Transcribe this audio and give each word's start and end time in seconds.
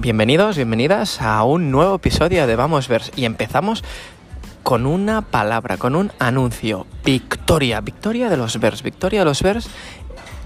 Bienvenidos, 0.00 0.56
bienvenidas 0.56 1.20
a 1.20 1.44
un 1.44 1.70
nuevo 1.70 1.96
episodio 1.96 2.46
de 2.46 2.56
Vamos 2.56 2.88
Vers 2.88 3.12
y 3.16 3.26
empezamos 3.26 3.84
con 4.62 4.86
una 4.86 5.20
palabra, 5.20 5.76
con 5.76 5.94
un 5.94 6.10
anuncio. 6.18 6.86
Victoria, 7.04 7.82
victoria 7.82 8.30
de 8.30 8.38
los 8.38 8.58
Bears, 8.58 8.82
victoria 8.82 9.18
de 9.18 9.24
los 9.26 9.42
Bears 9.42 9.68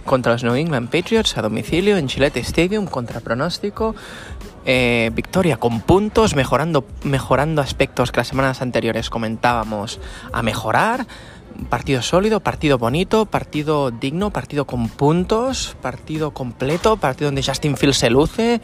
contra 0.05 0.33
los 0.33 0.43
New 0.43 0.57
England 0.57 0.91
Patriots 0.91 1.39
a 1.39 1.43
domicilio 1.43 1.97
en 1.99 2.09
Gillette 2.09 2.39
Stadium 2.39 2.87
contra 2.87 3.21
pronóstico. 3.21 3.95
Eh, 4.67 5.13
victoria 5.15 5.57
con 5.57 5.83
puntos, 5.83 6.35
mejorando, 6.35 6.85
mejorando 7.05 7.63
aspectos 7.63 8.11
que 8.11 8.19
las 8.19 8.29
semanas 8.29 8.61
anteriores 8.61 9.09
comentábamos 9.09 10.01
a 10.33 10.43
mejorar. 10.43 11.07
Partido 11.69 12.03
sólido, 12.03 12.41
partido 12.41 12.79
bonito, 12.79 13.27
partido 13.27 13.93
digno, 13.93 14.31
partido 14.31 14.65
con 14.65 14.89
puntos, 14.89 15.77
partido 15.81 16.33
completo, 16.33 16.97
partido 16.97 17.29
donde 17.29 17.45
Justin 17.45 17.77
Fields 17.77 17.99
se 17.99 18.11
luce, 18.11 18.61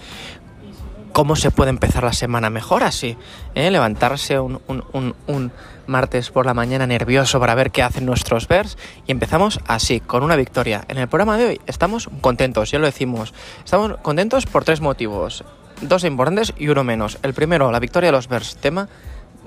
cómo 1.12 1.36
se 1.36 1.50
puede 1.50 1.70
empezar 1.70 2.04
la 2.04 2.12
semana 2.12 2.50
mejor 2.50 2.82
así. 2.82 3.16
¿eh? 3.54 3.70
Levantarse 3.70 4.38
un, 4.38 4.60
un, 4.66 5.52
martes 5.86 6.30
por 6.30 6.46
la 6.46 6.54
mañana 6.54 6.86
nervioso 6.86 7.40
para 7.40 7.54
ver 7.56 7.72
qué 7.72 7.82
hacen 7.82 8.06
nuestros 8.06 8.46
Bears 8.46 8.78
y 9.08 9.12
empezamos 9.12 9.58
así, 9.66 9.98
con 9.98 10.22
una 10.22 10.36
victoria. 10.36 10.84
En 10.88 10.98
el 10.98 11.08
programa 11.08 11.36
de 11.36 11.46
hoy 11.46 11.60
estamos 11.66 12.08
contentos, 12.20 12.70
ya 12.70 12.78
lo 12.78 12.86
decimos. 12.86 13.34
Estamos 13.64 13.96
contentos 14.02 14.46
por 14.46 14.64
tres 14.64 14.80
motivos. 14.80 15.44
Dos 15.80 16.04
importantes 16.04 16.52
y 16.58 16.68
uno 16.68 16.84
menos. 16.84 17.18
El 17.22 17.34
primero, 17.34 17.72
la 17.72 17.80
victoria 17.80 18.08
de 18.08 18.12
los 18.12 18.28
Bears. 18.28 18.56
Tema, 18.56 18.88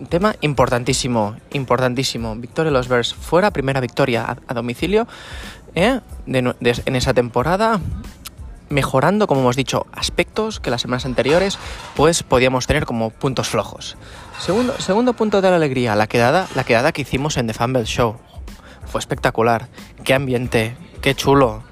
tema 0.10 0.36
importantísimo, 0.42 1.38
importantísimo. 1.52 2.36
Victoria 2.36 2.72
de 2.72 2.78
los 2.78 2.90
Bears 2.90 3.14
fuera, 3.14 3.52
primera 3.52 3.80
victoria 3.80 4.36
a, 4.48 4.54
domicilio 4.54 5.08
¿eh? 5.76 6.02
en 6.28 6.96
esa 6.96 7.14
temporada 7.14 7.80
mejorando, 8.74 9.28
como 9.28 9.42
hemos 9.42 9.56
dicho, 9.56 9.86
aspectos 9.94 10.60
que 10.60 10.70
las 10.70 10.82
semanas 10.82 11.06
anteriores 11.06 11.58
pues 11.96 12.24
podíamos 12.24 12.68
tener 12.68 12.86
como 12.86 13.12
puntos 13.12 13.48
flojos. 13.48 13.96
Segundo, 14.40 14.74
segundo 14.80 15.14
punto 15.14 15.42
de 15.42 15.50
la 15.50 15.56
alegría, 15.56 15.96
la 15.96 16.08
quedada, 16.08 16.48
la 16.56 16.64
quedada 16.64 16.92
que 16.92 17.04
hicimos 17.04 17.38
en 17.38 17.48
The 17.48 17.54
Fumble 17.54 17.86
Show. 17.86 18.18
Fue 18.86 19.00
espectacular. 19.00 19.70
Qué 20.04 20.14
ambiente, 20.14 20.76
qué 21.02 21.16
chulo 21.16 21.64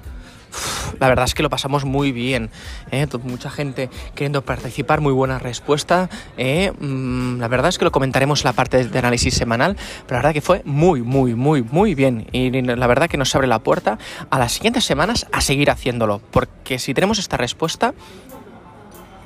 la 1.02 1.08
verdad 1.08 1.24
es 1.24 1.34
que 1.34 1.42
lo 1.42 1.50
pasamos 1.50 1.84
muy 1.84 2.12
bien. 2.12 2.48
¿eh? 2.92 3.08
Mucha 3.24 3.50
gente 3.50 3.90
queriendo 4.14 4.42
participar, 4.42 5.00
muy 5.00 5.12
buena 5.12 5.40
respuesta. 5.40 6.08
¿eh? 6.36 6.70
Mm, 6.78 7.40
la 7.40 7.48
verdad 7.48 7.70
es 7.70 7.78
que 7.78 7.84
lo 7.84 7.90
comentaremos 7.90 8.42
en 8.42 8.44
la 8.44 8.52
parte 8.52 8.86
de 8.86 8.98
análisis 9.00 9.34
semanal, 9.34 9.76
pero 10.06 10.18
la 10.18 10.18
verdad 10.18 10.32
que 10.32 10.40
fue 10.40 10.62
muy, 10.64 11.02
muy, 11.02 11.34
muy, 11.34 11.62
muy 11.62 11.96
bien. 11.96 12.28
Y 12.30 12.52
la 12.62 12.86
verdad 12.86 13.08
que 13.08 13.16
nos 13.16 13.34
abre 13.34 13.48
la 13.48 13.58
puerta 13.58 13.98
a 14.30 14.38
las 14.38 14.52
siguientes 14.52 14.84
semanas 14.84 15.26
a 15.32 15.40
seguir 15.40 15.72
haciéndolo, 15.72 16.20
porque 16.30 16.78
si 16.78 16.94
tenemos 16.94 17.18
esta 17.18 17.36
respuesta, 17.36 17.94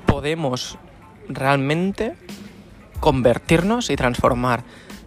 podemos 0.07 0.79
realmente 1.29 2.15
convertirnos 3.01 3.91
y 3.91 3.97
transformar 3.97 4.65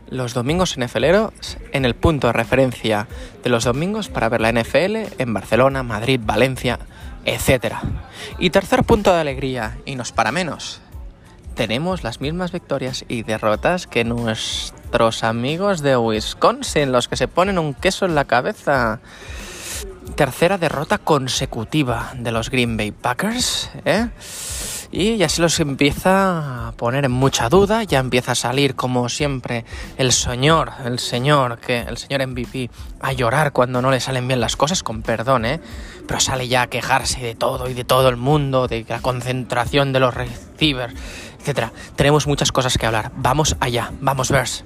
los 0.10 0.34
domingos 0.34 0.78
NFLeros 0.78 1.58
en 1.72 1.86
el 1.86 1.96
punto 1.96 2.28
de 2.28 2.34
referencia 2.34 3.08
de 3.44 3.50
los 3.50 3.64
domingos 3.64 4.10
para 4.10 4.30
ver 4.30 4.42
la 4.42 4.52
NFL 4.52 4.96
en 5.18 5.34
Barcelona, 5.34 5.84
Madrid, 5.84 6.20
Valencia, 6.24 6.80
etc. 7.26 7.76
Y 8.38 8.50
tercer 8.50 8.84
punto 8.84 9.14
de 9.14 9.22
alegría, 9.22 9.78
y 9.86 9.96
nos 9.96 10.12
para 10.12 10.32
menos, 10.32 10.82
tenemos 11.56 12.04
las 12.04 12.22
mismas 12.22 12.52
victorias 12.52 13.04
y 13.08 13.24
derrotas 13.24 13.86
que 13.86 14.06
nuestros 14.06 15.24
amigos 15.24 15.82
de 15.82 15.98
Wisconsin, 15.98 16.92
los 16.92 17.08
que 17.08 17.18
se 17.18 17.28
ponen 17.28 17.60
un 17.60 17.74
queso 17.74 18.06
en 18.06 18.16
la 18.16 18.26
cabeza. 18.26 19.02
Tercera 20.16 20.58
derrota 20.58 20.98
consecutiva 20.98 22.14
de 22.16 22.32
los 22.32 22.50
Green 22.50 22.78
Bay 22.78 22.92
Packers, 22.92 23.70
¿eh? 23.86 24.08
Y 24.92 25.18
ya 25.18 25.30
se 25.30 25.42
los 25.42 25.60
empieza 25.60 26.68
a 26.68 26.72
poner 26.74 27.06
en 27.06 27.12
mucha 27.12 27.50
duda, 27.50 27.84
ya 27.84 28.00
empieza 28.00 28.32
a 28.32 28.36
salir 28.36 28.76
como 28.76 29.10
siempre 29.10 29.66
el 29.98 30.12
señor, 30.12 30.72
el 30.86 31.00
señor, 31.00 31.60
que 31.60 31.80
el 31.80 31.98
señor 31.98 32.26
MVP 32.26 32.70
a 33.00 33.14
llorar 33.14 33.52
cuando 33.52 33.82
no 33.82 33.92
le 33.92 34.00
salen 34.00 34.28
bien 34.28 34.40
las 34.40 34.56
cosas, 34.56 34.84
con 34.84 35.02
perdón, 35.02 35.46
¿eh? 35.46 35.60
pero 36.08 36.20
sale 36.20 36.48
ya 36.48 36.64
a 36.64 36.68
quejarse 36.68 37.22
de 37.22 37.36
todo 37.36 37.70
y 37.70 37.74
de 37.74 37.84
todo 37.84 38.10
el 38.10 38.18
mundo, 38.18 38.68
de 38.68 38.86
la 38.88 39.00
concentración 39.00 39.94
de 39.94 40.00
los 40.00 40.14
receivers, 40.14 40.94
etc. 41.46 41.72
Tenemos 41.96 42.28
muchas 42.28 42.52
cosas 42.52 42.78
que 42.78 42.86
hablar. 42.86 43.12
Vamos 43.16 43.56
allá, 43.60 43.92
vamos 44.02 44.32
vers. 44.32 44.64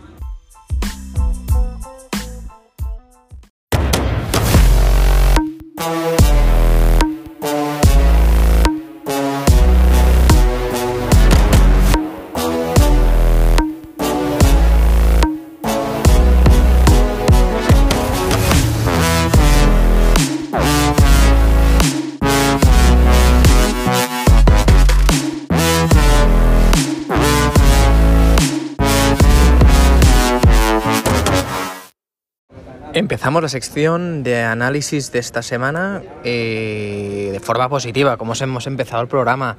Empezamos 33.24 33.44
la 33.44 33.48
sección 33.48 34.24
de 34.24 34.42
análisis 34.42 35.14
de 35.14 35.20
esta 35.20 35.42
semana 35.42 36.04
eh, 36.26 37.30
de 37.32 37.40
forma 37.40 37.70
positiva, 37.70 38.18
como 38.18 38.34
hemos 38.38 38.68
empezado 38.68 39.02
el 39.02 39.08
programa. 39.08 39.56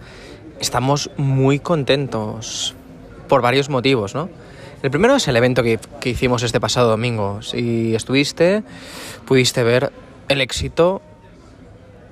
Estamos 0.61 1.11
muy 1.17 1.61
contentos 1.61 2.75
por 3.27 3.41
varios 3.41 3.71
motivos, 3.71 4.15
¿no? 4.15 4.29
El 4.83 4.91
primero 4.91 5.17
es 5.17 5.27
el 5.29 5.37
evento 5.37 5.63
que, 5.63 5.79
hicimos 6.05 6.43
este 6.43 6.61
pasado 6.61 6.91
domingo. 6.91 7.41
Si 7.41 7.95
estuviste, 7.95 8.65
pudiste 9.25 9.63
ver 9.63 9.93
el 10.29 10.43
éxito 10.43 11.01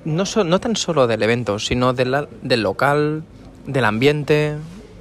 no, 0.05 0.23
no 0.43 0.59
tan 0.59 0.75
solo 0.75 1.05
del 1.05 1.21
evento, 1.21 1.59
sino 1.59 1.93
del 1.93 2.63
local, 2.63 3.25
del 3.67 3.85
ambiente, 3.85 4.55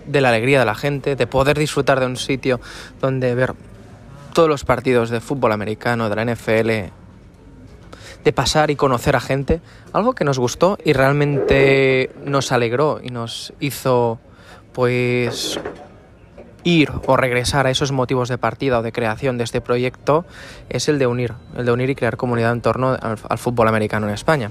de 0.07 0.21
la 0.21 0.29
alegría 0.29 0.59
de 0.59 0.67
la 0.67 0.75
gente, 0.75 1.17
de 1.17 1.27
poder 1.27 1.59
disfrutar 1.59 1.99
de 1.99 2.05
un 2.05 2.19
sitio 2.19 2.61
donde 3.01 3.35
ver 3.35 3.55
todos 4.33 4.49
los 4.49 4.65
partidos 4.65 5.11
de 5.11 5.21
fútbol 5.21 5.53
americano, 5.53 6.09
de 6.09 6.17
la 6.17 6.25
NFL, 6.25 6.93
de 8.25 8.33
pasar 8.33 8.71
y 8.71 8.77
conocer 8.77 9.17
a 9.17 9.21
gente, 9.21 9.61
algo 9.93 10.15
que 10.15 10.25
nos 10.25 10.39
gustó 10.39 10.79
y 10.85 10.93
realmente 10.93 12.11
nos 12.25 12.53
alegró 12.53 13.01
y 13.03 13.11
nos 13.11 13.53
hizo 13.61 14.21
pues 14.73 15.61
ir 16.65 16.91
o 17.07 17.17
regresar 17.17 17.67
a 17.67 17.71
esos 17.71 17.93
motivos 17.93 18.29
de 18.29 18.39
partida 18.39 18.79
o 18.79 18.83
de 18.83 18.93
creación 18.93 19.37
de 19.37 19.45
este 19.45 19.61
proyecto 19.61 20.25
es 20.69 20.89
el 20.89 20.99
de 20.99 21.07
unir, 21.07 21.35
el 21.57 21.67
de 21.67 21.73
unir 21.73 21.91
y 21.91 21.95
crear 21.95 22.17
comunidad 22.17 22.53
en 22.53 22.61
torno 22.61 22.97
al, 23.01 23.39
fútbol 23.39 23.69
americano 23.69 24.09
en 24.09 24.15
España. 24.15 24.51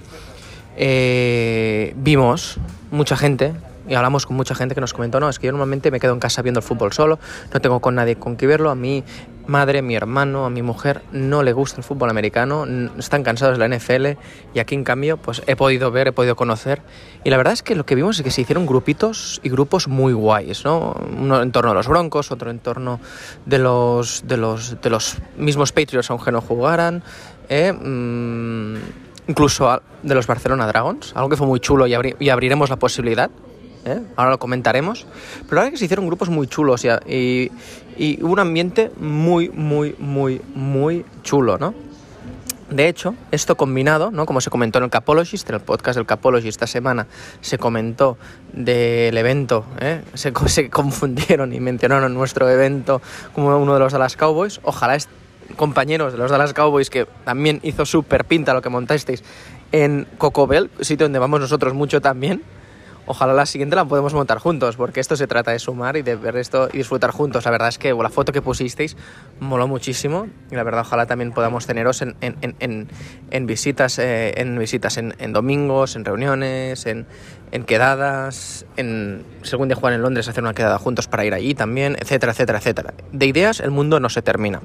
Eh, 0.78 1.94
vimos 1.98 2.58
mucha 2.92 3.16
gente 3.16 3.54
y 3.88 3.96
hablamos 3.96 4.26
con 4.26 4.36
mucha 4.36 4.56
gente 4.56 4.76
que 4.76 4.82
nos 4.82 4.94
comentó, 4.94 5.20
no, 5.20 5.30
es 5.30 5.40
que 5.40 5.48
yo 5.48 5.52
normalmente 5.52 5.92
me 5.92 6.00
quedo 6.00 6.14
en 6.14 6.20
casa 6.20 6.42
viendo 6.42 6.60
el 6.60 6.64
fútbol 6.64 6.94
solo, 6.94 7.20
no 7.54 7.60
tengo 7.60 7.80
con 7.80 7.96
nadie 7.96 8.16
con 8.16 8.36
quien 8.36 8.50
verlo, 8.50 8.70
a 8.70 8.76
mi 8.76 9.04
madre, 9.48 9.82
mi 9.82 9.96
hermano, 9.96 10.46
a 10.46 10.50
mi 10.50 10.62
mujer 10.62 11.02
no 11.12 11.44
le 11.44 11.54
gusta 11.54 11.78
el 11.78 11.84
fútbol 11.84 12.10
americano, 12.10 12.66
están 12.98 13.24
cansados 13.24 13.58
de 13.58 13.68
la 13.68 13.76
NFL 13.76 14.20
y 14.54 14.60
aquí 14.60 14.76
en 14.76 14.84
cambio 14.84 15.18
pues 15.18 15.42
he 15.48 15.56
podido 15.56 15.92
ver, 15.92 16.08
he 16.08 16.12
podido 16.12 16.36
conocer 16.36 16.82
y 17.24 17.30
la 17.30 17.38
verdad 17.38 17.54
es 17.54 17.64
que 17.64 17.76
lo 17.76 17.86
que 17.86 17.96
vimos 17.96 18.18
es 18.18 18.24
que 18.24 18.32
se 18.32 18.42
hicieron 18.42 18.66
grupitos 18.66 19.40
y 19.44 19.50
grupos 19.50 19.88
muy 19.88 20.14
guays, 20.14 20.64
¿no? 20.64 20.96
Uno 21.20 21.42
en 21.42 21.52
torno 21.52 21.72
a 21.72 21.74
los 21.74 21.88
Broncos, 21.88 22.32
otro 22.32 22.50
en 22.50 22.60
torno 22.60 23.00
de 23.46 23.60
los, 23.60 24.24
de 24.28 24.38
los, 24.38 24.82
de 24.82 24.90
los 24.90 25.18
mismos 25.38 25.72
Patriots 25.72 26.10
aunque 26.12 26.32
no 26.32 26.42
jugaran, 26.42 27.04
¿eh? 27.50 27.74
mm, 27.74 28.76
incluso 29.28 29.82
de 30.02 30.16
los 30.16 30.28
Barcelona 30.28 30.68
Dragons, 30.68 31.14
algo 31.16 31.30
que 31.30 31.38
fue 31.38 31.48
muy 31.48 31.60
chulo 31.60 31.88
y, 31.88 31.96
y 32.20 32.30
abriremos 32.30 32.70
la 32.70 32.78
posibilidad 32.78 33.30
¿eh? 33.86 34.02
ahora 34.16 34.32
lo 34.32 34.40
comentaremos. 34.40 35.06
Pero 35.44 35.56
la 35.56 35.62
verdad 35.62 35.72
que 35.72 35.78
se 35.78 35.86
hicieron 35.86 36.08
grupos 36.08 36.30
muy 36.30 36.48
chulos 36.48 36.86
y, 36.86 37.52
y, 37.98 38.24
un 38.24 38.40
ambiente 38.40 38.92
muy, 39.00 39.50
muy, 39.50 39.96
muy, 40.00 40.42
muy 40.54 41.06
chulo, 41.24 41.58
¿no? 41.58 41.74
De 42.70 42.88
hecho, 42.88 43.16
esto 43.32 43.58
combinado, 43.58 44.12
¿no? 44.12 44.26
como 44.26 44.40
se 44.40 44.50
comentó 44.50 44.78
en 44.78 44.86
el 44.86 44.90
Capologist, 44.90 45.50
en 45.50 45.56
el 45.56 45.62
podcast 45.62 45.98
del 45.98 46.06
Capologist 46.06 46.48
esta 46.48 46.68
semana, 46.68 47.06
se 47.42 47.58
comentó 47.58 48.18
del 48.54 49.18
evento, 49.18 49.66
¿eh? 49.82 50.02
se, 50.14 50.32
se, 50.46 50.70
confundieron 50.70 51.52
y 51.52 51.60
mencionaron 51.60 52.14
nuestro 52.14 52.50
evento 52.50 53.02
como 53.36 53.58
uno 53.58 53.74
de 53.74 53.80
los 53.82 53.92
Dallas 53.92 54.16
Cowboys. 54.16 54.62
Ojalá 54.64 54.98
compañeros 55.58 56.14
de 56.14 56.20
los 56.20 56.32
Dallas 56.32 56.54
Cowboys, 56.54 56.90
que 56.90 57.06
también 57.26 57.60
hizo 57.64 57.86
súper 57.86 58.24
pinta 58.24 58.54
lo 58.54 58.62
que 58.62 58.70
montasteis 58.70 59.22
en 59.72 60.08
Coco 60.18 60.48
Bell, 60.48 60.70
sitio 60.82 61.06
donde 61.06 61.20
vamos 61.20 61.40
nosotros 61.40 61.74
mucho 61.74 62.02
también, 62.02 62.42
ojalá 63.06 63.34
la 63.34 63.46
siguiente 63.46 63.76
la 63.76 63.86
podemos 63.86 64.14
montar 64.14 64.40
juntos, 64.40 64.76
porque 64.76 65.00
esto 65.00 65.16
se 65.16 65.28
trata 65.28 65.52
de 65.52 65.60
sumar 65.60 65.98
y 65.98 66.02
de 66.02 66.16
ver 66.16 66.38
esto 66.38 66.70
y 66.72 66.78
disfrutar 66.78 67.12
juntos. 67.12 67.46
La 67.46 67.52
verdad 67.52 67.70
es 67.70 67.78
que 67.78 67.94
la 67.94 68.10
foto 68.10 68.32
que 68.32 68.42
pusisteis 68.42 68.98
moló 69.40 69.68
muchísimo 69.68 70.28
y 70.50 70.56
la 70.56 70.64
verdad 70.64 70.82
ojalá 70.82 71.06
también 71.06 71.32
podamos 71.32 71.66
teneros 71.68 72.02
en, 72.02 72.16
en, 72.22 73.46
visitas, 73.46 74.00
eh, 74.00 74.34
en, 74.38 74.58
visitas 74.58 74.98
en, 74.98 75.34
domingos, 75.34 75.96
en 75.96 76.06
reuniones, 76.06 76.86
en, 76.86 77.06
quedadas, 77.66 78.66
en 78.78 79.24
si 79.44 79.52
algún 79.52 79.68
día 79.68 79.76
juegan 79.76 79.96
en 79.98 80.02
Londres 80.02 80.28
hacer 80.28 80.44
una 80.44 80.54
quedada 80.54 80.78
juntos 80.80 81.08
para 81.08 81.26
ir 81.26 81.34
allí 81.34 81.54
también, 81.54 81.98
etcétera, 82.00 82.32
etcétera, 82.32 82.60
etcétera. 82.60 82.94
De 83.12 83.26
ideas 83.26 83.60
el 83.60 83.72
mundo 83.72 84.00
no 84.00 84.10
se 84.10 84.22
termina. 84.22 84.62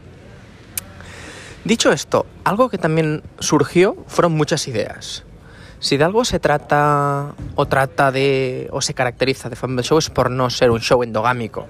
Dicho 1.64 1.90
esto, 1.90 2.26
algo 2.44 2.70
que 2.70 2.78
también 2.78 3.24
surgió 3.40 3.96
fueron 4.06 4.32
muchas 4.32 4.68
ideas. 4.68 5.25
Si 5.78 5.96
de 5.98 6.04
algo 6.04 6.24
se 6.24 6.40
trata 6.40 7.34
o 7.54 7.66
trata 7.66 8.10
de 8.10 8.68
o 8.72 8.80
se 8.80 8.94
caracteriza 8.94 9.50
de 9.50 9.56
Fumble 9.56 9.82
Show 9.82 9.98
es 9.98 10.08
por 10.08 10.30
no 10.30 10.48
ser 10.48 10.70
un 10.70 10.80
show 10.80 11.02
endogámico, 11.02 11.66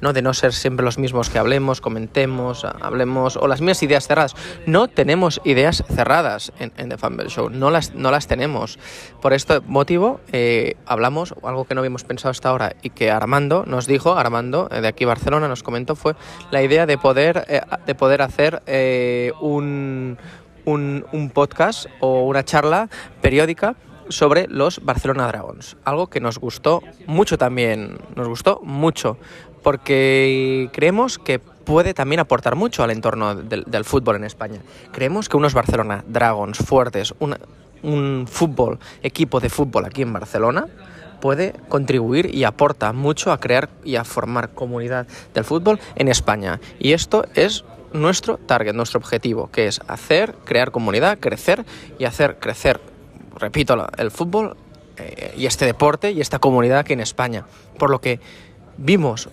¿no? 0.00 0.12
de 0.12 0.22
no 0.22 0.34
ser 0.34 0.52
siempre 0.52 0.84
los 0.84 0.98
mismos 0.98 1.30
que 1.30 1.38
hablemos, 1.38 1.80
comentemos, 1.80 2.64
hablemos 2.64 3.36
o 3.36 3.46
las 3.46 3.60
mismas 3.60 3.82
ideas 3.82 4.08
cerradas. 4.08 4.34
No 4.66 4.88
tenemos 4.88 5.40
ideas 5.44 5.84
cerradas 5.88 6.52
en, 6.58 6.88
The 6.88 6.98
Fumble 6.98 7.28
Show, 7.28 7.48
no 7.48 7.70
las, 7.70 7.94
no 7.94 8.10
las 8.10 8.26
tenemos. 8.26 8.78
Por 9.22 9.32
este 9.32 9.60
motivo 9.60 10.20
eh, 10.32 10.76
hablamos 10.84 11.34
algo 11.44 11.64
que 11.64 11.74
no 11.74 11.80
habíamos 11.80 12.02
pensado 12.02 12.30
hasta 12.30 12.48
ahora 12.48 12.74
y 12.82 12.90
que 12.90 13.12
Armando 13.12 13.64
nos 13.66 13.86
dijo, 13.86 14.14
Armando 14.14 14.68
eh, 14.72 14.80
de 14.80 14.88
aquí 14.88 15.04
Barcelona 15.04 15.46
nos 15.46 15.62
comentó 15.62 15.94
fue 15.94 16.16
la 16.50 16.62
idea 16.62 16.86
de 16.86 16.98
poder, 16.98 17.44
eh, 17.48 17.60
de 17.86 17.94
poder 17.94 18.20
hacer 18.22 18.62
un 19.40 20.18
un, 20.64 21.30
podcast 21.32 21.86
o 22.00 22.24
una 22.24 22.44
charla 22.44 22.88
periódica 23.20 23.76
sobre 24.08 24.46
los 24.48 24.84
Barcelona 24.84 25.26
Dragons. 25.26 25.76
Algo 25.84 26.08
que 26.08 26.20
nos 26.20 26.38
gustó 26.38 26.82
mucho 27.06 27.38
también, 27.38 27.98
nos 28.16 28.28
gustó 28.28 28.60
mucho, 28.62 29.16
porque 29.62 30.70
creemos 30.72 31.18
que 31.18 31.38
puede 31.38 31.94
también 31.94 32.20
aportar 32.20 32.54
mucho 32.54 32.82
al 32.82 32.90
entorno 32.90 33.34
del, 33.34 33.84
fútbol 33.84 34.16
en 34.16 34.24
España. 34.24 34.60
Creemos 34.92 35.28
que 35.28 35.36
unos 35.36 35.54
Barcelona 35.54 36.04
Dragons 36.06 36.58
fuertes, 36.58 37.14
un 37.18 38.26
fútbol, 38.28 38.78
equipo 39.02 39.40
de 39.40 39.48
fútbol 39.48 39.86
aquí 39.86 40.02
en 40.02 40.12
Barcelona, 40.12 40.66
puede 41.24 41.54
contribuir 41.70 42.34
y 42.34 42.44
aporta 42.44 42.92
mucho 42.92 43.32
a 43.32 43.40
crear 43.40 43.70
y 43.82 43.96
a 43.96 44.04
formar 44.04 44.50
comunidad 44.50 45.06
del 45.32 45.44
fútbol 45.44 45.80
en 45.94 46.08
España. 46.08 46.60
Y 46.78 46.92
esto 46.92 47.24
es 47.34 47.64
nuestro 47.94 48.36
target, 48.36 48.74
nuestro 48.74 48.98
objetivo, 48.98 49.50
que 49.50 49.66
es 49.66 49.80
hacer, 49.88 50.34
crear 50.44 50.70
comunidad, 50.70 51.18
crecer 51.18 51.64
y 51.98 52.04
hacer 52.04 52.38
crecer, 52.38 52.80
repito, 53.38 53.86
el 53.96 54.10
fútbol 54.10 54.56
eh, 54.98 55.32
y 55.36 55.46
este 55.46 55.64
deporte 55.64 56.10
y 56.10 56.20
esta 56.20 56.38
comunidad 56.38 56.80
aquí 56.80 56.92
en 56.92 57.00
España. 57.00 57.46
Por 57.78 57.90
lo 57.90 58.00
que 58.00 58.20
vimos 58.76 59.28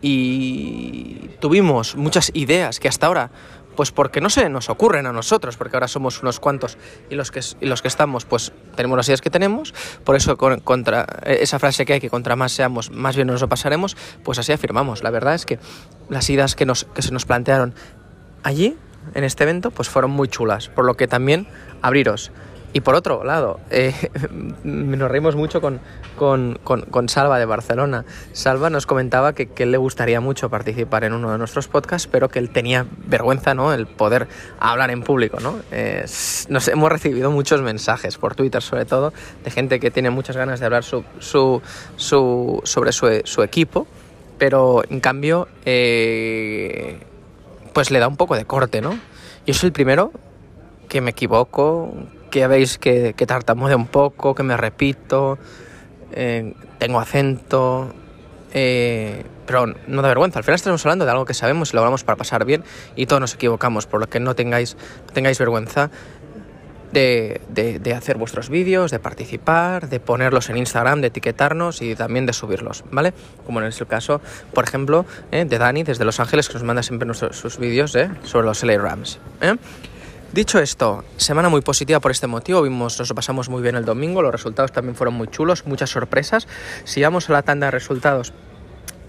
y 0.00 1.30
tuvimos 1.40 1.96
muchas 1.96 2.30
ideas 2.34 2.80
que 2.80 2.88
hasta 2.88 3.06
ahora 3.06 3.30
pues 3.76 3.92
porque 3.92 4.20
no 4.20 4.30
se 4.30 4.48
nos 4.48 4.70
ocurren 4.70 5.06
a 5.06 5.12
nosotros, 5.12 5.56
porque 5.56 5.76
ahora 5.76 5.88
somos 5.88 6.22
unos 6.22 6.40
cuantos 6.40 6.78
y 7.10 7.14
los 7.14 7.30
que, 7.30 7.40
los 7.60 7.82
que 7.82 7.88
estamos, 7.88 8.24
pues 8.24 8.52
tenemos 8.74 8.96
las 8.96 9.08
ideas 9.08 9.20
que 9.20 9.30
tenemos, 9.30 9.74
por 10.04 10.16
eso 10.16 10.36
contra 10.36 11.06
esa 11.24 11.58
frase 11.58 11.84
que 11.84 11.94
hay 11.94 12.00
que 12.00 12.10
contra 12.10 12.36
más 12.36 12.52
seamos, 12.52 12.90
más 12.90 13.16
bien 13.16 13.28
nos 13.28 13.40
lo 13.40 13.48
pasaremos, 13.48 13.96
pues 14.24 14.38
así 14.38 14.52
afirmamos. 14.52 15.02
La 15.02 15.10
verdad 15.10 15.34
es 15.34 15.46
que 15.46 15.58
las 16.08 16.28
ideas 16.30 16.54
que, 16.54 16.66
nos, 16.66 16.84
que 16.84 17.02
se 17.02 17.12
nos 17.12 17.24
plantearon 17.24 17.74
allí, 18.42 18.76
en 19.14 19.24
este 19.24 19.42
evento, 19.44 19.70
pues 19.70 19.88
fueron 19.88 20.10
muy 20.10 20.28
chulas, 20.28 20.68
por 20.68 20.84
lo 20.84 20.94
que 20.94 21.08
también 21.08 21.48
abriros 21.80 22.30
y 22.72 22.80
por 22.80 22.94
otro 22.94 23.24
lado, 23.24 23.60
eh, 23.70 23.94
nos 24.64 25.10
reímos 25.10 25.36
mucho 25.36 25.60
con, 25.60 25.80
con, 26.16 27.08
Salva 27.08 27.38
de 27.38 27.44
Barcelona. 27.44 28.04
Salva 28.32 28.70
nos 28.70 28.86
comentaba 28.86 29.34
que, 29.34 29.48
él 29.56 29.72
le 29.72 29.78
gustaría 29.78 30.20
mucho 30.20 30.48
participar 30.48 31.04
en 31.04 31.12
uno 31.12 31.30
de 31.30 31.38
nuestros 31.38 31.68
podcasts, 31.68 32.08
pero 32.10 32.28
que 32.28 32.38
él 32.38 32.50
tenía 32.50 32.86
vergüenza, 33.06 33.54
¿no? 33.54 33.72
El 33.72 33.86
poder 33.86 34.28
hablar 34.58 34.90
en 34.90 35.02
público, 35.02 35.38
¿no? 35.40 35.60
nos 36.48 36.68
hemos 36.68 36.90
recibido 36.90 37.30
muchos 37.30 37.62
mensajes 37.62 38.16
por 38.18 38.34
Twitter, 38.34 38.62
sobre 38.62 38.84
todo, 38.84 39.12
de 39.44 39.50
gente 39.50 39.80
que 39.80 39.90
tiene 39.90 40.10
muchas 40.10 40.36
ganas 40.36 40.60
de 40.60 40.66
hablar 40.66 40.84
su, 40.84 41.04
su, 41.18 41.62
su, 41.96 42.60
sobre 42.64 42.92
su, 42.92 43.20
su, 43.24 43.42
equipo, 43.42 43.86
pero 44.38 44.82
en 44.88 45.00
cambio, 45.00 45.48
eh, 45.64 47.00
pues 47.72 47.90
le 47.90 47.98
da 47.98 48.08
un 48.08 48.16
poco 48.16 48.36
de 48.36 48.44
corte, 48.44 48.80
¿no? 48.80 48.98
Yo 49.46 49.54
soy 49.54 49.68
el 49.68 49.72
primero 49.72 50.12
que 50.88 51.00
me 51.00 51.10
equivoco, 51.10 51.94
que 52.32 52.40
ya 52.40 52.48
veis 52.48 52.78
que, 52.78 53.14
que 53.14 53.26
tartamudeo 53.26 53.76
un 53.76 53.86
poco, 53.86 54.34
que 54.34 54.42
me 54.42 54.56
repito, 54.56 55.38
eh, 56.12 56.54
tengo 56.78 56.98
acento, 56.98 57.94
eh, 58.52 59.22
pero 59.46 59.66
no 59.86 60.02
da 60.02 60.08
vergüenza. 60.08 60.38
Al 60.40 60.44
final 60.44 60.56
estamos 60.56 60.84
hablando 60.84 61.04
de 61.04 61.10
algo 61.10 61.26
que 61.26 61.34
sabemos 61.34 61.70
y 61.70 61.76
lo 61.76 61.80
hablamos 61.80 62.04
para 62.04 62.16
pasar 62.16 62.44
bien 62.44 62.64
y 62.96 63.06
todos 63.06 63.20
nos 63.20 63.34
equivocamos, 63.34 63.86
por 63.86 64.00
lo 64.00 64.08
que 64.08 64.18
no 64.18 64.34
tengáis, 64.34 64.76
tengáis 65.12 65.38
vergüenza 65.38 65.90
de, 66.92 67.94
hacer 67.94 68.16
vuestros 68.16 68.48
vídeos, 68.48 68.90
de 68.90 68.98
participar, 68.98 69.90
de 69.90 70.00
ponerlos 70.00 70.48
en 70.48 70.56
Instagram, 70.56 71.02
de 71.02 71.08
etiquetarnos 71.08 71.82
y 71.82 71.94
también 71.94 72.24
de 72.24 72.32
subirlos, 72.32 72.82
¿vale? 72.90 73.12
Como 73.44 73.60
en 73.60 73.66
el 73.66 73.86
caso, 73.86 74.22
por 74.54 74.64
ejemplo, 74.64 75.04
eh, 75.30 75.44
de 75.44 75.58
Dani 75.58 75.82
desde 75.82 76.04
Los 76.06 76.18
Ángeles, 76.18 76.48
que 76.48 76.54
nos 76.54 76.62
manda 76.62 76.82
siempre 76.82 77.12
sus 77.12 77.58
vídeos 77.58 77.92
sobre 78.24 78.46
los 78.46 78.62
LA 78.62 78.78
Rams. 78.78 79.18
Dicho 80.32 80.58
esto, 80.60 81.04
semana 81.18 81.50
muy 81.50 81.60
positiva 81.60 82.00
por 82.00 82.10
este 82.10 82.26
motivo, 82.26 82.62
vimos, 82.62 82.98
nos 82.98 83.12
pasamos 83.12 83.50
muy 83.50 83.60
bien 83.60 83.76
el 83.76 83.84
domingo, 83.84 84.22
los 84.22 84.32
resultados 84.32 84.72
también 84.72 84.96
fueron 84.96 85.12
muy 85.12 85.28
chulos, 85.28 85.66
muchas 85.66 85.90
sorpresas. 85.90 86.48
Si 86.84 87.02
vamos 87.02 87.28
a 87.28 87.34
la 87.34 87.42
tanda 87.42 87.66
de 87.66 87.72
resultados, 87.72 88.32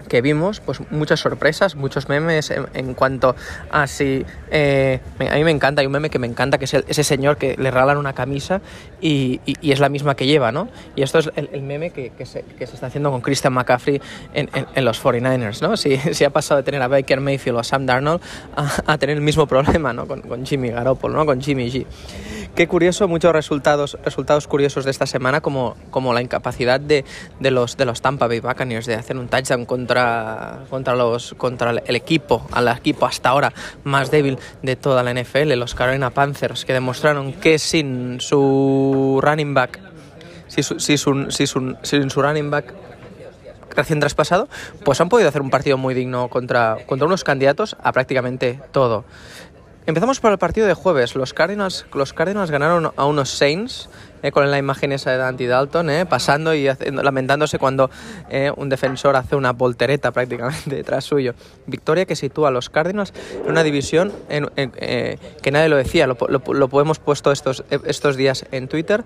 que 0.08 0.20
vimos, 0.20 0.60
pues 0.60 0.80
muchas 0.90 1.20
sorpresas, 1.20 1.74
muchos 1.74 2.08
memes 2.08 2.50
en, 2.50 2.94
cuanto 2.94 3.34
a 3.70 3.86
si... 3.86 4.24
Eh, 4.50 5.00
a 5.18 5.34
mí 5.34 5.44
me 5.44 5.50
encanta, 5.50 5.80
hay 5.80 5.86
un 5.86 5.92
meme 5.92 6.10
que 6.10 6.18
me 6.18 6.26
encanta, 6.26 6.58
que 6.58 6.64
es 6.64 6.74
ese 6.74 7.04
señor 7.04 7.36
que 7.36 7.56
le 7.56 7.70
regalan 7.70 7.98
una 7.98 8.12
camisa 8.12 8.60
y, 9.00 9.40
es 9.62 9.80
la 9.80 9.88
misma 9.88 10.14
que 10.14 10.26
lleva, 10.26 10.52
¿no? 10.52 10.68
Y 10.94 11.02
esto 11.02 11.18
es 11.18 11.30
el, 11.36 11.62
meme 11.62 11.90
que, 11.90 12.12
se, 12.24 12.44
está 12.58 12.86
haciendo 12.86 13.10
con 13.10 13.20
Christian 13.20 13.52
McCaffrey 13.52 14.00
en, 14.34 14.84
los 14.84 15.02
49ers, 15.02 15.62
¿no? 15.62 15.76
Si, 15.76 15.96
si, 16.12 16.24
ha 16.24 16.30
pasado 16.30 16.58
de 16.58 16.64
tener 16.64 16.82
a 16.82 16.88
Baker 16.88 17.20
Mayfield 17.20 17.56
o 17.56 17.60
a 17.60 17.64
Sam 17.64 17.86
Darnold 17.86 18.20
a, 18.86 18.98
tener 18.98 19.16
el 19.16 19.22
mismo 19.22 19.46
problema, 19.46 19.92
¿no? 19.92 20.06
Con, 20.06 20.22
con 20.22 20.46
Jimmy 20.46 20.70
Garoppolo, 20.70 21.16
¿no? 21.16 21.26
Con 21.26 21.40
Jimmy 21.40 21.70
G. 21.70 21.86
Qué 22.54 22.68
curioso, 22.68 23.08
muchos 23.08 23.32
resultados, 23.32 23.98
resultados 24.04 24.46
curiosos 24.46 24.84
de 24.84 24.92
esta 24.92 25.06
semana, 25.06 25.40
como, 25.40 25.74
como 25.90 26.14
la 26.14 26.22
incapacidad 26.22 26.78
de, 26.78 27.04
de, 27.40 27.50
los, 27.50 27.76
de 27.76 27.84
los 27.84 28.00
Tampa 28.00 28.28
Bay 28.28 28.38
Buccaneers 28.38 28.86
de 28.86 28.94
hacer 28.94 29.16
un 29.16 29.26
touchdown 29.26 29.64
contra, 29.64 29.93
contra, 30.68 30.94
los, 30.94 31.34
contra 31.34 31.70
el 31.70 31.96
equipo, 31.96 32.46
al 32.52 32.68
equipo 32.68 33.06
hasta 33.06 33.30
ahora 33.30 33.52
más 33.84 34.10
débil 34.10 34.38
de 34.62 34.76
toda 34.76 35.02
la 35.02 35.12
NFL, 35.12 35.52
los 35.54 35.74
Carolina 35.74 36.10
Panthers, 36.10 36.64
que 36.64 36.72
demostraron 36.72 37.32
que 37.32 37.58
sin 37.58 38.20
su 38.20 39.20
running 39.22 39.54
back, 39.54 39.80
si 40.48 40.62
su, 40.62 40.78
su, 40.78 40.96
su, 41.30 41.76
sin 41.82 42.10
su 42.10 42.22
running 42.22 42.50
back 42.50 42.74
recién 43.74 44.00
traspasado, 44.00 44.48
pues 44.84 45.00
han 45.00 45.08
podido 45.08 45.28
hacer 45.28 45.42
un 45.42 45.50
partido 45.50 45.76
muy 45.78 45.94
digno 45.94 46.28
contra, 46.28 46.78
contra 46.86 47.06
unos 47.06 47.24
candidatos 47.24 47.76
a 47.82 47.92
prácticamente 47.92 48.60
todo. 48.72 49.04
Empezamos 49.86 50.18
por 50.20 50.32
el 50.32 50.38
partido 50.38 50.66
de 50.66 50.74
jueves. 50.74 51.14
Los 51.14 51.34
Cardinals, 51.34 51.84
los 51.92 52.14
Cardinals 52.14 52.50
ganaron 52.50 52.92
a 52.96 53.04
unos 53.04 53.30
Saints 53.30 53.90
eh, 54.24 54.32
con 54.32 54.50
la 54.50 54.56
imagen 54.56 54.90
esa 54.90 55.10
de 55.10 55.22
Andy 55.22 55.44
Dalton, 55.44 55.90
eh, 55.90 56.06
pasando 56.06 56.54
y 56.54 56.66
lamentándose 56.90 57.58
cuando 57.58 57.90
eh, 58.30 58.50
un 58.56 58.70
defensor 58.70 59.16
hace 59.16 59.36
una 59.36 59.52
voltereta 59.52 60.12
prácticamente 60.12 60.62
detrás 60.76 61.04
suyo. 61.04 61.34
Victoria 61.66 62.06
que 62.06 62.16
sitúa 62.16 62.48
a 62.48 62.50
los 62.50 62.70
Cardinals 62.70 63.12
en 63.44 63.50
una 63.50 63.62
división 63.62 64.12
en, 64.30 64.48
que 64.54 65.50
nadie 65.50 65.68
lo 65.68 65.76
decía, 65.76 66.06
lo, 66.06 66.16
lo, 66.28 66.68
podemos 66.68 66.98
puesto 66.98 67.32
estos, 67.32 67.64
estos 67.68 68.16
días 68.16 68.46
en 68.50 68.66
Twitter. 68.66 69.04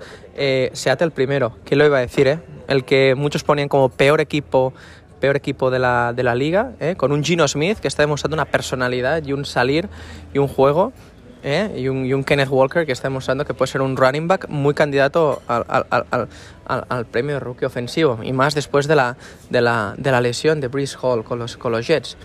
Seattle 0.73 1.11
primero, 1.11 1.57
¿quién 1.65 1.79
lo 1.79 1.87
iba 1.87 1.99
a 1.99 2.01
decir? 2.01 2.39
El 2.69 2.85
que 2.85 3.17
muchos 3.17 3.43
ponían 3.43 3.69
como 3.69 3.89
peor 3.89 4.21
equipo 4.21 4.73
peor 5.19 5.35
equipo 5.35 5.73
de 5.73 5.81
la, 5.81 6.13
de 6.15 6.23
la 6.23 6.37
liga, 6.37 6.75
¿eh? 6.79 6.95
con 6.97 7.11
un 7.11 7.25
Gino 7.25 7.49
Smith 7.49 7.79
que 7.79 7.89
está 7.89 8.05
demostrando 8.05 8.37
una 8.37 8.45
personalidad 8.45 9.25
y 9.25 9.33
un 9.33 9.45
salir 9.45 9.89
y 10.33 10.39
un 10.39 10.47
juego, 10.47 10.93
¿eh? 11.43 11.73
y, 11.77 11.89
un, 11.89 12.13
un, 12.13 12.25
Kenneth 12.25 12.49
Walker 12.51 12.87
que 12.87 12.93
está 12.93 13.09
demostrando 13.09 13.45
que 13.45 13.55
puede 13.55 13.71
ser 13.71 13.83
un 13.83 13.97
running 13.97 14.29
back 14.29 14.49
muy 14.49 14.75
candidato 14.75 15.43
al, 15.47 15.65
al, 15.69 15.87
al, 16.11 16.29
al 16.89 17.07
premio 17.07 17.35
de 17.35 17.41
rookie 17.41 17.65
ofensivo, 17.65 18.21
y 18.23 18.33
más 18.33 18.55
después 18.55 18.87
de 18.87 18.97
la, 18.97 19.17
de 19.51 19.61
la, 19.61 19.95
de 19.97 20.11
la 20.11 20.21
lesión 20.21 20.61
de 20.61 20.69
Brees 20.69 20.97
Hall 21.01 21.25
con 21.25 21.39
los, 21.39 21.57
con 21.57 21.73
los 21.73 21.87
Jets. 21.87 22.17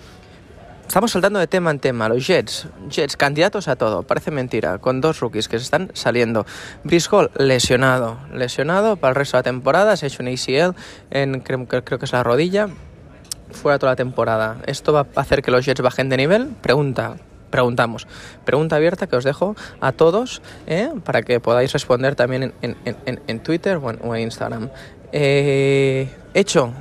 Estamos 0.87 1.11
saltando 1.11 1.39
de 1.39 1.47
tema 1.47 1.71
en 1.71 1.79
tema. 1.79 2.07
Los 2.07 2.27
Jets, 2.27 2.67
Jets, 2.89 3.17
candidatos 3.17 3.67
a 3.67 3.75
todo. 3.75 4.03
Parece 4.03 4.29
mentira. 4.29 4.77
Con 4.77 5.01
dos 5.01 5.21
rookies 5.21 5.47
que 5.47 5.57
se 5.57 5.63
están 5.63 5.89
saliendo. 5.93 6.45
Hall, 7.09 7.31
lesionado. 7.35 8.19
Lesionado 8.31 8.97
para 8.97 9.09
el 9.09 9.15
resto 9.15 9.37
de 9.37 9.39
la 9.39 9.43
temporada. 9.43 9.97
Se 9.97 10.05
ha 10.05 10.09
hecho 10.09 10.21
un 10.21 10.29
ACL 10.29 10.75
en, 11.09 11.39
creo, 11.39 11.65
creo 11.67 11.97
que 11.97 12.05
es 12.05 12.11
la 12.11 12.21
rodilla. 12.21 12.67
Fuera 13.51 13.79
toda 13.79 13.93
la 13.93 13.95
temporada. 13.95 14.57
¿Esto 14.67 14.93
va 14.93 15.07
a 15.15 15.21
hacer 15.21 15.41
que 15.41 15.49
los 15.49 15.65
Jets 15.65 15.81
bajen 15.81 16.09
de 16.09 16.17
nivel? 16.17 16.49
Pregunta. 16.61 17.15
Preguntamos. 17.53 18.07
Pregunta 18.45 18.77
abierta 18.77 19.05
que 19.05 19.15
os 19.15 19.23
dejo 19.23 19.55
a 19.79 19.91
todos 19.91 20.41
¿eh? 20.65 20.89
para 21.05 21.21
que 21.21 21.39
podáis 21.39 21.71
responder 21.71 22.15
también 22.15 22.51
en, 22.63 22.75
en, 22.83 22.97
en, 23.05 23.21
en 23.27 23.43
Twitter 23.43 23.77
o 23.77 24.15
en, 24.15 24.21
Instagram. 24.23 24.69
Eh, 25.11 26.09
hecho, 26.33 26.73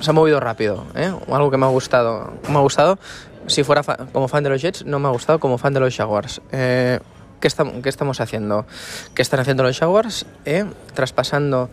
se 0.00 0.10
ha 0.10 0.12
movido 0.12 0.40
rápido, 0.40 0.84
¿eh? 0.94 1.10
algo 1.32 1.50
que 1.50 1.56
me 1.56 1.64
ha 1.64 1.70
gustado. 1.70 2.34
Me 2.50 2.58
ha 2.58 2.60
gustado, 2.60 2.98
si 3.46 3.64
fuera 3.64 3.82
como 4.12 4.28
fan 4.28 4.44
de 4.44 4.50
los 4.50 4.60
Jets, 4.60 4.84
no 4.84 4.98
me 4.98 5.08
ha 5.08 5.10
gustado 5.10 5.40
como 5.40 5.56
fan 5.56 5.72
de 5.72 5.80
los 5.80 5.96
Jaguars. 5.96 6.42
Eh, 6.52 7.00
¿qué, 7.40 7.48
¿qué, 7.82 7.88
estamos 7.88 8.20
haciendo? 8.20 8.66
¿Qué 9.14 9.22
están 9.22 9.40
haciendo 9.40 9.62
los 9.62 9.78
Jaguars? 9.78 10.26
Eh, 10.44 10.66
traspasando 10.92 11.70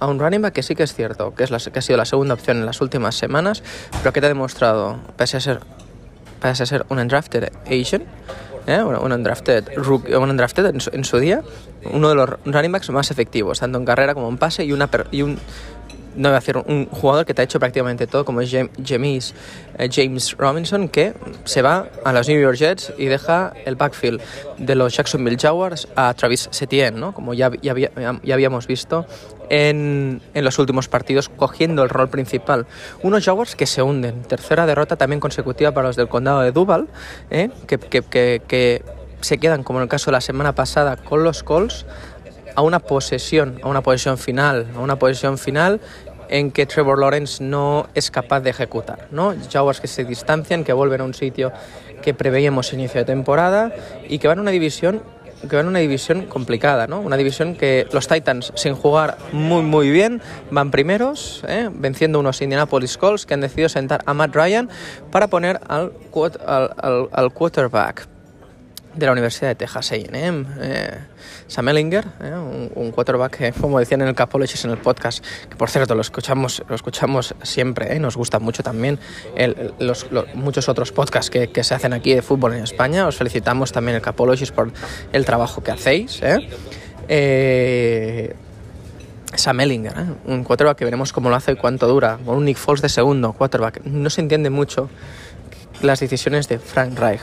a 0.00 0.06
un 0.08 0.18
running 0.18 0.42
back 0.42 0.52
que 0.52 0.64
sí 0.64 0.74
que 0.74 0.82
es 0.82 0.94
cierto, 0.94 1.32
que, 1.32 1.44
es 1.44 1.52
la, 1.52 1.58
que 1.58 1.78
ha 1.78 1.82
sido 1.82 1.96
la 1.96 2.06
segunda 2.06 2.34
opción 2.34 2.56
en 2.56 2.66
las 2.66 2.80
últimas 2.80 3.14
semanas, 3.14 3.62
pero 4.02 4.12
que 4.12 4.20
te 4.20 4.26
ha 4.26 4.30
demostrado, 4.30 4.98
pese 5.16 5.36
a 5.36 5.40
ser, 5.40 5.60
pese 6.40 6.62
a 6.62 6.66
ser 6.66 6.86
un 6.88 6.98
undrafted 6.98 7.50
Asian, 7.66 8.04
¿eh? 8.66 8.82
un 8.82 9.12
undrafted, 9.12 9.78
un 9.78 10.30
undrafted 10.30 10.66
en, 10.66 10.80
su, 10.80 10.90
en, 10.92 11.04
su, 11.04 11.18
día, 11.18 11.42
uno 11.92 12.08
de 12.08 12.14
los 12.14 12.30
running 12.44 12.72
backs 12.72 12.90
más 12.90 13.10
efectivos, 13.10 13.60
tanto 13.60 13.78
en 13.78 13.84
carrera 13.84 14.14
como 14.14 14.28
en 14.28 14.38
pase, 14.38 14.64
y, 14.64 14.72
una, 14.72 14.88
y 15.10 15.22
un 15.22 15.38
no 16.18 16.28
voy 16.28 16.36
a 16.36 16.40
decir 16.40 16.56
un 16.56 16.86
jugador 16.86 17.24
que 17.24 17.32
te 17.32 17.42
ha 17.42 17.44
hecho 17.44 17.60
prácticamente 17.60 18.06
todo, 18.06 18.24
como 18.24 18.40
es 18.40 18.50
James, 18.84 19.34
eh, 19.78 19.88
James 19.90 20.36
Robinson, 20.36 20.88
que 20.88 21.14
se 21.44 21.62
va 21.62 21.86
a 22.04 22.12
los 22.12 22.28
New 22.28 22.40
York 22.40 22.56
Jets 22.56 22.92
y 22.98 23.06
deja 23.06 23.52
el 23.64 23.76
backfield 23.76 24.20
de 24.58 24.74
los 24.74 24.96
Jacksonville 24.96 25.38
Jaguars 25.40 25.86
a 25.94 26.12
Travis 26.14 26.50
Etienne, 26.60 26.98
¿no? 26.98 27.14
como 27.14 27.34
ya, 27.34 27.50
ya, 27.62 27.74
ya 27.74 28.34
habíamos 28.34 28.66
visto 28.66 29.06
en, 29.48 30.20
en, 30.34 30.44
los 30.44 30.58
últimos 30.58 30.88
partidos, 30.88 31.28
cogiendo 31.28 31.84
el 31.84 31.88
rol 31.88 32.08
principal. 32.08 32.66
Unos 33.02 33.24
Jaguars 33.24 33.54
que 33.54 33.66
se 33.66 33.80
hunden. 33.80 34.22
Tercera 34.22 34.66
derrota 34.66 34.96
también 34.96 35.20
consecutiva 35.20 35.70
para 35.72 35.86
los 35.86 35.96
del 35.96 36.08
condado 36.08 36.40
de 36.40 36.50
Duval, 36.50 36.88
¿eh? 37.30 37.50
que, 37.66 37.78
que, 37.78 38.02
que, 38.02 38.42
que 38.46 38.82
se 39.20 39.38
quedan, 39.38 39.62
como 39.62 39.78
en 39.78 39.84
el 39.84 39.88
caso 39.88 40.10
de 40.10 40.12
la 40.12 40.20
semana 40.20 40.54
pasada, 40.54 40.96
con 40.96 41.22
los 41.22 41.44
Colts 41.44 41.86
a 42.58 42.62
una 42.62 42.80
posesión, 42.80 43.60
a 43.62 43.68
una 43.68 43.82
posesión 43.82 44.18
final, 44.18 44.66
a 44.76 44.80
una 44.80 44.96
posesión 44.96 45.38
final 45.38 45.80
en 46.28 46.50
que 46.50 46.66
Trevor 46.66 46.98
Lawrence 46.98 47.42
no 47.42 47.88
es 47.94 48.10
capaz 48.10 48.40
de 48.40 48.50
ejecutar, 48.50 49.08
¿no? 49.10 49.34
Jaguars 49.50 49.80
que 49.80 49.86
se 49.88 50.04
distancian, 50.04 50.64
que 50.64 50.72
vuelven 50.72 51.00
a 51.00 51.04
un 51.04 51.14
sitio 51.14 51.52
que 52.02 52.14
preveíamos 52.14 52.72
inicio 52.72 53.00
de 53.00 53.04
temporada 53.04 53.72
y 54.08 54.18
que 54.18 54.28
van 54.28 54.38
a 54.38 54.42
una 54.42 54.50
división 54.50 55.02
que 55.48 55.54
van 55.54 55.66
a 55.66 55.68
una 55.68 55.78
división 55.78 56.26
complicada, 56.26 56.88
¿no? 56.88 57.00
Una 57.00 57.16
división 57.16 57.54
que 57.54 57.86
los 57.92 58.08
Titans, 58.08 58.52
sin 58.56 58.74
jugar 58.74 59.18
muy 59.30 59.62
muy 59.62 59.88
bien, 59.88 60.20
van 60.50 60.72
primeros, 60.72 61.44
¿eh? 61.46 61.68
venciendo 61.72 62.18
unos 62.18 62.42
Indianapolis 62.42 62.98
Colts 62.98 63.24
que 63.24 63.34
han 63.34 63.40
decidido 63.40 63.68
sentar 63.68 64.02
a 64.04 64.14
Matt 64.14 64.34
Ryan 64.34 64.68
para 65.12 65.28
poner 65.28 65.60
al, 65.68 65.92
al, 66.44 66.74
al, 66.76 67.08
al 67.12 67.32
quarterback 67.32 68.17
de 68.98 69.06
la 69.06 69.12
Universidad 69.12 69.48
de 69.48 69.54
Texas 69.54 69.92
A&M, 69.92 70.46
eh, 70.60 70.98
Sam 71.46 71.68
Ellinger, 71.68 72.04
eh, 72.22 72.32
un, 72.34 72.70
un, 72.74 72.90
quarterback 72.90 73.36
que, 73.36 73.52
como 73.52 73.78
decían 73.78 74.02
en 74.02 74.08
el 74.08 74.14
Capologist 74.14 74.64
en 74.64 74.72
el 74.72 74.78
podcast, 74.78 75.24
que 75.48 75.56
por 75.56 75.70
cierto 75.70 75.94
lo 75.94 76.00
escuchamos, 76.00 76.62
lo 76.68 76.74
escuchamos 76.74 77.34
siempre, 77.42 77.94
eh, 77.94 78.00
nos 78.00 78.16
gusta 78.16 78.38
mucho 78.38 78.62
también 78.62 78.98
los, 79.78 80.06
muchos 80.34 80.68
otros 80.68 80.92
podcasts 80.92 81.30
que, 81.30 81.48
se 81.62 81.74
hacen 81.74 81.92
aquí 81.92 82.14
de 82.14 82.22
fútbol 82.22 82.54
en 82.54 82.64
España. 82.64 83.06
Os 83.06 83.16
felicitamos 83.16 83.72
también 83.72 83.96
el 83.96 84.02
Capologist 84.02 84.54
por 84.54 84.70
el 85.12 85.24
trabajo 85.24 85.62
que 85.62 85.70
hacéis. 85.70 86.22
Eh. 86.22 86.48
Eh, 87.08 88.34
Sam 89.34 89.60
Ellinger, 89.60 89.92
¿eh? 89.92 90.06
un 90.26 90.42
quarterback 90.42 90.78
que 90.78 90.84
veremos 90.84 91.12
cómo 91.12 91.28
lo 91.28 91.36
hace 91.36 91.52
y 91.52 91.56
cuánto 91.56 91.86
dura, 91.86 92.18
con 92.24 92.36
un 92.36 92.44
Nick 92.44 92.56
Foles 92.56 92.80
de 92.80 92.88
segundo, 92.88 93.32
quarterback. 93.34 93.84
No 93.84 94.08
se 94.10 94.22
entiende 94.22 94.50
mucho 94.50 94.88
las 95.82 96.00
decisiones 96.00 96.48
de 96.48 96.58
Frank 96.58 96.98
Reich. 96.98 97.20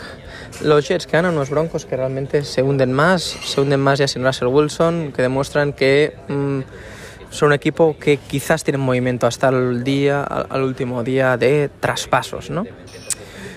Los 0.61 0.87
Jets 0.87 1.05
que 1.05 1.13
ganan 1.13 1.33
unos 1.33 1.49
Broncos 1.49 1.85
que 1.85 1.97
realmente 1.97 2.43
se 2.43 2.61
hunden 2.61 2.93
más, 2.93 3.23
se 3.23 3.59
hunden 3.59 3.79
más 3.79 3.99
ya 3.99 4.07
sin 4.07 4.23
Russell 4.23 4.47
Wilson, 4.47 5.11
que 5.11 5.21
demuestran 5.21 5.73
que 5.73 6.15
mmm, 6.29 6.61
son 7.29 7.47
un 7.47 7.53
equipo 7.53 7.97
que 7.99 8.17
quizás 8.17 8.63
tienen 8.63 8.81
movimiento 8.81 9.27
hasta 9.27 9.49
el 9.49 9.83
día, 9.83 10.23
al 10.23 10.61
último 10.63 11.03
día 11.03 11.35
de 11.37 11.69
traspasos, 11.79 12.49
¿no? 12.49 12.65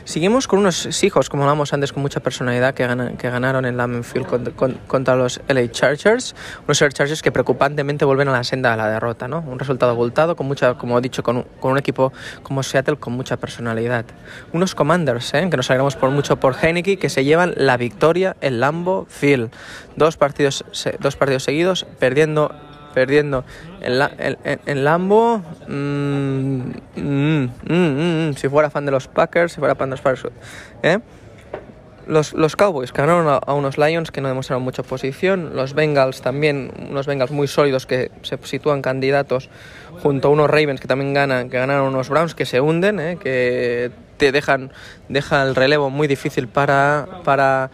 Seguimos 0.08 0.48
con 0.48 0.60
unos 0.60 1.04
hijos, 1.04 1.28
como 1.28 1.42
hablamos 1.42 1.74
antes, 1.74 1.92
con 1.92 2.00
mucha 2.00 2.20
personalidad 2.20 2.72
que, 2.72 2.86
ganaron 3.28 3.66
en 3.66 3.76
Lambeau 3.76 4.02
Field 4.02 4.54
contra, 4.86 5.16
los 5.16 5.38
LA 5.48 5.70
Chargers. 5.70 6.34
Unos 6.64 6.80
LA 6.80 6.88
Chargers 6.88 7.20
que 7.20 7.30
preocupantemente 7.30 8.06
vuelven 8.06 8.28
a 8.28 8.32
la 8.32 8.42
senda 8.42 8.70
de 8.70 8.78
la 8.78 8.88
derrota, 8.88 9.28
¿no? 9.28 9.40
Un 9.40 9.58
resultado 9.58 9.92
abultado, 9.92 10.34
con 10.34 10.46
mucha, 10.46 10.76
como 10.78 10.96
he 10.96 11.02
dicho, 11.02 11.22
con 11.22 11.36
un, 11.36 11.42
con 11.60 11.72
un 11.72 11.78
equipo 11.78 12.10
como 12.42 12.62
Seattle 12.62 12.96
con 12.96 13.12
mucha 13.12 13.36
personalidad. 13.36 14.06
Unos 14.54 14.74
Commanders, 14.74 15.34
¿eh? 15.34 15.46
que 15.50 15.58
nos 15.58 15.68
alegramos 15.68 15.96
por 15.96 16.08
mucho 16.08 16.40
por 16.40 16.56
Heineke, 16.56 16.96
que 16.96 17.10
se 17.10 17.26
llevan 17.26 17.52
la 17.58 17.76
victoria 17.76 18.34
en 18.40 18.60
Lambeau 18.60 19.04
Field. 19.10 19.50
Dos 19.96 20.16
partidos, 20.16 20.64
dos 21.00 21.16
partidos 21.16 21.42
seguidos, 21.42 21.84
perdiendo 21.98 22.54
perdiendo 22.98 23.44
en, 23.80 24.00
la, 24.00 24.10
en, 24.18 24.84
Lambo. 24.84 25.40
Mmm, 25.68 26.72
mmm, 26.96 27.48
mmm, 27.68 28.32
si 28.34 28.48
fuera 28.48 28.70
fan 28.70 28.84
de 28.86 28.90
los 28.90 29.06
Packers, 29.06 29.52
si 29.52 29.60
fuera 29.60 29.76
fan 29.76 29.90
de 29.90 29.94
los 29.94 30.00
Packers. 30.00 30.34
¿eh? 30.82 30.98
Los, 32.08 32.32
los, 32.32 32.56
Cowboys 32.56 32.92
ganaron 32.92 33.28
a, 33.28 33.36
a, 33.36 33.54
unos 33.54 33.78
Lions 33.78 34.10
que 34.10 34.20
no 34.20 34.26
demostraron 34.26 34.64
mucha 34.64 34.82
posición. 34.82 35.54
Los 35.54 35.74
Bengals 35.74 36.22
también, 36.22 36.72
unos 36.90 37.06
Bengals 37.06 37.30
muy 37.30 37.46
sólidos 37.46 37.86
que 37.86 38.10
se 38.22 38.36
sitúan 38.42 38.82
candidatos 38.82 39.48
junto 40.02 40.26
a 40.26 40.30
unos 40.32 40.50
Ravens 40.50 40.80
que 40.80 40.88
también 40.88 41.14
ganan, 41.14 41.50
que 41.50 41.58
ganaron 41.58 41.86
unos 41.86 42.08
Browns 42.08 42.34
que 42.34 42.46
se 42.46 42.60
hunden, 42.60 42.98
¿eh? 42.98 43.18
que 43.22 43.92
te 44.16 44.32
dejan, 44.32 44.72
deja 45.08 45.44
el 45.44 45.54
relevo 45.54 45.88
muy 45.88 46.08
difícil 46.08 46.48
para, 46.48 47.06
para, 47.22 47.70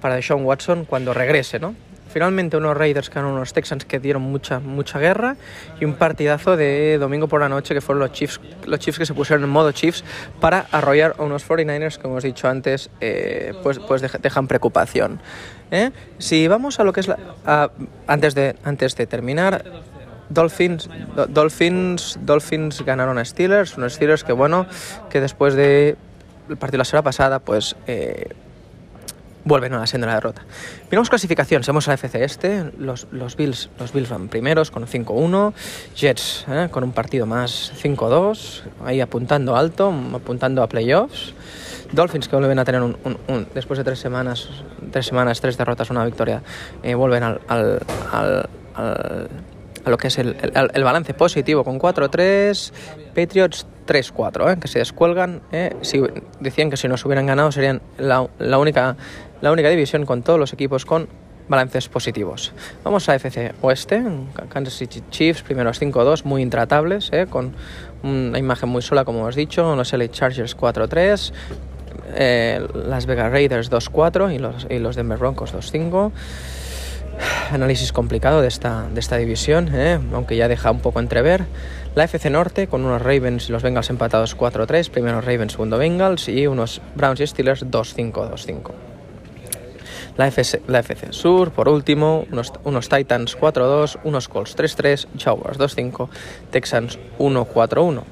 para 0.00 0.20
Sean 0.20 0.44
Watson 0.44 0.84
cuando 0.84 1.14
regrese, 1.14 1.60
¿no? 1.60 1.76
Finalmente 2.14 2.56
unos 2.56 2.76
Raiders 2.76 3.10
que 3.10 3.18
eran 3.18 3.32
unos 3.32 3.52
Texans 3.52 3.84
que 3.84 3.98
dieron 3.98 4.22
mucha, 4.22 4.60
mucha 4.60 5.00
guerra 5.00 5.34
y 5.80 5.84
un 5.84 5.94
partidazo 5.94 6.56
de 6.56 6.96
domingo 6.96 7.26
por 7.26 7.40
la 7.40 7.48
noche 7.48 7.74
que 7.74 7.80
fueron 7.80 7.98
los 7.98 8.12
Chiefs, 8.12 8.40
los 8.66 8.78
Chiefs 8.78 9.00
que 9.00 9.04
se 9.04 9.14
pusieron 9.14 9.42
en 9.42 9.50
modo 9.50 9.72
Chiefs 9.72 10.04
para 10.38 10.60
arrollar 10.70 11.16
a 11.18 11.24
unos 11.24 11.44
49ers 11.44 11.96
que, 11.96 12.02
como 12.02 12.14
hemos 12.14 12.22
dicho 12.22 12.46
antes, 12.46 12.88
eh, 13.00 13.52
pues, 13.64 13.80
pues 13.80 14.00
dejan 14.00 14.46
preocupación. 14.46 15.20
¿eh? 15.72 15.90
Si 16.18 16.46
vamos 16.46 16.78
a 16.78 16.84
lo 16.84 16.92
que 16.92 17.00
es 17.00 17.08
la... 17.08 17.18
Antes, 18.06 18.36
de, 18.36 18.54
antes 18.62 18.94
de 18.94 19.08
terminar, 19.08 19.64
Dolphins, 20.28 20.88
Dolphins, 21.30 22.16
Dolphins 22.22 22.84
ganaron 22.84 23.18
a 23.18 23.24
Steelers, 23.24 23.76
unos 23.76 23.94
Steelers 23.94 24.22
que 24.22 24.32
bueno, 24.32 24.66
que 25.10 25.20
después 25.20 25.54
de 25.54 25.96
el 26.48 26.56
partido 26.58 26.78
la 26.78 26.84
semana 26.84 27.02
pasada, 27.02 27.40
pues 27.40 27.74
eh, 27.88 28.28
vuelven 29.44 29.74
a 29.74 29.78
la 29.78 29.86
senda 29.86 30.06
de 30.06 30.12
la 30.12 30.14
derrota. 30.16 30.42
Miramos 30.90 31.08
clasificación, 31.08 31.62
a 31.66 31.72
la 31.72 31.94
FC 31.94 32.24
este, 32.24 32.72
los, 32.78 33.06
los, 33.10 33.36
Bills, 33.36 33.70
los 33.78 33.92
Bills 33.92 34.08
van 34.08 34.28
primeros 34.28 34.70
con 34.70 34.86
5-1, 34.86 35.52
Jets 35.94 36.46
eh, 36.48 36.68
con 36.70 36.84
un 36.84 36.92
partido 36.92 37.26
más 37.26 37.72
5-2, 37.82 38.62
ahí 38.84 39.00
apuntando 39.00 39.56
alto, 39.56 39.92
apuntando 40.14 40.62
a 40.62 40.68
playoffs. 40.68 41.34
Dolphins 41.92 42.28
que 42.28 42.36
vuelven 42.36 42.58
a 42.58 42.64
tener 42.64 42.82
un, 42.82 42.96
un, 43.04 43.18
un, 43.28 43.46
después 43.54 43.78
de 43.78 43.84
tres 43.84 44.00
semanas, 44.00 44.48
tres 44.90 45.06
semanas, 45.06 45.40
tres 45.40 45.56
derrotas, 45.56 45.90
una 45.90 46.04
victoria, 46.04 46.42
eh, 46.82 46.94
vuelven 46.94 47.22
al, 47.22 47.40
al, 47.46 47.80
al, 48.10 48.48
al, 48.74 49.28
a 49.84 49.90
lo 49.90 49.98
que 49.98 50.08
es 50.08 50.18
el, 50.18 50.36
el, 50.42 50.70
el 50.72 50.84
balance 50.84 51.14
positivo 51.14 51.62
con 51.62 51.78
4-3, 51.78 52.72
Patriots 53.14 53.66
3-4, 53.86 54.52
¿eh? 54.52 54.58
que 54.60 54.68
se 54.68 54.78
descuelgan. 54.78 55.42
¿eh? 55.52 55.76
Si, 55.82 56.02
decían 56.40 56.70
que 56.70 56.76
si 56.76 56.88
nos 56.88 57.04
hubieran 57.04 57.26
ganado 57.26 57.52
serían 57.52 57.82
la, 57.98 58.26
la, 58.38 58.58
única, 58.58 58.96
la 59.44 59.52
única 59.52 59.68
división 59.68 60.06
con 60.06 60.22
todos 60.22 60.38
los 60.38 60.54
equipos 60.54 60.86
con 60.86 61.06
balances 61.48 61.90
positivos. 61.90 62.54
Vamos 62.82 63.10
a 63.10 63.14
FC 63.14 63.52
Oeste, 63.60 64.02
Kansas 64.48 64.72
City 64.78 65.02
Chiefs, 65.10 65.42
primeros 65.42 65.82
5-2, 65.82 66.24
muy 66.24 66.40
intratables, 66.40 67.10
¿eh? 67.12 67.26
con 67.28 67.52
una 68.02 68.38
imagen 68.38 68.70
muy 68.70 68.80
sola, 68.80 69.04
como 69.04 69.18
hemos 69.18 69.36
dicho, 69.36 69.76
los 69.76 69.92
LA 69.92 70.08
Chargers 70.08 70.56
4-3, 70.56 71.32
eh, 72.14 72.66
Las 72.86 73.04
Vegas 73.04 73.30
Raiders 73.30 73.70
2-4 73.70 74.34
y 74.34 74.38
los, 74.38 74.66
y 74.70 74.78
los 74.78 74.96
Denver 74.96 75.18
Broncos 75.18 75.52
2-5 75.52 76.10
análisis 77.52 77.92
complicado 77.92 78.40
de 78.40 78.48
esta, 78.48 78.88
de 78.88 78.98
esta 78.98 79.18
división, 79.18 79.68
¿eh? 79.74 80.00
aunque 80.14 80.36
ya 80.36 80.48
deja 80.48 80.70
un 80.70 80.80
poco 80.80 81.00
entrever. 81.00 81.44
La 81.94 82.04
FC 82.04 82.30
Norte 82.30 82.66
con 82.66 82.82
unos 82.82 83.02
Ravens 83.02 83.50
y 83.50 83.52
los 83.52 83.62
Bengals 83.62 83.90
empatados 83.90 84.38
4-3, 84.38 84.88
primero 84.88 85.20
Ravens, 85.20 85.52
segundo 85.52 85.76
Bengals 85.76 86.30
y 86.30 86.46
unos 86.46 86.80
Browns 86.94 87.20
y 87.20 87.26
Steelers 87.26 87.66
2-5, 87.66 88.12
2-5. 88.32 88.93
La 90.16 90.28
FC, 90.28 90.62
la 90.68 90.78
FC 90.78 91.12
Sur, 91.12 91.50
por 91.50 91.68
último, 91.68 92.24
unos, 92.30 92.52
unos 92.62 92.88
Titans 92.88 93.36
4-2, 93.36 93.98
unos 94.04 94.28
Colts 94.28 94.56
3-3, 94.56 95.08
Jaguars 95.18 95.58
2-5, 95.58 96.08
Texans 96.50 96.98
1-4-1. 97.18 98.02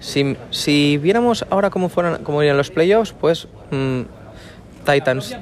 Si, 0.00 0.36
si 0.50 0.98
viéramos 0.98 1.46
ahora 1.48 1.70
cómo, 1.70 1.88
fueran, 1.88 2.22
cómo 2.24 2.42
irían 2.42 2.58
los 2.58 2.70
playoffs, 2.70 3.12
pues 3.12 3.48
mmm, 3.70 4.02
Titans, 4.84 5.36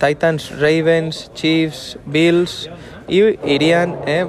Titans, 0.00 0.58
Ravens, 0.58 1.30
Chiefs, 1.34 1.98
Bills 2.06 2.70
y 3.06 3.20
irían 3.48 3.98
eh, 4.06 4.26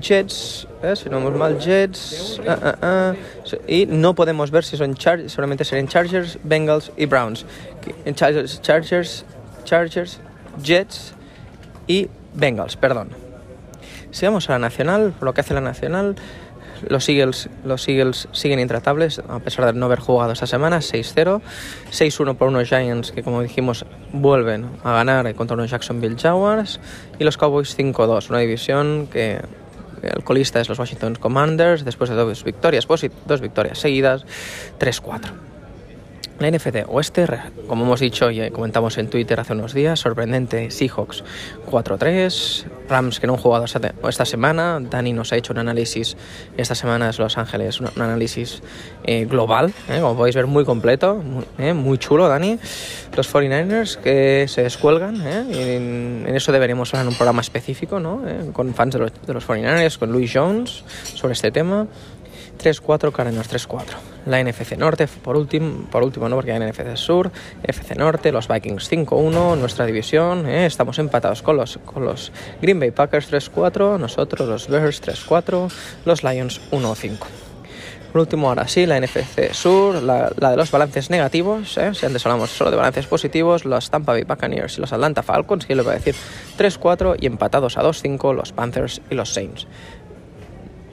Jets, 0.00 0.66
eh, 0.82 0.96
si 0.96 1.08
no 1.08 1.18
vemos 1.18 1.36
mal, 1.36 1.58
Jets, 1.58 2.40
uh, 2.40 2.50
uh, 2.50 3.12
uh, 3.12 3.56
y 3.66 3.86
no 3.86 4.14
podemos 4.14 4.50
ver 4.50 4.64
si 4.64 4.76
son 4.76 4.94
Chargers, 4.94 5.32
solamente 5.32 5.64
serían 5.64 5.88
Chargers, 5.88 6.38
Bengals 6.42 6.90
y 6.96 7.06
Browns. 7.06 7.46
Chargers, 8.14 8.60
Chargers, 8.60 9.24
Chargers, 9.64 10.20
Jets 10.62 11.14
y 11.86 12.08
Bengals, 12.34 12.76
perdón. 12.76 13.10
Si 14.10 14.24
vamos 14.24 14.48
a 14.48 14.52
la 14.52 14.58
Nacional, 14.58 15.14
lo 15.20 15.34
que 15.34 15.40
hace 15.40 15.54
la 15.54 15.60
Nacional, 15.60 16.16
los 16.88 17.08
Eagles, 17.08 17.48
los 17.64 17.88
Eagles 17.88 18.28
siguen 18.32 18.60
intratables 18.60 19.20
a 19.28 19.38
pesar 19.40 19.66
de 19.66 19.72
no 19.72 19.86
haber 19.86 19.98
jugado 19.98 20.32
esta 20.32 20.46
semana, 20.46 20.78
6-0, 20.78 21.40
6-1 21.90 22.36
por 22.36 22.48
unos 22.48 22.68
Giants 22.68 23.12
que 23.12 23.22
como 23.22 23.42
dijimos 23.42 23.86
vuelven 24.12 24.68
a 24.84 24.92
ganar 24.92 25.34
contra 25.34 25.54
unos 25.54 25.70
Jacksonville 25.70 26.16
Jaguars 26.18 26.80
y 27.18 27.24
los 27.24 27.36
Cowboys 27.36 27.76
5-2, 27.76 28.30
una 28.30 28.38
división 28.40 29.08
que 29.10 29.40
el 30.02 30.24
colista 30.24 30.60
es 30.60 30.68
los 30.68 30.78
Washington 30.78 31.16
Commanders 31.16 31.84
después 31.84 32.10
de 32.10 32.16
dos 32.16 32.44
victorias, 32.44 32.86
dos 32.86 33.40
victorias 33.40 33.78
seguidas, 33.78 34.24
3-4. 34.78 35.55
La 36.38 36.50
NFC 36.50 36.84
Oeste, 36.86 37.26
como 37.66 37.84
hemos 37.84 38.00
dicho 38.00 38.30
y 38.30 38.50
comentamos 38.50 38.98
en 38.98 39.08
Twitter 39.08 39.40
hace 39.40 39.54
unos 39.54 39.72
días, 39.72 40.00
sorprendente 40.00 40.70
Seahawks 40.70 41.24
4-3, 41.70 42.64
Rams 42.90 43.20
que 43.20 43.26
no 43.26 43.34
han 43.34 43.38
jugado 43.38 43.64
esta, 43.64 44.24
semana, 44.26 44.78
Dani 44.80 45.14
nos 45.14 45.32
ha 45.32 45.36
hecho 45.36 45.54
un 45.54 45.60
análisis 45.60 46.14
esta 46.58 46.74
semana 46.74 47.08
es 47.08 47.18
Los 47.18 47.38
Ángeles, 47.38 47.80
un, 47.80 47.88
análisis 47.96 48.62
eh, 49.04 49.24
global, 49.24 49.72
eh, 49.88 50.00
como 50.00 50.14
podéis 50.14 50.36
ver 50.36 50.46
muy 50.46 50.66
completo, 50.66 51.16
muy, 51.16 51.46
eh, 51.58 51.98
chulo 51.98 52.28
Dani, 52.28 52.58
los 53.16 53.32
49ers 53.32 53.96
que 53.96 54.46
se 54.46 54.62
descuelgan, 54.62 55.16
en, 55.26 56.26
en, 56.28 56.36
eso 56.36 56.52
deberíamos 56.52 56.92
en 56.92 57.08
un 57.08 57.14
programa 57.14 57.40
específico, 57.40 57.98
¿no? 57.98 58.20
con 58.52 58.74
fans 58.74 58.92
de 58.92 58.98
los, 59.00 59.12
de 59.26 59.32
los 59.32 59.48
49ers, 59.48 59.98
con 59.98 60.12
Louis 60.12 60.30
Jones 60.32 60.84
sobre 61.14 61.32
este 61.32 61.50
tema. 61.50 61.86
3-4 62.56 63.12
Cardinals 63.12 63.50
3-4. 63.50 63.84
La 64.26 64.42
NFC 64.42 64.76
Norte, 64.76 65.06
por 65.06 65.36
último, 65.36 65.86
por 65.90 66.02
último 66.02 66.28
no 66.28 66.36
porque 66.36 66.52
hay 66.52 66.60
NFC 66.60 66.96
Sur, 66.96 67.30
FC 67.62 67.94
Norte, 67.94 68.32
los 68.32 68.48
Vikings 68.48 68.90
5-1, 68.90 69.56
nuestra 69.56 69.86
división, 69.86 70.48
¿eh? 70.48 70.66
estamos 70.66 70.98
empatados 70.98 71.42
con 71.42 71.56
los, 71.56 71.78
con 71.84 72.04
los 72.04 72.32
Green 72.60 72.80
Bay 72.80 72.90
Packers 72.90 73.32
3-4, 73.32 73.98
nosotros 73.98 74.48
los 74.48 74.68
Bears 74.68 75.02
3-4, 75.02 75.72
los 76.04 76.24
Lions 76.24 76.60
1-5. 76.72 77.18
Por 78.16 78.22
último, 78.22 78.48
ahora 78.48 78.66
sí, 78.66 78.86
la 78.86 78.98
NFC 78.98 79.52
Sur, 79.52 80.02
la, 80.02 80.30
de 80.30 80.56
los 80.56 80.70
balances 80.70 81.10
negativos, 81.10 81.76
¿eh? 81.76 81.92
si 81.92 82.06
antes 82.06 82.24
hablamos 82.24 82.48
solo 82.48 82.70
de 82.70 82.78
balances 82.78 83.06
positivos, 83.06 83.66
los 83.66 83.90
Tampa 83.90 84.12
Bay 84.12 84.24
Buccaneers 84.24 84.78
y 84.78 84.80
los 84.80 84.92
Atlanta 84.94 85.22
Falcons, 85.22 85.66
que 85.66 85.76
le 85.76 85.82
voy 85.82 85.92
a 85.92 85.96
decir 85.96 86.14
3-4 86.56 87.16
y 87.20 87.26
empatados 87.26 87.76
a 87.76 87.82
2-5 87.82 88.34
los 88.34 88.52
Panthers 88.52 89.02
y 89.10 89.14
los 89.16 89.34
Saints. 89.34 89.66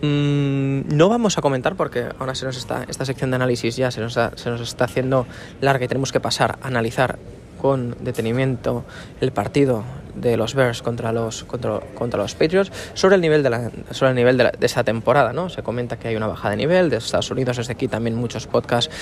Mm, 0.04 0.98
no 0.98 1.08
vamos 1.08 1.38
a 1.38 1.42
comentar 1.42 1.78
porque 1.78 2.10
ahora 2.20 2.36
se 2.36 2.44
nos 2.46 2.58
está, 2.58 2.84
esta 2.90 3.06
sección 3.06 3.32
de 3.32 3.38
análisis 3.38 3.78
ya 3.78 3.90
se 3.90 4.02
nos, 4.02 4.20
se 4.36 4.50
nos 4.50 4.60
está 4.60 4.84
haciendo 4.84 5.26
larga 5.62 5.86
y 5.86 5.88
tenemos 5.88 6.12
que 6.12 6.20
pasar 6.20 6.58
a 6.62 6.68
analizar 6.68 7.18
con 7.62 7.96
detenimiento 8.02 8.84
el 9.22 9.32
partido 9.32 9.86
de 10.14 10.36
los 10.36 10.56
Bears 10.56 10.82
contra 10.82 11.14
los, 11.14 11.46
contra, 11.46 11.80
contra 11.96 12.22
los 12.22 12.36
Patriots 12.36 12.70
sobre 12.96 13.16
el 13.16 13.22
nivel, 13.22 13.44
de, 13.44 13.50
la, 13.50 13.72
sobre 13.92 14.10
el 14.10 14.16
nivel 14.18 14.38
de, 14.38 14.52
de 14.60 14.66
esta 14.66 14.84
temporada. 14.84 15.32
¿no? 15.32 15.48
Se 15.48 15.64
comenta 15.64 15.98
que 15.98 16.10
hay 16.10 16.18
una 16.18 16.28
bajada 16.28 16.50
de 16.50 16.58
nivel 16.58 16.90
de 16.90 16.98
Estados 16.98 17.32
Unidos, 17.32 17.56
desde 17.56 17.72
aquí 17.72 17.88
también 17.88 18.18
muchos 18.18 18.46
podcasts 18.46 18.94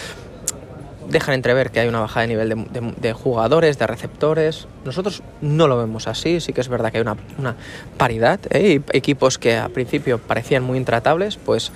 dejan 1.12 1.36
entrever 1.36 1.72
que 1.72 1.80
hay 1.80 1.88
una 1.88 2.00
bajada 2.00 2.22
de 2.22 2.28
nivel 2.28 2.68
de, 2.98 3.14
jugadores, 3.14 3.78
de 3.78 3.88
receptores. 3.88 4.68
Nosotros 4.86 5.22
no 5.42 5.68
lo 5.68 5.78
vemos 5.78 6.08
así, 6.08 6.40
sí 6.40 6.54
que 6.54 6.62
es 6.62 6.68
verdad 6.68 6.92
que 6.92 6.98
hay 6.98 7.06
una, 7.38 7.56
paridad. 7.98 8.40
¿eh? 8.50 8.82
equipos 8.94 9.38
que 9.38 9.58
a 9.58 9.70
principio 9.70 10.18
parecían 10.20 10.64
muy 10.64 10.78
intratables, 10.78 11.38
pues 11.38 11.72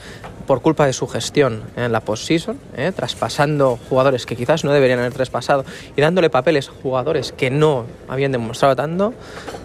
por 0.45 0.61
culpa 0.61 0.85
de 0.85 0.93
su 0.93 1.07
gestión 1.07 1.63
en 1.75 1.91
la 1.91 2.01
postseason, 2.01 2.59
¿eh? 2.77 2.91
traspasando 2.95 3.79
jugadores 3.89 4.25
que 4.25 4.35
quizás 4.35 4.63
no 4.63 4.71
deberían 4.71 4.99
haber 4.99 5.13
traspasado 5.13 5.65
y 5.95 6.01
dándole 6.01 6.29
papeles 6.29 6.69
a 6.69 6.71
jugadores 6.71 7.31
que 7.31 7.49
no 7.49 7.85
habían 8.07 8.31
demostrado 8.31 8.75
tanto, 8.75 9.13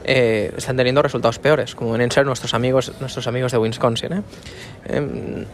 eh, 0.04 0.52
están 0.56 0.76
teniendo 0.76 1.02
resultados 1.02 1.38
peores, 1.38 1.74
como 1.74 1.90
vienen 1.90 2.10
ser 2.10 2.26
nuestros 2.26 2.54
amigos, 2.54 2.92
nuestros 3.00 3.26
amigos 3.26 3.52
de 3.52 3.58
Wisconsin. 3.58 4.24
Em, 4.86 5.44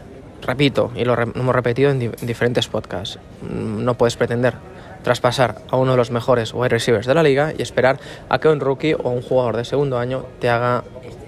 repito, 0.46 0.90
y 0.94 1.04
lo 1.04 1.14
hemos 1.20 1.54
repetido 1.54 1.90
en, 1.90 2.12
diferentes 2.22 2.68
podcasts, 2.68 3.18
mm, 3.42 3.84
no 3.84 3.94
puedes 3.94 4.16
pretender 4.16 4.54
traspasar 5.02 5.56
a 5.70 5.76
uno 5.76 5.92
de 5.92 5.96
los 5.96 6.10
mejores 6.10 6.52
wide 6.52 6.68
receivers 6.68 7.06
de 7.06 7.14
la 7.14 7.22
liga 7.22 7.52
y 7.56 7.62
esperar 7.62 8.00
a 8.28 8.38
que 8.38 8.48
un 8.48 8.60
rookie 8.60 8.94
o 8.94 9.10
un 9.10 9.22
jugador 9.22 9.56
de 9.56 9.64
segundo 9.64 9.98
año 9.98 10.24
te 10.40 10.48
haga 10.48 10.82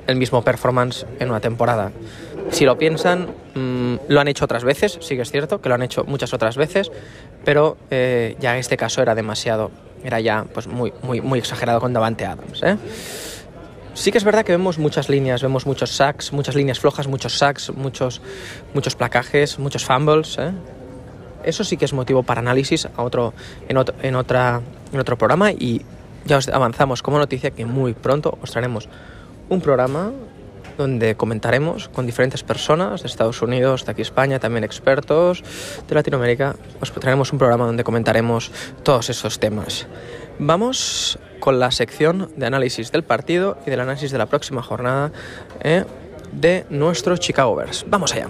el 0.08 0.16
mismo 0.16 0.42
performance 0.42 1.06
en 1.20 1.28
una 1.28 1.40
temporada. 1.40 1.92
Si 2.50 2.64
lo 2.64 2.78
piensan, 2.78 3.28
mm, 3.54 3.96
lo 4.08 4.20
han 4.20 4.28
hecho 4.28 4.46
otras 4.46 4.64
veces, 4.64 4.98
sí 5.00 5.16
que 5.16 5.22
es 5.22 5.30
cierto 5.30 5.60
que 5.60 5.68
lo 5.68 5.74
han 5.74 5.82
hecho 5.82 6.04
muchas 6.04 6.32
otras 6.32 6.56
veces, 6.56 6.90
pero 7.44 7.76
eh, 7.90 8.36
ya 8.40 8.54
en 8.54 8.60
este 8.60 8.76
caso 8.76 9.02
era 9.02 9.14
demasiado, 9.14 9.70
era 10.02 10.18
ya 10.18 10.44
pues 10.52 10.66
muy, 10.66 10.92
muy, 11.02 11.20
muy 11.20 11.38
exagerado 11.38 11.80
con 11.80 11.92
Davante 11.92 12.24
Adams. 12.24 12.62
¿eh? 12.62 12.76
Sí 13.98 14.12
que 14.12 14.18
es 14.18 14.24
verdad 14.24 14.44
que 14.44 14.52
vemos 14.52 14.78
muchas 14.78 15.08
líneas, 15.08 15.42
vemos 15.42 15.66
muchos 15.66 15.90
sacks, 15.90 16.32
muchas 16.32 16.54
líneas 16.54 16.78
flojas, 16.78 17.08
muchos 17.08 17.36
sacks, 17.36 17.72
muchos, 17.74 18.22
muchos 18.72 18.94
placajes, 18.94 19.58
muchos 19.58 19.84
fumbles. 19.84 20.38
¿eh? 20.38 20.52
Eso 21.42 21.64
sí 21.64 21.76
que 21.76 21.84
es 21.84 21.92
motivo 21.92 22.22
para 22.22 22.40
análisis 22.40 22.86
a 22.96 23.02
otro, 23.02 23.34
en, 23.68 23.76
otro, 23.76 23.96
en, 24.00 24.14
otra, 24.14 24.62
en 24.92 25.00
otro 25.00 25.18
programa 25.18 25.50
y 25.50 25.82
ya 26.26 26.36
os 26.36 26.48
avanzamos 26.48 27.02
como 27.02 27.18
noticia 27.18 27.50
que 27.50 27.66
muy 27.66 27.92
pronto 27.92 28.38
os 28.40 28.52
traeremos 28.52 28.88
un 29.48 29.60
programa 29.60 30.12
donde 30.76 31.16
comentaremos 31.16 31.88
con 31.88 32.06
diferentes 32.06 32.44
personas 32.44 33.02
de 33.02 33.08
Estados 33.08 33.42
Unidos, 33.42 33.84
de 33.84 33.90
aquí 33.90 34.02
España, 34.02 34.38
también 34.38 34.62
expertos 34.62 35.42
de 35.88 35.94
Latinoamérica. 35.96 36.54
Os 36.80 36.92
traeremos 36.92 37.32
un 37.32 37.40
programa 37.40 37.66
donde 37.66 37.82
comentaremos 37.82 38.52
todos 38.84 39.10
esos 39.10 39.40
temas. 39.40 39.88
Vamos 40.38 41.18
con 41.40 41.58
la 41.58 41.70
sección 41.70 42.30
de 42.36 42.46
análisis 42.46 42.92
del 42.92 43.02
partido 43.02 43.58
y 43.66 43.70
del 43.70 43.80
análisis 43.80 44.10
de 44.10 44.18
la 44.18 44.26
próxima 44.26 44.62
jornada 44.62 45.12
eh, 45.60 45.84
de 46.32 46.64
nuestros 46.70 47.20
Chicago 47.20 47.56
Bears. 47.56 47.84
Vamos 47.88 48.12
allá. 48.12 48.28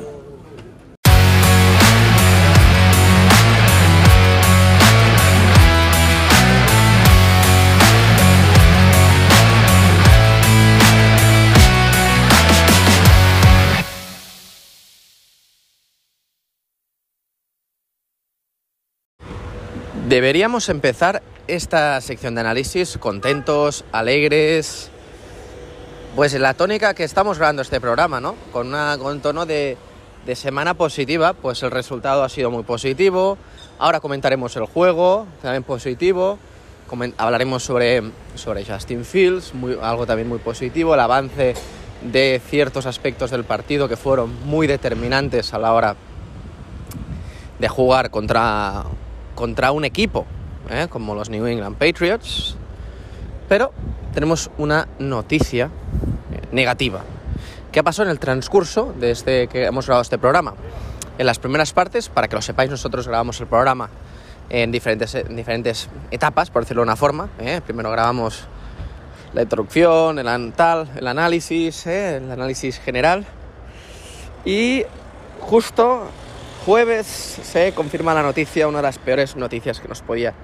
Deberíamos 20.08 20.70
empezar 20.70 21.22
esta 21.48 22.00
sección 22.00 22.34
de 22.34 22.40
análisis 22.40 22.96
contentos, 22.96 23.84
alegres, 23.92 24.90
pues 26.16 26.32
en 26.32 26.40
la 26.40 26.54
tónica 26.54 26.94
que 26.94 27.04
estamos 27.04 27.36
grabando 27.36 27.60
este 27.60 27.78
programa, 27.78 28.18
¿no? 28.18 28.34
Con, 28.50 28.68
una, 28.68 28.96
un 28.96 29.20
tono 29.20 29.44
de, 29.44 29.76
semana 30.34 30.72
positiva, 30.72 31.34
pues 31.34 31.62
el 31.62 31.70
resultado 31.70 32.24
ha 32.24 32.30
sido 32.30 32.50
muy 32.50 32.62
positivo. 32.62 33.36
Ahora 33.78 34.00
comentaremos 34.00 34.56
el 34.56 34.64
juego, 34.64 35.26
también 35.42 35.62
positivo. 35.62 36.38
hablaremos 37.18 37.62
sobre, 37.62 38.02
sobre 38.34 38.64
Justin 38.64 39.04
Fields, 39.04 39.52
algo 39.82 40.06
también 40.06 40.26
muy 40.30 40.38
positivo, 40.38 40.94
el 40.94 41.00
avance 41.00 41.52
de 42.00 42.40
ciertos 42.48 42.86
aspectos 42.86 43.30
del 43.30 43.44
partido 43.44 43.90
que 43.90 43.98
fueron 43.98 44.42
muy 44.46 44.66
determinantes 44.66 45.52
a 45.52 45.58
la 45.58 45.74
hora 45.74 45.96
de 47.58 47.68
jugar 47.68 48.10
contra 48.10 48.86
contra 49.38 49.70
un 49.70 49.84
equipo 49.84 50.26
¿eh? 50.68 50.88
como 50.90 51.14
los 51.14 51.30
New 51.30 51.46
England 51.46 51.76
Patriots, 51.76 52.56
pero 53.48 53.72
tenemos 54.12 54.50
una 54.58 54.88
noticia 54.98 55.66
eh, 55.66 56.40
negativa. 56.50 57.02
¿Qué 57.70 57.78
ha 57.78 57.84
pasado 57.84 58.08
en 58.08 58.10
el 58.10 58.18
transcurso 58.18 58.92
desde 58.98 59.46
que 59.46 59.66
hemos 59.66 59.86
grabado 59.86 60.02
este 60.02 60.18
programa? 60.18 60.54
En 61.18 61.24
las 61.24 61.38
primeras 61.38 61.72
partes, 61.72 62.08
para 62.08 62.26
que 62.26 62.34
lo 62.34 62.42
sepáis, 62.42 62.68
nosotros 62.68 63.06
grabamos 63.06 63.40
el 63.40 63.46
programa 63.46 63.90
en 64.50 64.72
diferentes, 64.72 65.16
diferentes 65.28 65.88
etapas, 66.10 66.50
por 66.50 66.62
decirlo 66.62 66.82
de 66.82 66.86
una 66.86 66.96
forma. 66.96 67.28
¿eh? 67.38 67.60
Primero 67.64 67.92
grabamos 67.92 68.42
la 69.34 69.42
introducción, 69.42 70.18
el, 70.18 70.26
el 70.26 71.06
análisis, 71.06 71.86
el 71.86 72.28
análisis 72.28 72.80
general. 72.80 73.24
Y 74.44 74.82
justo 75.38 76.08
jueves 76.68 77.06
se 77.06 77.72
confirma 77.72 78.12
la 78.12 78.22
noticia, 78.22 78.68
una 78.68 78.80
de 78.80 78.82
las 78.82 78.98
peores 78.98 79.36
noticias 79.36 79.80
que 79.80 79.88
nos 79.88 80.02
podía 80.02 80.34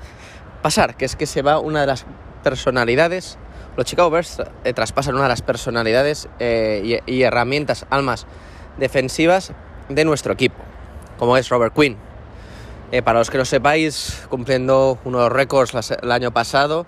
pasar, 0.62 0.96
que 0.96 1.04
es 1.04 1.16
que 1.16 1.26
se 1.26 1.42
va 1.42 1.58
una 1.58 1.82
de 1.82 1.86
las 1.86 2.06
personalidades, 2.42 3.36
los 3.76 3.84
Chicago 3.84 4.08
Bears 4.08 4.40
eh, 4.64 4.72
traspasan 4.72 5.16
una 5.16 5.24
de 5.24 5.28
las 5.28 5.42
personalidades 5.42 6.30
eh, 6.38 7.02
y, 7.04 7.22
herramientas, 7.24 7.84
almas 7.90 8.26
defensivas 8.78 9.52
de 9.90 10.06
nuestro 10.06 10.32
equipo, 10.32 10.62
como 11.18 11.36
es 11.36 11.50
Robert 11.50 11.74
Quinn. 11.74 11.98
Eh, 12.90 13.02
para 13.02 13.18
los 13.18 13.28
que 13.28 13.36
no 13.36 13.44
sepáis, 13.44 14.26
cumpliendo 14.30 14.98
unos 15.04 15.30
récords 15.30 15.90
el 15.90 16.10
año 16.10 16.32
pasado, 16.32 16.86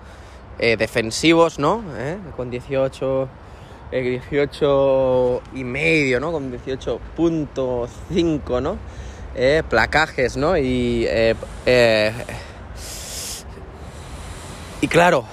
defensivos, 0.58 1.58
¿no? 1.58 1.84
Con 2.38 2.48
18 2.48 3.28
18 3.92 5.42
y 5.54 5.64
medio, 5.64 6.20
¿no? 6.20 6.32
Con 6.32 6.50
18.5, 6.50 8.62
¿no? 8.62 8.78
Eh, 9.38 9.62
placajes, 9.68 10.38
¿no? 10.38 10.56
Y, 10.56 11.04
eh, 11.06 11.34
eh, 11.66 12.12
y 14.80 14.88
claro, 14.88 15.26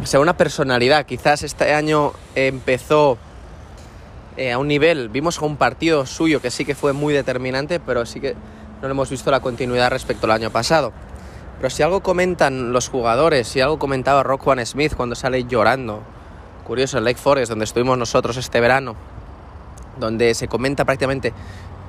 o 0.00 0.06
sea, 0.06 0.20
una 0.20 0.36
personalidad. 0.36 1.04
Quizás 1.06 1.42
este 1.42 1.74
año 1.74 2.12
empezó 2.36 3.18
eh, 4.36 4.52
a 4.52 4.58
un 4.58 4.68
nivel, 4.68 5.08
vimos 5.08 5.40
un 5.40 5.56
partido 5.56 6.06
suyo 6.06 6.40
que 6.40 6.52
sí 6.52 6.64
que 6.64 6.76
fue 6.76 6.92
muy 6.92 7.12
determinante, 7.12 7.80
pero 7.80 8.06
sí 8.06 8.20
que 8.20 8.34
no 8.80 8.86
le 8.86 8.92
hemos 8.92 9.10
visto 9.10 9.32
la 9.32 9.40
continuidad 9.40 9.90
respecto 9.90 10.26
al 10.26 10.30
año 10.30 10.50
pasado. 10.50 10.92
Pero 11.56 11.68
si 11.68 11.82
algo 11.82 12.00
comentan 12.00 12.72
los 12.72 12.88
jugadores, 12.88 13.48
si 13.48 13.60
algo 13.60 13.76
comentaba 13.76 14.22
Rock 14.22 14.42
Juan 14.42 14.64
Smith 14.64 14.94
cuando 14.94 15.16
sale 15.16 15.44
llorando, 15.44 16.04
curioso, 16.64 16.96
en 16.96 17.04
Lake 17.04 17.18
Forest, 17.18 17.50
donde 17.50 17.64
estuvimos 17.64 17.98
nosotros 17.98 18.36
este 18.36 18.60
verano, 18.60 18.94
donde 19.98 20.32
se 20.34 20.46
comenta 20.46 20.84
prácticamente 20.84 21.32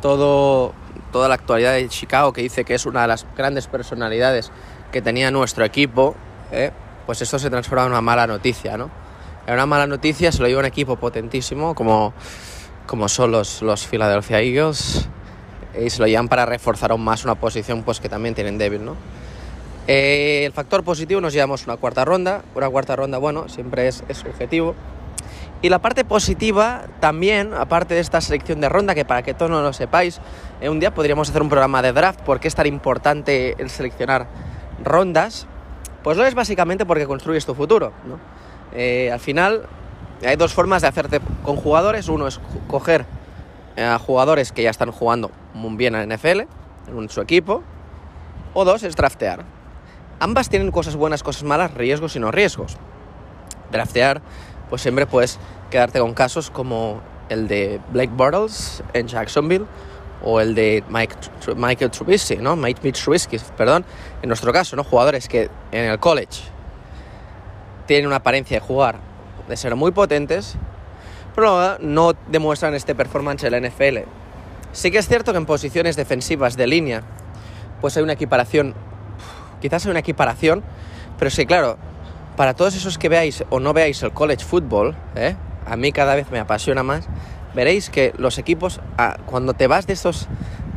todo, 0.04 0.74
toda 1.14 1.30
la 1.30 1.36
actualidad 1.36 1.76
de 1.76 1.88
Chicago, 1.88 2.34
que 2.34 2.42
dice 2.42 2.66
que 2.66 2.76
es 2.76 2.86
una 2.86 3.04
de 3.04 3.08
las 3.08 3.26
grandes 3.38 3.68
personalidades 3.68 4.52
que 4.92 5.02
tenía 5.02 5.32
nuestro 5.32 5.64
equipo, 5.64 6.14
¿eh? 6.52 6.72
pues 7.06 7.22
esto 7.22 7.40
se 7.40 7.50
transforma 7.50 7.86
en 7.86 7.92
una 7.92 8.02
mala 8.02 8.28
noticia, 8.28 8.76
¿no? 8.76 8.92
En 9.48 9.54
una 9.54 9.66
mala 9.66 9.88
noticia 9.88 10.34
se 10.34 10.42
lo 10.42 10.50
lleva 10.50 10.60
un 10.60 10.66
equipo 10.66 10.98
potentísimo 10.98 11.74
como, 11.74 12.14
como 12.86 13.08
son 13.08 13.32
los, 13.32 13.62
los 13.62 13.88
Philadelphia 13.88 14.42
Eagles 14.42 15.08
y 15.82 15.90
se 15.90 16.02
lo 16.02 16.08
llevan 16.08 16.28
para 16.28 16.46
reforzar 16.46 16.92
aún 16.92 17.02
más 17.02 17.24
una 17.24 17.36
posición 17.36 17.84
pues 17.84 18.02
que 18.02 18.10
también 18.10 18.36
tienen 18.36 18.58
débil, 18.58 18.84
¿no? 18.84 18.98
Eh, 19.88 20.44
el 20.46 20.52
factor 20.52 20.84
positivo 20.84 21.22
nos 21.22 21.32
llevamos 21.32 21.66
una 21.66 21.78
cuarta 21.78 22.04
ronda, 22.04 22.44
una 22.56 22.70
cuarta 22.70 22.98
ronda, 22.98 23.20
bueno, 23.20 23.48
siempre 23.48 23.88
es, 23.88 24.04
es 24.10 24.18
subjetivo. 24.18 24.76
Y 25.64 25.70
la 25.70 25.80
parte 25.80 26.04
positiva 26.04 26.84
también, 27.00 27.54
aparte 27.54 27.94
de 27.94 28.02
esta 28.02 28.20
selección 28.20 28.60
de 28.60 28.68
ronda, 28.68 28.94
que 28.94 29.06
para 29.06 29.24
que 29.24 29.34
todos 29.34 29.50
no 29.50 29.62
lo 29.62 29.72
sepáis, 29.72 30.20
eh, 30.60 30.68
un 30.68 30.82
día 30.82 30.94
podríamos 30.94 31.30
hacer 31.30 31.42
un 31.42 31.48
programa 31.48 31.82
de 31.82 31.94
draft, 31.94 32.20
porque 32.26 32.50
es 32.50 32.56
tan 32.56 32.66
importante 32.66 33.56
el 33.58 33.70
seleccionar 33.70 34.28
rondas? 34.84 35.48
Pues 36.04 36.18
lo 36.18 36.26
es 36.26 36.36
básicamente 36.36 36.86
porque 36.86 37.06
construyes 37.06 37.46
tu 37.46 37.56
futuro, 37.56 37.94
¿no? 38.06 38.20
Eh, 38.74 39.10
al 39.10 39.22
final 39.22 39.64
hay 40.26 40.36
dos 40.36 40.54
formas 40.54 40.82
de 40.82 40.90
hacerte 40.90 41.22
con 41.44 41.56
jugadores. 41.56 42.10
Uno 42.10 42.28
es 42.28 42.42
coger 42.68 43.06
a 43.78 43.98
jugadores 44.00 44.52
que 44.52 44.64
ya 44.64 44.70
están 44.70 44.92
jugando 44.92 45.32
muy 45.54 45.78
bien 45.78 45.96
en 45.96 46.10
NFL, 46.10 46.42
en 46.90 47.10
su 47.10 47.22
equipo. 47.22 47.64
O 48.54 48.66
dos 48.66 48.84
es 48.84 48.98
draftear. 48.98 49.46
Ambas 50.20 50.50
tienen 50.50 50.72
cosas 50.72 50.98
buenas, 50.98 51.24
cosas 51.24 51.44
malas, 51.44 51.74
riesgos 51.74 52.18
y 52.18 52.20
no 52.20 52.32
riesgos. 52.32 52.76
Draftear, 53.72 54.22
pues 54.74 54.82
siempre 54.82 55.06
puedes 55.06 55.38
quedarte 55.70 56.00
con 56.00 56.16
casos 56.16 56.50
como 56.50 57.00
el 57.30 57.48
de 57.48 57.80
Blake 57.92 58.12
Bortles 58.12 58.82
en 58.94 59.08
Jacksonville 59.08 59.68
o 60.24 60.42
el 60.42 60.56
de 60.56 60.84
Mike, 60.90 61.14
Michael 61.56 61.92
Trubisky, 61.92 62.38
¿no? 62.38 62.56
Mike 62.56 62.92
Trubisky, 62.92 63.38
perdón, 63.56 63.86
en 64.24 64.30
nuestro 64.30 64.52
caso, 64.52 64.76
¿no? 64.76 64.84
Jugadores 64.84 65.28
que 65.28 65.52
en 65.72 65.92
el 65.92 66.00
college 66.00 66.42
tienen 67.86 68.08
una 68.08 68.16
apariencia 68.16 68.60
de 68.60 68.66
jugar, 68.66 68.96
de 69.48 69.56
ser 69.58 69.76
muy 69.76 69.92
potentes, 69.92 70.56
pero 71.36 71.78
no 71.78 72.14
demuestran 72.30 72.74
este 72.74 72.96
performance 72.96 73.44
en 73.44 73.52
la 73.52 73.60
NFL. 73.60 74.10
Sí 74.72 74.90
que 74.90 74.98
es 74.98 75.08
cierto 75.08 75.34
que 75.34 75.38
en 75.38 75.46
posiciones 75.46 75.96
defensivas 75.96 76.58
de 76.58 76.66
línea, 76.66 77.04
pues 77.80 77.96
hay 77.96 78.02
una 78.02 78.14
equiparación, 78.14 78.74
quizás 79.62 79.86
hay 79.86 79.92
una 79.92 80.00
equiparación, 80.00 80.64
pero 81.20 81.30
sí, 81.30 81.46
claro, 81.46 81.78
para 82.36 82.54
todos 82.54 82.76
esos 82.76 82.98
que 82.98 83.10
veáis 83.10 83.44
o 83.50 83.60
no 83.60 83.74
veáis 83.74 84.02
el 84.04 84.12
college 84.12 84.44
football, 84.44 84.96
¿eh? 85.16 85.36
a 85.66 85.76
mí 85.78 85.92
cada 85.92 86.16
vez 86.16 86.30
me 86.32 86.40
apasiona 86.40 86.84
más, 86.84 87.08
veréis 87.54 87.90
que 87.90 88.14
los 88.18 88.38
equipos, 88.38 88.82
ah, 88.98 89.18
cuando 89.26 89.54
te 89.54 89.68
vas 89.68 89.88
de, 89.88 89.94
esos, 89.94 90.28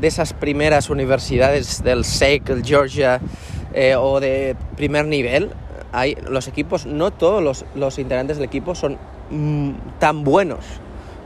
de 0.00 0.08
esas 0.08 0.32
primeras 0.32 0.90
universidades 0.90 1.82
del 1.82 2.04
SEC, 2.04 2.48
el 2.50 2.64
Georgia 2.64 3.20
eh, 3.72 3.96
o 3.96 4.20
de 4.20 4.56
primer 4.76 5.06
nivel, 5.06 5.50
hay, 5.92 6.16
los 6.28 6.48
equipos, 6.48 6.86
no 6.86 7.10
todos 7.10 7.42
los, 7.42 7.64
los 7.74 7.98
integrantes 7.98 8.36
del 8.36 8.46
equipo 8.46 8.74
son 8.74 8.98
mm, 9.30 9.98
tan 9.98 10.24
buenos. 10.24 10.64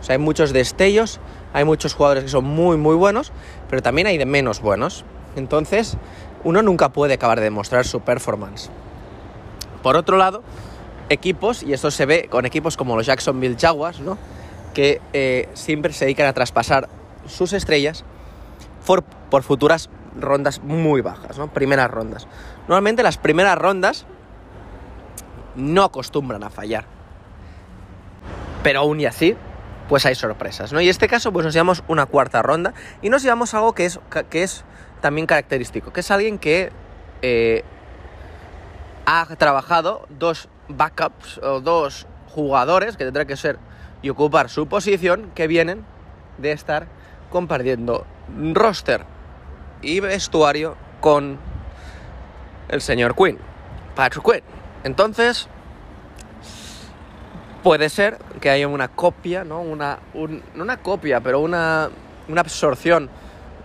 O 0.01 0.03
sea, 0.03 0.15
hay 0.15 0.19
muchos 0.19 0.53
destellos, 0.53 1.21
hay 1.53 1.65
muchos 1.65 1.95
jugadores 1.95 2.25
que 2.25 2.31
son 2.31 2.45
muy, 2.45 2.77
muy 2.77 2.95
buenos, 2.95 3.33
pero 3.69 3.83
también 3.83 4.07
hay 4.07 4.17
de 4.17 4.27
menos 4.27 4.61
buenos. 4.61 5.05
Entonces, 5.37 5.97
uno 6.45 6.63
nunca 6.63 6.89
puede 6.91 7.15
acabar 7.15 7.39
de 7.39 7.45
demostrar 7.45 7.85
su 7.85 8.01
performance. 8.01 8.71
Por 9.83 9.97
otro 9.97 10.17
lado, 10.17 10.43
equipos, 11.09 11.63
y 11.63 11.73
esto 11.73 11.91
se 11.91 12.07
ve 12.07 12.29
con 12.31 12.47
equipos 12.47 12.77
como 12.77 12.97
los 12.97 13.07
Jacksonville 13.07 13.57
Jaguars, 13.59 14.01
¿no? 14.01 14.19
que 14.75 15.01
eh, 15.13 15.49
siempre 15.55 15.93
se 15.93 16.05
dedican 16.05 16.27
a 16.27 16.33
traspasar 16.33 16.89
sus 17.27 17.53
estrellas 17.53 18.05
por, 18.87 19.43
futuras 19.43 19.91
rondas 20.19 20.61
muy 20.63 21.01
bajas, 21.01 21.39
¿no? 21.39 21.53
Primeras 21.53 21.91
rondas. 21.91 22.27
Normalmente 22.63 23.03
las 23.03 23.19
primeras 23.19 23.57
rondas 23.57 24.07
no 25.55 25.85
acostumbran 25.85 26.43
a 26.43 26.51
fallar. 26.51 26.85
Pero 28.63 28.81
aún 28.81 29.01
y 29.01 29.07
así, 29.07 29.37
pues 29.89 30.07
hay 30.07 30.15
sorpresas, 30.15 30.73
¿no? 30.73 30.81
Y 30.81 30.85
en 30.85 30.91
este 30.91 31.09
caso, 31.09 31.33
pues 31.33 31.45
nos 31.45 31.55
llevamos 31.55 31.85
una 31.87 32.07
cuarta 32.07 32.43
ronda 32.43 32.75
y 33.03 33.11
nos 33.11 33.23
llevamos 33.23 33.55
algo 33.55 33.75
que 33.75 33.87
es, 33.87 34.01
que 34.29 34.43
es 34.43 34.65
también 35.01 35.27
característico, 35.27 35.93
que 35.93 36.01
es 36.01 36.11
alguien 36.11 36.39
que 36.39 36.71
eh, 37.23 37.65
ha 39.07 39.27
trabajado 39.37 40.07
dos 40.09 40.49
backups 40.69 41.39
o 41.39 41.61
dos 41.61 42.07
jugadores, 42.29 42.97
que 42.97 43.05
tendrá 43.05 43.25
que 43.25 43.37
ser 43.37 43.59
y 44.03 44.09
ocupar 44.11 44.49
su 44.49 44.67
posición 44.67 45.31
que 45.35 45.47
vienen 45.47 45.85
de 46.39 46.53
estar 46.53 46.87
compartiendo 47.31 48.07
roster 48.55 49.05
y 49.83 50.01
vestuario 50.01 50.77
con 51.01 51.39
el 52.69 52.81
señor 52.81 53.15
Quinn, 53.15 53.39
Patrick 53.95 54.25
Quinn. 54.25 54.43
Entonces, 54.85 55.49
puede 57.63 57.89
ser 57.89 58.19
que 58.41 58.51
haya 58.51 58.69
una 58.69 58.89
copia, 58.89 59.45
¿no? 59.45 59.61
Una, 59.61 59.99
no 60.15 60.63
una 60.63 60.77
copia, 60.79 61.21
pero 61.21 61.41
una, 61.41 61.91
una 62.29 62.41
absorción 62.41 63.11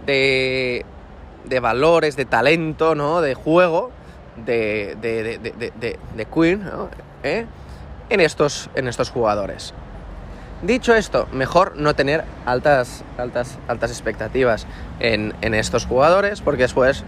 de, 0.05 0.85
de, 1.45 1.59
valores, 1.59 2.15
de 2.15 2.25
talento, 2.25 2.95
¿no? 2.95 3.21
De 3.21 3.35
juego 3.35 3.91
de, 4.37 4.95
de, 5.01 5.39
de, 5.39 5.99
de 6.15 6.57
¿no? 6.57 6.89
¿Eh? 7.23 7.45
en, 8.09 8.19
estos, 8.19 8.69
en 8.75 8.87
estos 8.87 9.09
jugadores. 9.09 9.73
Dicho 10.61 10.95
esto, 10.95 11.27
mejor 11.31 11.75
no 11.75 11.95
tener 11.95 12.23
altas, 12.45 13.03
altas, 13.17 13.57
altas 13.67 13.91
expectativas 13.91 14.65
en, 14.99 15.33
estos 15.53 15.85
jugadores, 15.85 16.41
porque 16.41 16.63
después, 16.63 17.03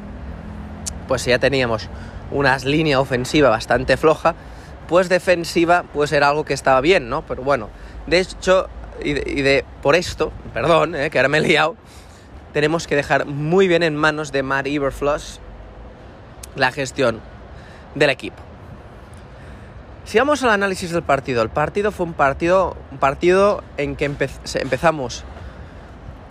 pues 1.07 1.21
si 1.21 1.29
ya 1.29 1.39
teníamos 1.39 1.89
una 2.31 2.57
línea 2.59 2.99
ofensiva 2.99 3.49
bastante 3.49 3.97
floja, 3.97 4.35
pues 4.87 5.09
defensiva 5.09 5.83
pues 5.93 6.11
era 6.11 6.29
algo 6.29 6.45
que 6.45 6.53
estaba 6.53 6.81
bien, 6.81 7.09
¿no? 7.09 7.25
Pero 7.25 7.41
bueno, 7.41 7.69
de 8.05 8.19
hecho, 8.19 8.67
y 9.03 9.13
de, 9.13 9.65
por 9.81 9.95
esto, 9.95 10.31
perdón, 10.53 10.95
eh, 10.95 11.09
que 11.09 11.17
ahora 11.17 11.29
me 11.29 11.37
he 11.39 11.41
liado, 11.41 11.75
tenemos 12.53 12.85
que 12.85 12.95
dejar 12.95 13.25
muy 13.25 13.67
bien 13.67 13.81
en 13.83 13.95
manos 13.95 14.31
de 14.31 14.43
Matt 14.43 14.67
Iberfloss 14.67 15.39
la 16.57 16.71
gestión 16.71 17.21
del 17.95 18.09
equipo. 18.09 18.37
Si 20.05 20.17
vamos 20.17 20.43
al 20.43 20.51
análisis 20.51 20.91
del 20.91 21.03
partido, 21.03 21.41
el 21.41 21.49
partido 21.49 21.91
fue 21.91 22.05
un 22.05 22.13
partido, 22.13 22.77
un 22.91 22.97
partido 22.97 23.63
en 23.77 23.95
que 23.95 24.05
empezamos 24.05 25.25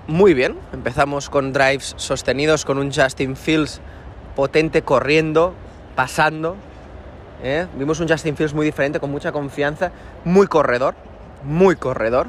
muy 0.07 0.35
bien, 0.35 0.57
empezamos 0.73 1.29
con 1.29 1.53
drives 1.53 1.95
sostenidos, 1.99 2.65
con 2.65 2.79
un 2.79 2.93
Justin 2.93 3.37
Fields 3.37 3.81
potente 4.35 4.83
corriendo, 4.83 5.53
pasando. 5.95 6.57
¿eh? 7.43 7.67
Vimos 7.77 8.01
un 8.01 8.09
Justin 8.09 8.37
Fields 8.37 8.55
muy 8.55 8.65
diferente, 8.65 8.99
con 8.99 9.11
mucha 9.11 9.33
confianza, 9.33 9.93
muy 10.25 10.47
corredor, 10.47 10.95
muy 11.43 11.77
corredor, 11.77 12.29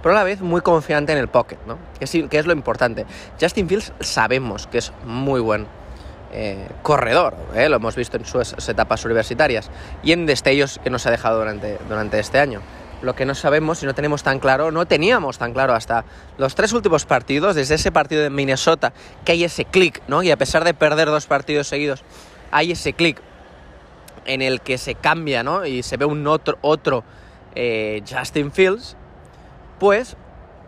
pero 0.00 0.14
a 0.14 0.18
la 0.18 0.24
vez 0.24 0.40
muy 0.42 0.60
confiante 0.60 1.10
en 1.10 1.18
el 1.18 1.26
pocket, 1.26 1.58
¿no? 1.66 1.76
que, 1.98 2.28
que 2.28 2.38
es 2.38 2.46
lo 2.46 2.52
importante. 2.52 3.04
Justin 3.40 3.68
Fields 3.68 3.92
sabemos 3.98 4.68
que 4.68 4.78
es 4.78 4.92
muy 5.04 5.40
bueno 5.40 5.66
eh, 6.30 6.68
corredor, 6.82 7.34
eh, 7.54 7.70
lo 7.70 7.76
hemos 7.76 7.96
visto 7.96 8.18
en 8.18 8.26
sus 8.26 8.68
etapas 8.68 9.02
universitarias 9.04 9.70
y 10.02 10.12
en 10.12 10.26
destellos 10.26 10.78
que 10.84 10.90
nos 10.90 11.06
ha 11.06 11.10
dejado 11.10 11.38
durante, 11.38 11.78
durante 11.88 12.18
este 12.18 12.38
año. 12.38 12.60
Lo 13.00 13.14
que 13.14 13.24
no 13.24 13.34
sabemos 13.34 13.82
y 13.82 13.86
no 13.86 13.94
tenemos 13.94 14.22
tan 14.22 14.38
claro, 14.38 14.70
no 14.70 14.84
teníamos 14.84 15.38
tan 15.38 15.54
claro 15.54 15.72
hasta 15.72 16.04
los 16.36 16.54
tres 16.54 16.72
últimos 16.72 17.06
partidos, 17.06 17.54
desde 17.54 17.76
ese 17.76 17.92
partido 17.92 18.22
de 18.22 18.28
Minnesota, 18.28 18.92
que 19.24 19.32
hay 19.32 19.44
ese 19.44 19.64
clic, 19.64 20.02
¿no? 20.08 20.22
Y 20.22 20.30
a 20.30 20.36
pesar 20.36 20.64
de 20.64 20.74
perder 20.74 21.06
dos 21.06 21.26
partidos 21.26 21.68
seguidos, 21.68 22.02
hay 22.50 22.72
ese 22.72 22.92
clic 22.92 23.22
en 24.26 24.42
el 24.42 24.60
que 24.60 24.76
se 24.76 24.96
cambia, 24.96 25.42
¿no? 25.42 25.64
Y 25.64 25.82
se 25.82 25.96
ve 25.96 26.04
un 26.04 26.26
otro, 26.26 26.58
otro 26.60 27.04
eh, 27.54 28.02
Justin 28.06 28.52
Fields, 28.52 28.96
pues 29.78 30.16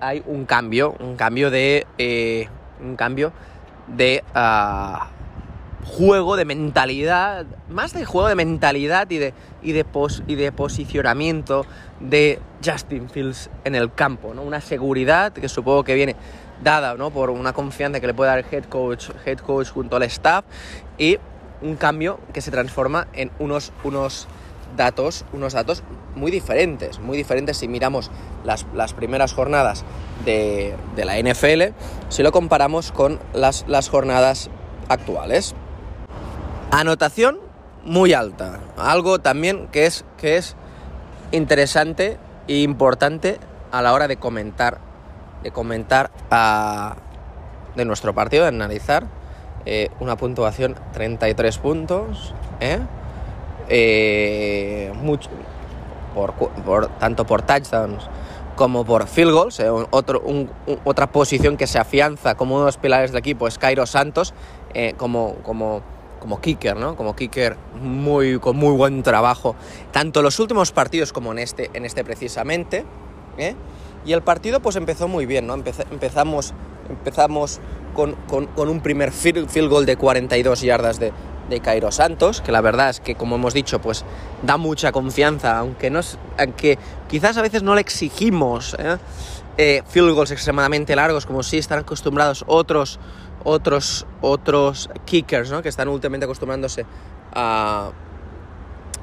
hay 0.01 0.23
un 0.25 0.47
cambio, 0.47 0.95
un 1.01 1.17
cambio 1.17 1.51
de... 1.51 2.49
un 2.81 2.97
cambio 2.97 3.33
de... 3.89 4.25
Ah, 4.35 5.09
juego 5.85 6.37
de 6.37 6.45
mentalidad, 6.45 7.47
más 7.69 7.93
de 7.93 8.05
juego 8.05 8.29
de 8.29 8.35
mentalidad 8.35 9.11
y 9.11 9.19
de, 9.19 9.35
y 9.63 9.73
de, 9.73 9.85
y 10.27 10.35
de 10.35 10.53
posicionamiento 10.53 11.67
de 12.01 12.39
Justin 12.65 13.09
Fields 13.09 13.51
en 13.65 13.75
el 13.75 13.93
campo, 13.93 14.35
¿no? 14.35 14.43
Una 14.43 14.61
seguridad 14.61 15.33
que 15.33 15.49
supongo 15.49 15.85
que 15.85 15.95
viene 15.95 16.17
dada, 16.63 16.95
¿no? 16.95 17.11
Por 17.11 17.31
una 17.31 17.53
confianza 17.53 18.01
que 18.01 18.07
le 18.07 18.15
puede 18.15 18.31
dar 18.31 18.39
el 18.39 18.45
head 18.51 18.65
coach, 18.65 19.11
head 19.25 19.39
coach 19.39 19.71
junto 19.71 19.97
al 19.97 20.03
staff 20.05 20.45
y 20.99 21.19
un 21.63 21.77
cambio 21.77 22.21
que 22.33 22.41
se 22.41 22.51
transforma 22.51 23.09
en 23.13 23.31
unos, 23.39 23.73
unos 23.85 24.29
datos, 24.77 25.25
unos 25.33 25.53
datos 25.53 25.83
muy 26.15 26.31
diferentes, 26.31 26.99
muy 26.99 27.17
diferentes 27.17 27.59
si 27.59 27.69
miramos 27.69 28.11
las, 28.45 28.67
las 28.75 28.95
primeras 28.95 29.33
jornadas 29.33 29.85
de, 30.25 30.75
de, 30.97 31.05
la 31.05 31.19
NFL, 31.19 31.75
si 32.09 32.23
lo 32.23 32.33
comparamos 32.33 32.93
con 32.93 33.19
las, 33.33 33.65
las 33.69 33.89
jornadas 33.89 34.51
actuales. 34.89 35.55
Anotación 36.71 37.39
muy 37.85 38.13
alta, 38.13 38.61
algo 38.77 39.19
también 39.19 39.69
que 39.69 39.87
es, 39.87 40.05
que 40.19 40.37
es 40.37 40.55
interesante 41.33 42.19
e 42.47 42.61
importante 42.61 43.39
a 43.73 43.83
la 43.83 43.93
hora 43.93 44.07
de 44.07 44.17
comentar, 44.17 44.79
de 45.43 45.51
comentar 45.51 46.11
de 47.75 47.85
nuestro 47.85 48.15
partido, 48.15 48.43
de 48.43 48.49
analizar 48.49 49.07
eh, 49.67 49.89
una 50.01 50.17
puntuación 50.17 50.77
33 50.93 51.59
puntos, 51.59 52.35
¿eh? 52.61 52.79
Eh, 53.69 54.93
por, 56.15 56.89
tanto 56.99 57.25
por 57.25 57.43
touchdowns 57.43 58.09
como 58.57 58.85
por 58.85 59.07
field 59.07 59.33
goals, 59.33 59.61
eh, 59.61 59.71
otra 59.71 61.07
posición 61.13 61.57
que 61.57 61.67
se 61.67 61.79
afianza 61.79 62.35
como 62.35 62.57
uno 62.57 62.65
de 62.65 62.69
los 62.69 62.77
pilares 62.77 63.11
del 63.11 63.21
equipo 63.21 63.49
es 63.49 63.57
Cairo 63.57 63.87
Santos 63.87 64.35
eh, 64.75 64.93
como, 64.99 65.37
como, 65.37 65.81
como 66.21 66.41
kicker, 66.41 66.77
¿no? 66.77 66.95
Como 66.95 67.17
kicker 67.17 67.57
muy, 67.81 68.39
con 68.39 68.57
muy 68.57 68.77
buen 68.77 69.03
trabajo, 69.03 69.57
tanto 69.91 70.21
en 70.21 70.25
los 70.25 70.39
últimos 70.39 70.71
partidos 70.71 71.13
como 71.13 71.33
en 71.33 71.41
este, 71.41 71.71
en 71.75 71.85
este 71.85 72.05
precisamente. 72.05 72.85
¿eh? 73.39 73.57
Y 74.05 74.13
el 74.13 74.23
partido 74.23 74.61
pues 74.61 74.77
empezó 74.77 75.09
muy 75.09 75.27
bien, 75.27 75.47
¿no? 75.47 75.55
Empez, 75.55 75.81
empezamos, 75.91 76.55
empezamos 76.89 77.61
con, 77.95 78.15
con, 78.29 78.69
un 78.69 78.81
primer 78.81 79.13
field, 79.13 79.49
field 79.49 79.69
goal 79.69 79.87
de 79.87 79.97
42 79.97 80.61
yardas 80.63 81.01
de, 81.01 81.13
de 81.49 81.61
Cairo 81.61 81.91
Santos, 81.91 82.41
que 82.41 82.53
la 82.53 82.61
verdad 82.61 82.91
es 82.91 83.01
que, 83.01 83.15
como 83.15 83.37
hemos 83.37 83.53
dicho, 83.53 83.81
pues 83.81 84.05
da 84.43 84.57
mucha 84.57 84.93
confianza, 84.93 85.59
aunque, 85.59 85.91
no, 85.91 86.01
aunque 86.39 86.79
quizás 87.09 87.37
a 87.37 87.43
veces 87.43 87.63
no 87.63 87.75
le 87.75 87.81
exigimos 87.81 88.75
¿eh? 88.79 88.97
Eh, 89.63 89.83
field 89.87 90.15
goals 90.15 90.31
extremadamente 90.31 90.97
largos, 90.97 91.27
como 91.27 91.43
si 91.43 91.59
están 91.59 91.81
acostumbrados 91.81 92.47
otros, 92.47 92.99
otros, 93.45 94.07
otros 94.23 94.89
kickers, 95.05 95.51
¿no? 95.51 95.61
que 95.61 95.69
están 95.69 95.89
últimamente 95.89 96.25
acostumbrándose 96.25 96.87
a, 97.35 97.91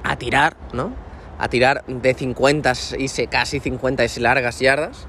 a 0.03 0.15
tirar, 0.15 0.57
¿no? 0.73 0.95
a 1.37 1.47
tirar 1.47 1.85
de 1.85 2.11
50 2.11 2.73
y 2.97 3.27
casi 3.27 3.59
50 3.59 4.03
y 4.03 4.19
largas 4.19 4.59
yardas. 4.59 5.05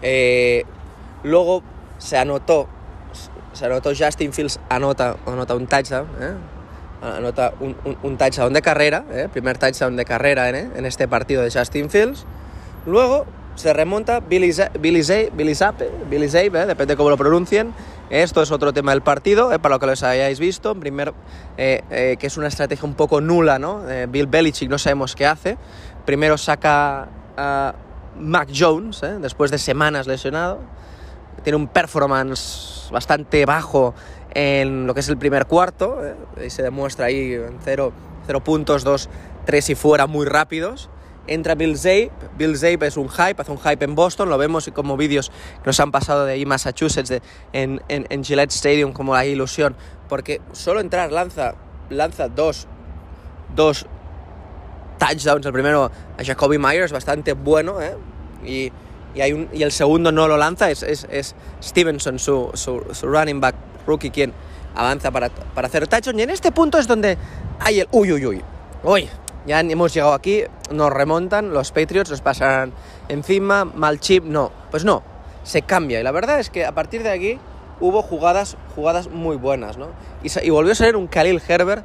Eh, 0.00 0.62
luego 1.24 1.64
se 1.98 2.16
anotó, 2.16 2.68
se 3.54 3.66
anotó 3.66 3.90
Justin 3.98 4.32
Fields 4.32 4.60
anota, 4.68 5.16
anota 5.26 5.56
un 5.56 5.66
touchdown, 5.66 6.06
¿eh? 6.20 6.34
anota 7.02 7.52
un, 7.58 8.16
touchdown 8.16 8.52
de 8.52 8.62
carrera, 8.62 9.04
¿eh? 9.10 9.28
primer 9.32 9.58
touchdown 9.58 9.96
de 9.96 10.04
carrera 10.04 10.48
¿eh? 10.50 10.70
en 10.76 10.86
este 10.86 11.08
partido 11.08 11.42
de 11.42 11.50
Justin 11.50 11.90
Fields. 11.90 12.24
Luego 12.86 13.26
se 13.58 13.72
remonta 13.72 14.20
Billy, 14.20 14.52
Zappe, 14.52 14.78
Billy 14.78 15.02
Zay, 15.02 16.46
¿eh? 16.46 16.66
depende 16.66 16.96
cómo 16.96 17.10
lo 17.10 17.16
pronuncien. 17.16 17.74
Esto 18.08 18.40
es 18.40 18.50
otro 18.50 18.72
tema 18.72 18.92
del 18.92 19.02
partido, 19.02 19.52
¿eh? 19.52 19.58
para 19.58 19.74
lo 19.74 19.80
que 19.80 19.86
los 19.86 20.02
hayáis 20.02 20.38
visto. 20.38 20.74
Primer, 20.74 21.12
eh, 21.56 22.16
que 22.18 22.26
es 22.26 22.36
una 22.36 22.46
estrategia 22.46 22.84
un 22.84 22.94
poco 22.94 23.20
nula, 23.20 23.58
¿no? 23.58 23.82
Bill 24.08 24.28
Belichick 24.28 24.70
no 24.70 24.78
sabemos 24.78 25.14
qué 25.16 25.26
hace. 25.26 25.58
Primero 26.06 26.38
saca 26.38 27.08
a 27.36 27.74
Mac 28.18 28.48
Jones, 28.56 29.02
después 29.20 29.50
de 29.50 29.58
semanas 29.58 30.06
lesionado. 30.06 30.60
Tiene 31.42 31.56
un 31.56 31.68
performance 31.68 32.88
bastante 32.90 33.44
bajo 33.44 33.94
en 34.34 34.86
lo 34.86 34.94
que 34.94 35.00
es 35.00 35.08
el 35.08 35.18
primer 35.18 35.46
cuarto, 35.46 35.98
¿eh? 36.04 36.46
y 36.46 36.50
se 36.50 36.62
demuestra 36.62 37.06
ahí 37.06 37.34
en 37.34 37.58
0 37.64 37.92
puntos, 38.44 38.84
2, 38.84 39.08
3 39.46 39.70
y 39.70 39.74
fuera 39.74 40.06
muy 40.06 40.26
rápidos. 40.26 40.90
Entra 41.28 41.54
Bill 41.54 41.76
Zape, 41.76 42.10
Bill 42.36 42.56
Zape 42.56 42.86
es 42.86 42.96
un 42.96 43.08
hype, 43.08 43.40
hace 43.40 43.52
un 43.52 43.58
hype 43.58 43.84
en 43.84 43.94
Boston, 43.94 44.28
lo 44.28 44.38
vemos 44.38 44.70
como 44.74 44.96
vídeos 44.96 45.30
que 45.30 45.66
nos 45.66 45.78
han 45.80 45.92
pasado 45.92 46.24
de 46.24 46.32
ahí 46.32 46.46
Massachusetts, 46.46 47.10
en, 47.52 47.82
en, 47.88 48.06
en, 48.08 48.24
Gillette 48.24 48.50
Stadium, 48.50 48.92
como 48.92 49.14
la 49.14 49.24
ilusión, 49.26 49.76
porque 50.08 50.40
solo 50.52 50.80
entrar 50.80 51.12
lanza, 51.12 51.54
lanza 51.90 52.28
dos, 52.28 52.66
dos 53.54 53.86
touchdowns, 54.98 55.46
el 55.46 55.52
primero 55.52 55.90
a 56.18 56.24
Jacoby 56.24 56.58
Myers, 56.58 56.92
bastante 56.92 57.32
bueno, 57.34 57.80
¿eh? 57.80 57.96
y, 58.44 58.72
y, 59.14 59.20
hay 59.20 59.48
y 59.52 59.62
el 59.62 59.72
segundo 59.72 60.10
no 60.12 60.28
lo 60.28 60.36
lanza, 60.36 60.70
es, 60.70 60.82
es, 60.82 61.06
es 61.10 61.34
Stevenson, 61.62 62.18
su, 62.18 62.50
su, 62.54 62.84
su 62.92 63.06
running 63.06 63.40
back 63.40 63.54
rookie 63.86 64.10
quien 64.10 64.32
avanza 64.74 65.10
para, 65.10 65.30
para 65.30 65.66
hacer 65.66 65.86
touchdown. 65.88 66.18
Y 66.18 66.22
en 66.22 66.30
este 66.30 66.52
punto 66.52 66.78
es 66.78 66.86
donde 66.86 67.18
hay 67.60 67.80
el 67.80 67.88
uy, 67.90 68.12
uy, 68.12 68.26
uy. 68.26 68.42
Uy, 68.84 69.08
ya 69.48 69.60
hemos 69.60 69.94
llegado 69.94 70.12
aquí, 70.12 70.44
nos 70.70 70.92
remontan, 70.92 71.52
los 71.52 71.72
Patriots 71.72 72.10
nos 72.10 72.20
pasarán 72.20 72.72
encima, 73.08 73.64
mal 73.64 73.98
chip, 73.98 74.22
no. 74.24 74.52
Pues 74.70 74.84
no, 74.84 75.02
se 75.42 75.62
cambia. 75.62 75.98
Y 75.98 76.02
la 76.02 76.12
verdad 76.12 76.38
es 76.38 76.50
que 76.50 76.66
a 76.66 76.72
partir 76.72 77.02
de 77.02 77.10
aquí 77.10 77.38
hubo 77.80 78.02
jugadas, 78.02 78.56
jugadas 78.74 79.08
muy 79.08 79.36
buenas, 79.36 79.78
¿no? 79.78 79.88
Y, 80.22 80.50
volvió 80.50 80.72
a 80.72 80.74
ser 80.74 80.96
un 80.96 81.06
Khalil 81.06 81.40
Herbert 81.46 81.84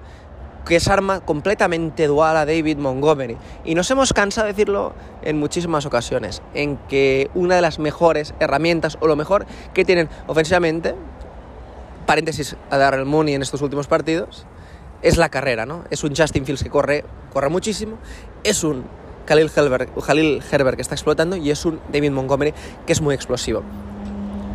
que 0.65 0.77
es 0.77 0.87
arma 0.87 1.19
completamente 1.21 2.07
dual 2.07 2.37
a 2.37 2.45
David 2.45 2.77
Montgomery. 2.77 3.37
Y 3.65 3.75
nos 3.75 3.89
hemos 3.91 4.13
cansado 4.13 4.47
de 4.47 4.53
decirlo 4.53 4.93
en 5.21 5.37
muchísimas 5.37 5.85
ocasiones, 5.85 6.41
en 6.53 6.77
que 6.87 7.29
una 7.33 7.55
de 7.55 7.61
las 7.61 7.79
mejores 7.79 8.33
herramientas 8.39 8.97
o 9.01 9.07
lo 9.07 9.17
mejor 9.17 9.45
que 9.73 9.83
tienen 9.83 10.09
ofensivamente 10.27 10.95
paréntesis 12.05 12.55
a 12.69 12.77
Darrell 12.77 13.05
Mooney 13.05 13.33
en 13.33 13.41
estos 13.41 13.61
últimos 13.61 13.87
partidos, 13.87 14.45
es 15.03 15.17
la 15.17 15.29
carrera, 15.29 15.65
¿no? 15.65 15.83
Es 15.91 16.03
un 16.03 16.15
Justin 16.15 16.45
Fields 16.45 16.63
que 16.63 16.69
corre, 16.69 17.05
corre 17.31 17.49
muchísimo, 17.49 17.97
es 18.43 18.63
un 18.63 18.85
Khalil 19.25 19.51
Herbert, 19.55 19.89
Khalil 20.05 20.41
Herbert 20.51 20.75
que 20.75 20.81
está 20.81 20.95
explotando 20.95 21.35
y 21.35 21.51
es 21.51 21.65
un 21.65 21.79
David 21.91 22.11
Montgomery 22.11 22.53
que 22.85 22.93
es 22.93 23.01
muy 23.01 23.13
explosivo. 23.13 23.63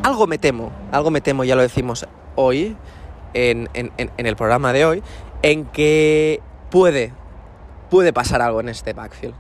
Algo 0.03 0.27
me 0.27 0.39
temo, 0.39 0.73
algo 0.91 1.11
me 1.11 1.21
temo, 1.21 1.45
ya 1.45 1.55
lo 1.55 1.63
decimos 1.63 2.07
hoy, 2.35 2.77
en, 3.35 3.69
el 4.17 4.37
programa 4.37 4.73
de 4.73 4.85
hoy, 4.85 5.03
en 5.43 5.67
que 5.67 6.41
puede, 6.71 7.13
puede 7.91 8.13
pasar 8.13 8.43
algo 8.43 8.61
en 8.61 8.69
este 8.69 8.93
backfield. 8.93 9.35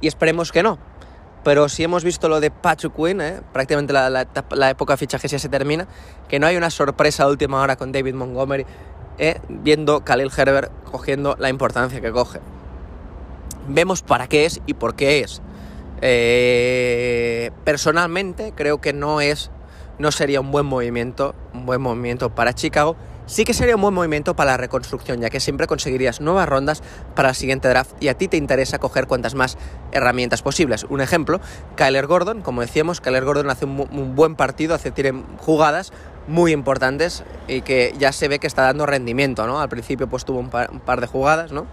Y 0.00 0.08
esperemos 0.08 0.50
que 0.50 0.62
no, 0.62 0.78
pero 1.44 1.68
si 1.68 1.82
hemos 1.84 2.04
visto 2.04 2.28
lo 2.28 2.40
de 2.40 2.50
Patrick 2.50 2.94
Quinn, 2.94 3.20
¿eh? 3.20 3.40
prácticamente 3.52 3.92
la, 3.92 4.70
época 4.70 4.94
de 4.94 4.96
fichajes 4.96 5.30
ya 5.30 5.38
se 5.38 5.48
termina, 5.48 5.86
que 6.28 6.38
no 6.38 6.46
hay 6.46 6.56
una 6.56 6.70
sorpresa 6.70 7.24
a 7.24 7.28
última 7.28 7.60
hora 7.60 7.76
con 7.76 7.92
David 7.92 8.14
Montgomery, 8.14 8.64
¿eh? 9.18 9.40
viendo 9.48 10.04
Khalil 10.04 10.30
Herbert 10.36 10.72
cogiendo 10.84 11.36
la 11.38 11.48
importancia 11.48 12.00
que 12.00 12.12
coge. 12.12 12.40
Vemos 13.68 14.02
para 14.02 14.26
qué 14.26 14.44
es 14.44 14.60
y 14.66 14.74
por 14.74 14.94
qué 14.94 15.20
es. 15.20 15.40
Eh, 16.00 17.50
personalmente 17.64 18.52
creo 18.56 18.80
que 18.80 18.92
no 18.92 19.20
es, 19.20 19.50
no 19.98 20.10
sería 20.10 20.40
un 20.40 20.50
buen 20.50 20.66
movimiento, 20.66 21.34
un 21.54 21.66
buen 21.66 21.80
movimiento 21.80 22.30
para 22.34 22.52
Chicago 22.54 22.96
sí 23.26 23.44
que 23.44 23.54
sería 23.54 23.76
un 23.76 23.82
buen 23.82 23.94
movimiento 23.94 24.34
para 24.34 24.52
la 24.52 24.56
reconstrucción, 24.56 25.20
ya 25.20 25.30
que 25.30 25.40
siempre 25.40 25.66
conseguirías 25.66 26.20
nuevas 26.20 26.48
rondas 26.48 26.82
para 27.14 27.30
el 27.30 27.34
siguiente 27.34 27.68
draft 27.68 27.90
y 28.00 28.08
a 28.08 28.14
ti 28.14 28.28
te 28.28 28.36
interesa 28.36 28.78
coger 28.78 29.06
cuantas 29.06 29.34
más 29.34 29.56
herramientas 29.92 30.42
posibles. 30.42 30.84
Un 30.88 31.00
ejemplo, 31.00 31.40
Kyler 31.76 32.06
Gordon, 32.06 32.42
como 32.42 32.60
decíamos, 32.60 33.00
Kyler 33.00 33.24
Gordon 33.24 33.50
hace 33.50 33.64
un, 33.64 34.14
buen 34.14 34.36
partido, 34.36 34.74
hace 34.74 34.90
tiene 34.90 35.22
jugadas 35.38 35.92
muy 36.28 36.52
importantes 36.52 37.24
y 37.48 37.62
que 37.62 37.94
ya 37.98 38.12
se 38.12 38.28
ve 38.28 38.38
que 38.38 38.46
está 38.46 38.62
dando 38.62 38.86
rendimiento, 38.86 39.46
¿no? 39.46 39.60
Al 39.60 39.68
principio 39.68 40.08
pues 40.08 40.24
tuvo 40.24 40.38
un 40.38 40.50
par, 40.50 40.70
un 40.70 40.80
par 40.80 41.00
de 41.00 41.06
jugadas, 41.06 41.52
¿no? 41.52 41.66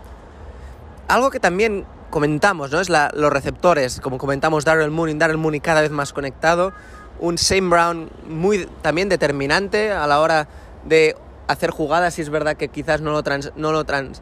Algo 1.08 1.30
que 1.30 1.40
también 1.40 1.86
comentamos, 2.10 2.72
¿no? 2.72 2.80
Es 2.80 2.90
la, 2.90 3.12
los 3.14 3.32
receptores, 3.32 4.02
como 4.02 4.18
comentamos 4.18 4.66
Darrell 4.66 4.92
Mooney, 4.92 5.16
Darrell 5.16 5.38
Mooney 5.38 5.60
cada 5.60 5.82
vez 5.82 5.92
más 5.92 6.14
conectado, 6.14 6.74
un 7.20 7.36
Shane 7.36 7.70
Brown 7.70 8.10
muy 8.28 8.68
también 8.82 9.10
determinante 9.10 9.92
a 9.92 10.08
la 10.08 10.20
hora 10.20 10.48
de 10.86 11.16
hacer 11.48 11.72
jugadas 11.72 12.18
y 12.20 12.22
es 12.22 12.30
verdad 12.30 12.56
que 12.56 12.70
quizás 12.70 13.02
no 13.02 13.12
lo, 13.12 13.24
trans, 13.24 13.52
no 13.56 13.72
lo, 13.72 13.84
trans, 13.84 14.22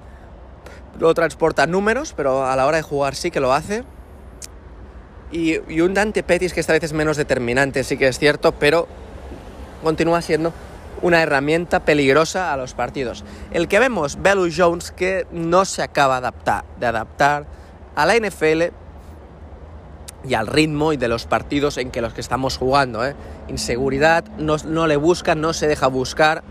lo 1.00 1.13
transporta 1.13 1.68
números, 1.68 2.13
pero 2.16 2.46
a 2.46 2.56
la 2.56 2.66
hora 2.66 2.78
de 2.78 2.84
jugar 2.84 3.16
sí 3.16 3.32
que 3.32 3.40
lo 3.40 3.54
hace. 3.54 3.84
Y, 5.30 5.60
y, 5.68 5.82
un 5.82 5.94
Dante 5.94 6.24
Pettis 6.24 6.54
que 6.54 6.62
esta 6.62 6.72
vez 6.72 6.84
es 6.84 6.94
menos 6.94 7.18
determinante, 7.18 7.84
sí 7.84 7.98
que 7.98 8.08
es 8.08 8.18
cierto, 8.18 8.54
pero 8.54 8.88
continúa 9.84 10.22
siendo 10.22 10.54
una 11.02 11.22
herramienta 11.22 11.82
peligrosa 11.82 12.54
a 12.54 12.58
los 12.58 12.74
partidos. 12.74 13.24
El 13.52 13.68
que 13.68 13.80
vemos, 13.80 14.22
Belu 14.22 14.50
Jones, 14.56 14.92
que 14.92 15.28
no 15.32 15.66
se 15.66 15.84
acaba 15.84 16.16
de 16.16 16.28
adaptar, 16.28 16.66
de 16.80 16.86
adaptar 16.88 17.46
a 17.96 18.06
la 18.06 18.16
NFL 18.16 18.74
y 20.28 20.34
al 20.34 20.48
ritmo 20.48 20.94
y 20.94 20.98
de 20.98 21.08
los 21.08 21.26
partidos 21.26 21.78
en 21.78 21.92
que 21.92 22.02
los 22.02 22.13
que 22.13 22.22
estamos 22.22 22.58
jugando. 22.58 23.06
¿eh? 23.06 23.16
Inseguridad, 23.48 24.26
no, 24.38 24.58
no 24.66 24.88
le 24.88 24.98
busca, 24.98 25.36
no 25.36 25.54
se 25.54 25.68
deja 25.68 25.88
buscar 25.88 26.44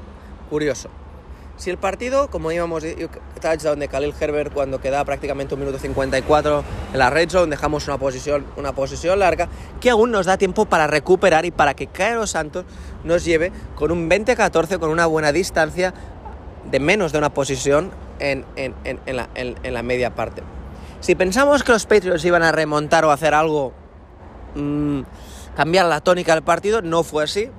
curioso. 0.49 0.89
Si 1.57 1.71
el 1.71 1.79
partido, 1.79 2.29
como 2.29 2.53
íbamos, 2.53 2.85
touchdown 3.41 3.79
de 3.79 3.89
Khalil 3.89 4.15
Herbert 4.19 4.53
cuando 4.53 4.79
queda 4.79 5.03
prácticamente 5.07 5.55
un 5.55 5.61
minuto 5.61 5.79
54 5.79 6.65
en 6.93 6.99
la 6.99 7.09
red 7.09 7.31
zone, 7.31 7.51
dejamos 7.51 7.87
una 7.89 7.97
posición, 7.97 8.45
una 8.57 8.73
posición 8.73 9.19
larga 9.19 9.49
que 9.81 9.89
aún 9.89 10.11
nos 10.11 10.27
da 10.27 10.37
tiempo 10.37 10.67
para 10.67 10.87
recuperar 10.87 11.47
y 11.47 11.51
para 11.51 11.73
que 11.73 11.87
Cairo 11.87 12.27
Santos 12.27 12.67
nos 13.05 13.25
lleve 13.25 13.53
con 13.75 13.91
un 13.91 14.11
20-14 14.11 14.79
con 14.79 14.91
una 14.91 15.07
buena 15.07 15.33
distancia 15.33 15.95
de 16.71 16.79
menos 16.79 17.13
de 17.13 17.19
una 17.19 17.33
posición 17.33 17.91
en, 18.19 18.45
en, 18.57 18.75
en, 18.85 19.17
la, 19.17 19.31
en, 19.35 19.75
la, 19.75 19.83
media 19.83 20.15
parte. 20.15 20.43
Si 21.01 21.15
pensamos 21.15 21.63
que 21.63 21.73
los 21.73 21.87
Patriots 21.87 22.25
iban 22.25 22.43
a 22.43 22.53
remontar 22.53 23.07
o 23.07 23.11
hacer 23.11 23.33
algo, 23.33 23.73
mmm, 24.57 25.03
cambiar 25.57 25.87
la 25.87 26.03
tónica 26.03 26.35
del 26.35 26.43
partido, 26.43 26.83
no 26.83 27.03
fue 27.03 27.25
así. 27.25 27.51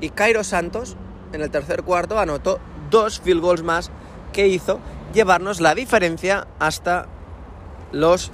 Y 0.00 0.10
Cairo 0.10 0.44
Santos, 0.44 0.96
en 1.32 1.42
el 1.42 1.50
tercer 1.50 1.82
cuarto, 1.84 2.18
anotó 2.18 2.58
dos 2.90 3.20
field 3.20 3.40
goals 3.40 3.62
más 3.62 3.90
que 4.32 4.48
hizo 4.48 4.78
llevarnos 5.14 5.60
la 5.60 5.74
diferencia 5.74 6.46
hasta 6.58 7.06
los 7.92 8.30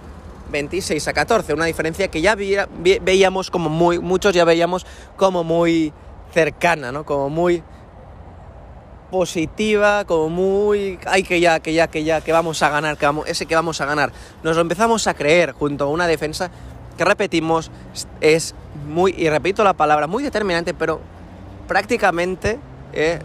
26 0.50 1.08
a 1.08 1.12
14. 1.12 1.54
Una 1.54 1.64
diferencia 1.66 2.08
que 2.08 2.20
ya 2.20 2.34
veíamos 2.34 3.50
como 3.50 3.68
muy, 3.68 3.98
muchos 3.98 4.34
ya 4.34 4.44
veíamos 4.44 4.86
como 5.16 5.44
muy 5.44 5.92
cercana, 6.32 6.92
¿no? 6.92 7.04
Como 7.04 7.30
muy 7.30 7.62
positiva, 9.10 10.04
como 10.04 10.28
muy, 10.28 10.98
ay 11.06 11.22
que 11.22 11.40
ya, 11.40 11.60
que 11.60 11.72
ya, 11.72 11.88
que 11.88 12.04
ya, 12.04 12.20
que 12.20 12.32
vamos 12.32 12.62
a 12.62 12.68
ganar, 12.68 12.96
que 12.96 13.06
vamos, 13.06 13.28
ese 13.28 13.46
que 13.46 13.54
vamos 13.54 13.80
a 13.80 13.86
ganar. 13.86 14.12
Nos 14.42 14.56
lo 14.56 14.62
empezamos 14.62 15.06
a 15.06 15.14
creer 15.14 15.52
junto 15.52 15.84
a 15.84 15.88
una 15.88 16.06
defensa 16.06 16.50
que 16.96 17.04
repetimos 17.04 17.70
es 18.20 18.54
muy, 18.86 19.14
y 19.16 19.28
repito 19.28 19.62
la 19.64 19.74
palabra, 19.74 20.06
muy 20.06 20.22
determinante, 20.22 20.74
pero 20.74 21.00
prácticamente 21.68 22.58
eh, 22.92 23.20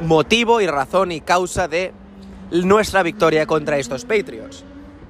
motivo 0.00 0.60
y 0.60 0.66
razón 0.66 1.12
y 1.12 1.20
causa 1.20 1.68
de 1.68 1.92
nuestra 2.50 3.02
victoria 3.02 3.46
contra 3.46 3.78
estos 3.78 4.04
Patriots. 4.04 4.64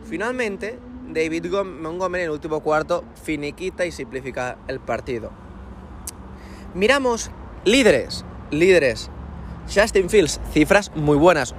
Finalmente, 0.09 0.79
David 1.09 1.47
Montgomery 1.47 2.25
en 2.25 2.29
el 2.29 2.33
último 2.33 2.61
cuarto 2.61 3.05
finiquita 3.23 3.87
y 3.87 3.93
simplifica 3.93 4.59
el 4.69 4.81
partido. 4.81 5.31
Miramos 6.75 7.31
líderes, 7.65 8.25
líderes. 8.51 9.11
Justin 9.73 10.11
Fields, 10.11 10.41
cifras 10.53 10.91
muy 10.95 11.17
buenas. 11.17 11.55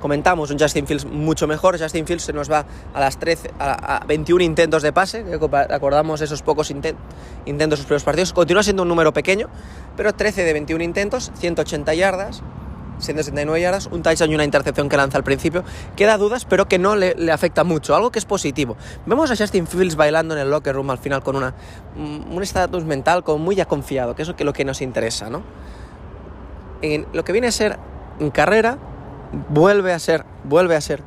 Comentamos 0.00 0.50
un 0.50 0.58
Justin 0.58 0.86
Fields 0.86 1.04
mucho 1.04 1.46
mejor. 1.46 1.80
Justin 1.80 2.06
Fields 2.06 2.24
se 2.24 2.32
nos 2.32 2.50
va 2.50 2.66
a 2.92 3.00
las 3.00 3.18
13, 3.18 3.52
a, 3.60 4.04
21 4.06 4.42
intentos 4.42 4.82
de 4.82 4.92
pase. 4.92 5.24
Acordamos 5.70 6.20
esos 6.20 6.42
pocos 6.42 6.72
intentos 6.72 7.04
en 7.46 7.70
sus 7.70 7.86
primeros 7.86 8.02
partidos. 8.02 8.32
Continúa 8.32 8.64
siendo 8.64 8.82
un 8.82 8.88
número 8.88 9.12
pequeño, 9.12 9.48
pero 9.96 10.12
13 10.12 10.42
de 10.42 10.52
21 10.54 10.82
intentos, 10.82 11.30
180 11.36 11.94
yardas. 11.94 12.42
169 12.98 13.60
yardas, 13.60 13.86
un 13.86 14.02
touchdown 14.02 14.30
y 14.30 14.34
una 14.34 14.44
intercepción 14.44 14.88
que 14.88 14.96
lanza 14.96 15.18
al 15.18 15.24
principio. 15.24 15.64
Queda 15.96 16.18
dudas, 16.18 16.44
pero 16.44 16.68
que 16.68 16.78
no 16.78 16.96
le, 16.96 17.14
afecta 17.32 17.64
mucho, 17.64 17.94
algo 17.94 18.10
que 18.10 18.18
es 18.18 18.24
positivo. 18.24 18.76
Vemos 19.06 19.30
a 19.30 19.36
Justin 19.36 19.66
Fields 19.66 19.96
bailando 19.96 20.34
en 20.34 20.40
el 20.40 20.50
locker 20.50 20.74
room 20.74 20.90
al 20.90 20.98
final 20.98 21.22
con 21.22 21.36
una, 21.36 21.54
mm, 21.96 22.34
un 22.34 22.42
estatus 22.42 22.84
mental 22.84 23.24
como 23.24 23.38
muy 23.38 23.56
ya 23.56 23.66
confiado, 23.66 24.14
que 24.14 24.22
es 24.22 24.28
lo 24.28 24.36
que, 24.36 24.44
lo 24.44 24.52
que 24.52 24.64
nos 24.64 24.80
interesa, 24.82 25.30
¿no? 25.30 25.42
En 26.82 27.06
lo 27.12 27.24
que 27.24 27.32
viene 27.32 27.48
a 27.48 27.52
ser 27.52 27.78
en 28.18 28.30
carrera, 28.30 28.78
vuelve 29.48 29.92
a 29.92 29.98
ser, 29.98 30.24
vuelve 30.44 30.76
a 30.76 30.80
ser 30.80 31.02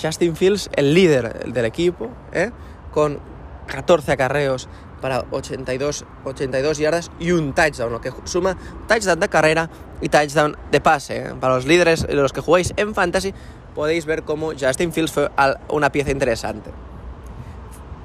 Justin 0.00 0.36
Fields 0.36 0.70
el 0.76 0.94
líder 0.94 1.52
del 1.52 1.64
equipo, 1.64 2.08
¿eh? 2.32 2.50
con 2.92 3.20
14 3.66 4.12
acarreos 4.12 4.68
para 5.00 5.24
82, 5.30 6.04
82 6.24 6.78
yardas 6.78 7.10
y 7.18 7.32
un 7.32 7.52
touchdown, 7.52 7.92
lo 7.92 8.00
que 8.00 8.12
suma 8.24 8.56
touchdown 8.88 9.20
de 9.20 9.28
carrera 9.28 9.70
y 10.00 10.08
touchdown 10.08 10.56
de 10.70 10.80
pase. 10.80 11.18
¿eh? 11.18 11.34
Para 11.40 11.54
los 11.54 11.66
líderes, 11.66 12.06
los 12.08 12.32
que 12.32 12.40
jugáis 12.40 12.72
en 12.76 12.94
Fantasy, 12.94 13.34
podéis 13.74 14.06
ver 14.06 14.22
cómo 14.22 14.52
Justin 14.58 14.92
Fields 14.92 15.12
fue 15.12 15.30
una 15.68 15.90
pieza 15.92 16.10
interesante. 16.10 16.70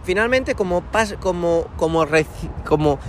Finalmente, 0.04 0.56
como, 0.56 0.82
pase, 0.82 1.16
como, 1.16 1.68
como, 1.78 2.06
como 2.66 3.00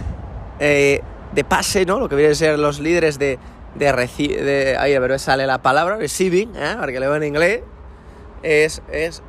eh, 0.60 1.00
de 1.32 1.44
pase, 1.44 1.84
¿no? 1.86 1.98
lo 1.98 2.08
que 2.08 2.16
vienen 2.16 2.32
a 2.32 2.36
ser 2.36 2.58
los 2.58 2.80
líderes 2.80 3.18
de, 3.18 3.38
de, 3.74 3.86
de 3.92 4.76
ahí 4.78 4.94
pero 4.98 5.18
sale 5.18 5.46
la 5.46 5.62
palabra, 5.62 5.96
receiving, 5.96 6.54
¿eh? 6.54 6.74
para 6.78 6.92
que 6.92 7.00
leo 7.00 7.16
en 7.16 7.24
inglés, 7.24 7.62
es, 8.42 8.82
es 8.90 9.22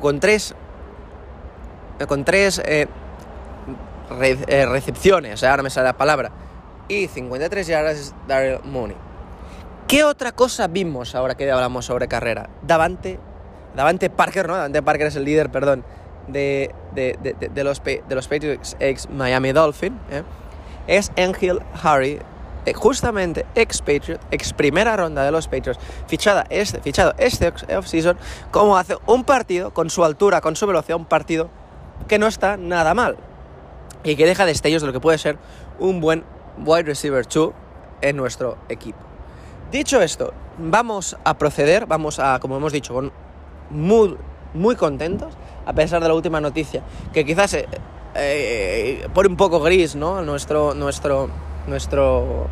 con 0.00 0.18
tres, 0.20 0.54
con 2.08 2.24
tres 2.24 2.60
eh, 4.10 4.66
recepciones, 4.66 5.42
ahora 5.42 5.62
me 5.62 5.70
sale 5.70 5.86
la 5.86 5.96
palabra, 5.96 6.30
y 6.88 7.08
53 7.08 7.66
yardas 7.66 8.14
Daryl 8.26 8.60
Mooney. 8.64 8.96
¿Qué 9.88 10.04
otra 10.04 10.32
cosa 10.32 10.66
vimos 10.66 11.14
ahora 11.14 11.36
que 11.36 11.50
hablamos 11.50 11.84
sobre 11.86 12.08
carrera? 12.08 12.48
Davante, 12.62 13.18
Davante 13.74 14.10
Parker, 14.10 14.48
¿no? 14.48 14.82
Parker 14.82 15.06
es 15.08 15.16
el 15.16 15.24
líder, 15.24 15.50
perdón, 15.50 15.84
de, 16.26 16.74
de, 16.94 17.16
de, 17.22 17.64
los, 17.64 17.82
de 17.84 18.14
los 18.14 18.26
Patriots 18.26 18.76
ex 18.80 19.08
Miami 19.10 19.52
Dolphin. 19.52 19.98
¿eh? 20.10 20.22
Es 20.88 21.12
Angel 21.16 21.60
Harry, 21.82 22.18
eh, 22.64 22.72
justamente 22.72 23.46
ex 23.54 23.80
Patriot, 23.80 24.20
ex 24.32 24.52
primera 24.52 24.96
ronda 24.96 25.24
de 25.24 25.30
los 25.30 25.46
Patriots, 25.46 25.78
fichada 26.08 26.46
este, 26.50 26.80
fichado 26.80 27.14
este 27.18 27.48
off-season, 27.48 28.16
como 28.50 28.76
hace 28.76 28.96
un 29.06 29.22
partido 29.22 29.72
con 29.72 29.88
su 29.90 30.04
altura, 30.04 30.40
con 30.40 30.56
su 30.56 30.66
velocidad, 30.66 30.96
un 30.96 31.06
partido 31.06 31.48
que 32.08 32.18
no 32.18 32.26
está 32.26 32.56
nada 32.56 32.92
mal 32.94 33.16
y 34.06 34.16
que 34.16 34.24
deja 34.24 34.46
destellos 34.46 34.82
de 34.82 34.86
lo 34.86 34.92
que 34.92 35.00
puede 35.00 35.18
ser 35.18 35.36
un 35.78 36.00
buen 36.00 36.24
wide 36.64 36.84
receiver 36.84 37.26
2 37.26 37.50
en 38.02 38.16
nuestro 38.16 38.56
equipo. 38.68 38.98
Dicho 39.72 40.00
esto, 40.00 40.32
vamos 40.58 41.16
a 41.24 41.36
proceder, 41.36 41.86
vamos 41.86 42.20
a, 42.20 42.38
como 42.38 42.56
hemos 42.56 42.72
dicho, 42.72 43.10
muy, 43.70 44.16
muy 44.54 44.76
contentos, 44.76 45.34
a 45.66 45.72
pesar 45.72 46.00
de 46.00 46.08
la 46.08 46.14
última 46.14 46.40
noticia, 46.40 46.82
que 47.12 47.24
quizás 47.24 47.54
eh, 47.54 47.66
eh, 48.14 49.08
pone 49.12 49.28
un 49.28 49.36
poco 49.36 49.60
gris 49.60 49.96
¿no? 49.96 50.22
nuestro, 50.22 50.72
nuestro, 50.72 51.28
nuestro, 51.66 52.46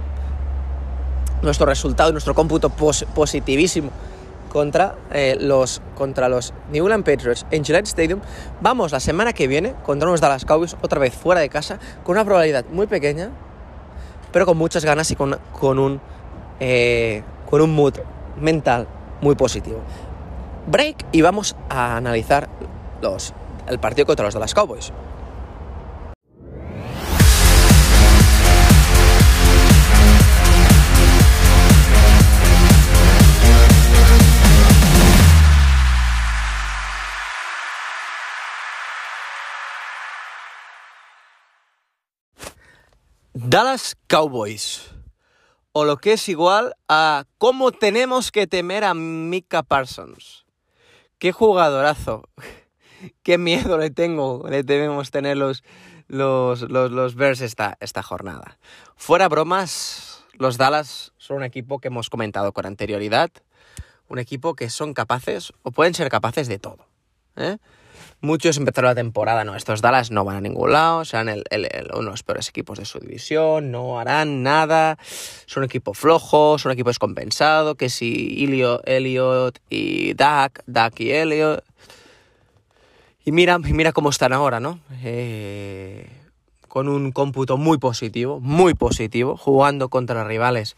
nuestro 1.41 1.67
resultado, 1.67 2.11
nuestro 2.11 2.35
cómputo 2.35 2.69
positivísimo 2.71 3.91
contra, 4.55 4.95
eh, 5.11 5.37
los, 5.41 5.83
contra 5.97 6.29
los 6.29 6.55
New 6.71 6.85
England 6.85 7.05
Patriots 7.05 7.45
en 7.51 7.65
Gillette 7.65 7.89
Stadium. 7.89 8.21
Vamos 8.61 8.93
la 8.93 9.01
semana 9.01 9.33
que 9.33 9.49
viene 9.49 9.75
contra 9.83 10.09
unos 10.09 10.21
Dallas 10.21 10.45
Cowboys, 10.45 10.77
otra 10.81 11.01
vez 11.01 11.13
fuera 11.13 11.41
de 11.41 11.49
casa, 11.49 11.81
con 12.05 12.13
una 12.15 12.25
probabilidad 12.25 12.65
muy 12.71 12.87
pequeña, 12.87 13.31
pero 14.31 14.47
con 14.47 14.57
muchas 14.57 14.85
ganas 14.85 15.11
y 15.11 15.17
con, 15.17 15.37
con 15.59 15.81
un, 15.81 16.01
eh, 16.61 17.25
con 17.51 17.63
un 17.63 17.75
mood 17.75 17.95
mental 18.41 18.87
muy 19.21 19.35
positivo. 19.35 19.81
Break 20.69 21.05
y 21.11 21.21
vamos 21.21 21.57
a 21.69 21.97
analizar 21.97 22.49
los, 23.03 23.35
el 23.67 23.81
partido 23.81 24.07
contra 24.07 24.25
los 24.25 24.35
Dallas 24.35 24.55
Cowboys. 24.55 24.93
Dallas 43.55 43.97
Cowboys. 44.09 44.91
O 45.71 45.85
lo 45.85 45.99
que 45.99 46.15
es 46.15 46.29
igual 46.29 46.75
a 46.89 47.23
cómo 47.39 47.71
tenemos 47.71 48.33
que 48.33 48.49
temer 48.49 48.83
a 48.83 48.95
Mika 48.95 49.63
Parsons. 49.63 50.45
Qué 51.19 51.31
jugadorazo. 51.31 52.25
Qué 53.23 53.39
miedo 53.39 53.79
le 53.79 53.91
tengo, 53.91 54.45
le 54.51 54.65
debemos 54.65 55.13
tener 55.13 55.37
los, 55.37 55.63
los, 56.09 56.63
los, 56.63 57.15
Bears 57.15 57.43
esta, 57.43 57.77
esta 57.79 58.03
jornada. 58.03 58.59
Fuera 58.97 59.29
bromas, 59.29 60.25
los 60.33 60.59
Dallas 60.59 61.13
son 61.17 61.37
un 61.37 61.45
equipo 61.45 61.79
que 61.79 61.87
hemos 61.87 62.11
comentado 62.11 62.51
con 62.51 62.67
anterioridad. 62.67 63.31
Un 64.09 64.19
equipo 64.19 64.57
que 64.57 64.69
son 64.69 64.95
capaces, 64.95 65.53
o 65.63 65.71
pueden 65.71 65.95
ser 65.95 66.09
capaces 66.09 66.49
de 66.49 66.59
todo. 66.59 66.89
¿eh? 67.37 67.59
Muchos 68.25 68.57
empezaron 68.57 68.89
la 68.89 68.95
temporada, 68.95 69.45
no, 69.45 69.55
estos 69.55 69.83
Dallas 69.83 70.11
no 70.11 70.25
van 70.25 70.37
a 70.37 70.41
ningún 70.41 70.73
lado, 70.73 71.05
serán 71.05 71.29
el, 71.29 71.45
uno 71.93 72.05
de 72.05 72.11
los 72.11 72.23
peores 72.23 72.49
equipos 72.49 72.79
de 72.79 72.87
su 72.87 72.99
división, 72.99 73.71
no 73.71 74.01
harán 74.01 74.43
nada, 74.43 74.97
son 75.45 75.61
un 75.61 75.67
equipo 75.67 75.93
flojo, 75.93 76.57
son 76.57 76.71
un 76.71 76.73
equipo 76.73 76.89
descompensado, 76.89 77.75
que 77.75 77.91
si 77.91 78.43
Elliot, 78.43 78.81
Elliot 78.89 79.61
y 79.69 80.15
Dak, 80.15 80.63
Dak 80.65 80.99
y 81.01 81.13
Elliot. 81.13 81.63
Y 83.27 83.33
mira, 83.33 83.59
mira 83.59 83.93
cómo 83.93 84.09
están 84.09 84.33
ahora, 84.33 84.59
¿no? 84.59 84.81
Eh, 85.03 86.09
con 86.67 86.89
un 86.89 87.13
cómputo 87.13 87.59
muy 87.59 87.77
positivo, 87.77 88.41
muy 88.41 88.73
positivo, 88.73 89.37
jugando 89.37 89.91
contra 89.91 90.25
rivales 90.25 90.77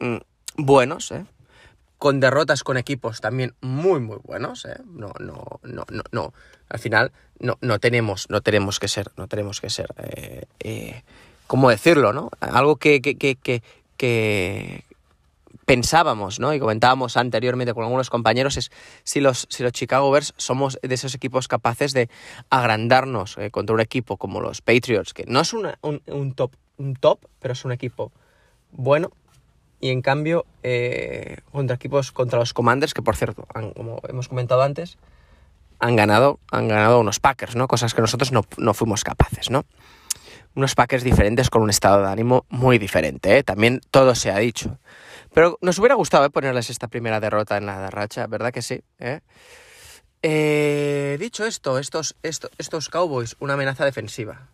mm, 0.00 0.16
buenos, 0.56 1.12
¿eh? 1.12 1.26
Con 1.98 2.20
derrotas 2.20 2.62
con 2.62 2.76
equipos 2.76 3.20
también 3.20 3.54
muy 3.60 4.00
muy 4.00 4.18
buenos, 4.22 4.64
¿eh? 4.64 4.76
no, 4.86 5.12
no, 5.18 5.60
no, 5.62 5.84
no, 5.90 6.02
no, 6.12 6.32
al 6.68 6.78
final 6.78 7.12
no, 7.40 7.58
no 7.60 7.78
tenemos, 7.78 8.30
no 8.30 8.40
tenemos 8.40 8.78
que 8.78 8.88
ser, 8.88 9.10
no 9.16 9.26
tenemos 9.26 9.60
que 9.60 9.70
ser, 9.70 9.88
eh, 9.98 10.44
eh, 10.60 11.02
¿cómo 11.46 11.70
decirlo, 11.70 12.12
no? 12.12 12.30
Algo 12.40 12.76
que, 12.76 13.00
que, 13.00 13.16
que, 13.16 13.62
que, 13.96 14.84
pensábamos, 15.64 16.40
¿no? 16.40 16.54
Y 16.54 16.60
comentábamos 16.60 17.18
anteriormente 17.18 17.74
con 17.74 17.84
algunos 17.84 18.08
compañeros 18.08 18.56
es 18.56 18.70
si 19.04 19.20
los, 19.20 19.46
si 19.50 19.62
los 19.62 19.72
Chicago 19.72 20.10
Bears 20.10 20.32
somos 20.38 20.78
de 20.80 20.94
esos 20.94 21.14
equipos 21.14 21.46
capaces 21.46 21.92
de 21.92 22.08
agrandarnos 22.48 23.36
eh, 23.36 23.50
contra 23.50 23.74
un 23.74 23.80
equipo 23.80 24.16
como 24.16 24.40
los 24.40 24.62
Patriots, 24.62 25.12
que 25.12 25.24
no 25.26 25.40
es 25.40 25.52
un, 25.52 25.68
un, 25.82 26.32
top, 26.32 26.52
un 26.78 26.96
top, 26.96 27.18
pero 27.38 27.52
es 27.52 27.64
un 27.66 27.72
equipo 27.72 28.12
bueno, 28.70 29.10
y 29.80 29.90
en 29.90 30.02
cambio, 30.02 30.46
eh, 30.62 31.38
contra 31.52 31.76
equipos, 31.76 32.12
contra 32.12 32.38
los 32.38 32.52
Commanders, 32.52 32.94
que 32.94 33.02
por 33.02 33.16
cierto, 33.16 33.46
como 33.74 34.00
hemos 34.08 34.28
comentado 34.28 34.62
antes, 34.62 34.98
han 35.78 35.96
ganado, 35.96 36.40
han 36.50 36.68
ganado 36.68 37.00
unos 37.00 37.20
Packers, 37.20 37.56
¿no? 37.56 37.68
Cosas 37.68 37.94
que 37.94 38.00
nosotros 38.00 38.32
no, 38.32 38.42
no 38.56 38.74
fuimos 38.74 39.04
capaces, 39.04 39.50
¿no? 39.50 39.64
Unos 40.54 40.74
Packers 40.74 41.04
diferentes 41.04 41.50
con 41.50 41.62
un 41.62 41.70
estado 41.70 42.02
de 42.02 42.08
ánimo 42.08 42.44
muy 42.48 42.78
diferente, 42.78 43.38
¿eh? 43.38 43.42
También 43.44 43.80
todo 43.90 44.14
se 44.14 44.30
ha 44.30 44.38
dicho. 44.38 44.78
Pero 45.32 45.58
nos 45.60 45.78
hubiera 45.78 45.94
gustado 45.94 46.24
¿eh? 46.24 46.30
ponerles 46.30 46.70
esta 46.70 46.88
primera 46.88 47.20
derrota 47.20 47.56
en 47.56 47.66
la 47.66 47.90
racha, 47.90 48.26
¿verdad 48.26 48.52
que 48.52 48.62
sí? 48.62 48.82
¿Eh? 48.98 49.20
Eh, 50.22 51.16
dicho 51.20 51.46
esto, 51.46 51.78
estos, 51.78 52.16
estos, 52.22 52.50
estos 52.58 52.88
Cowboys, 52.88 53.36
una 53.38 53.54
amenaza 53.54 53.84
defensiva. 53.84 54.48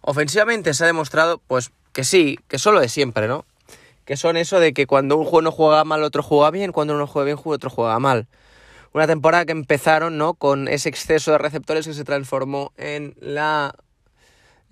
Ofensivamente 0.00 0.74
se 0.74 0.84
ha 0.84 0.86
demostrado, 0.86 1.38
pues, 1.46 1.72
que 1.92 2.04
sí, 2.04 2.38
que 2.46 2.58
solo 2.58 2.80
de 2.80 2.88
siempre, 2.88 3.26
¿no? 3.26 3.44
Que 4.04 4.16
son 4.16 4.36
eso 4.36 4.60
de 4.60 4.72
que 4.72 4.86
cuando 4.86 5.16
un 5.16 5.24
juego 5.24 5.42
no 5.42 5.52
juega 5.52 5.84
mal, 5.84 6.02
otro 6.02 6.22
juega 6.22 6.50
bien, 6.50 6.72
cuando 6.72 6.94
uno 6.94 7.06
juega 7.06 7.26
bien, 7.26 7.38
otro 7.42 7.70
juega 7.70 7.98
mal. 7.98 8.26
Una 8.92 9.06
temporada 9.06 9.46
que 9.46 9.52
empezaron, 9.52 10.18
¿no? 10.18 10.34
Con 10.34 10.68
ese 10.68 10.88
exceso 10.88 11.32
de 11.32 11.38
receptores 11.38 11.86
que 11.86 11.94
se 11.94 12.04
transformó 12.04 12.72
en 12.76 13.14
la 13.20 13.74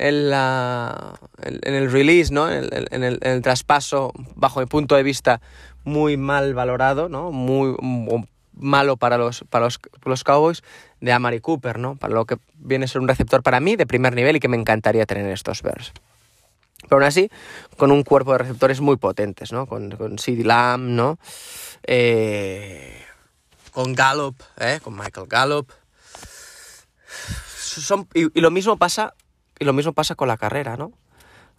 en, 0.00 0.30
la, 0.30 1.14
en 1.42 1.74
el 1.74 1.92
release, 1.92 2.32
¿no? 2.32 2.50
En 2.50 2.64
el, 2.72 2.88
en, 2.90 3.20
el, 3.22 3.42
traspaso, 3.42 4.12
bajo 4.34 4.60
mi 4.60 4.66
punto 4.66 4.96
de 4.96 5.02
vista, 5.02 5.42
muy 5.84 6.16
mal 6.16 6.54
valorado, 6.54 7.10
¿no? 7.10 7.32
Muy, 7.32 7.76
malo 8.52 8.96
para 8.96 9.18
los, 9.18 9.44
para 9.50 9.66
los, 9.66 9.78
los, 10.04 10.24
Cowboys 10.24 10.62
de 11.00 11.12
Amari 11.12 11.40
Cooper, 11.40 11.78
¿no? 11.78 11.96
Para 11.96 12.14
lo 12.14 12.24
que 12.24 12.38
viene 12.54 12.86
a 12.86 12.88
ser 12.88 13.02
un 13.02 13.08
receptor 13.08 13.42
para 13.42 13.60
mí 13.60 13.76
de 13.76 13.86
primer 13.86 14.14
nivel 14.14 14.36
y 14.36 14.40
que 14.40 14.48
me 14.48 14.56
encantaría 14.56 15.04
tener 15.04 15.26
en 15.26 15.32
estos 15.32 15.62
Bears. 15.62 15.92
Pero 16.82 16.96
aún 16.96 17.04
así, 17.04 17.30
con 17.76 17.92
un 17.92 18.02
cuerpo 18.02 18.32
de 18.32 18.38
receptores 18.38 18.80
muy 18.80 18.96
potentes, 18.96 19.52
¿no? 19.52 19.66
Con, 19.66 19.90
con 19.92 20.18
CD 20.18 20.44
Lamb, 20.44 20.90
¿no? 20.90 21.18
Eh, 21.84 23.04
con 23.72 23.94
Gallup, 23.94 24.42
¿eh? 24.58 24.80
Con 24.82 24.96
Michael 24.96 25.26
Gallup. 25.28 25.70
Son, 27.58 28.08
y, 28.14 28.40
lo 28.40 28.50
mismo 28.50 28.76
pasa 28.76 29.14
y 29.58 29.64
lo 29.64 29.72
mismo 29.72 29.92
pasa 29.92 30.14
con 30.14 30.28
la 30.28 30.36
carrera, 30.36 30.76
¿no? 30.76 30.92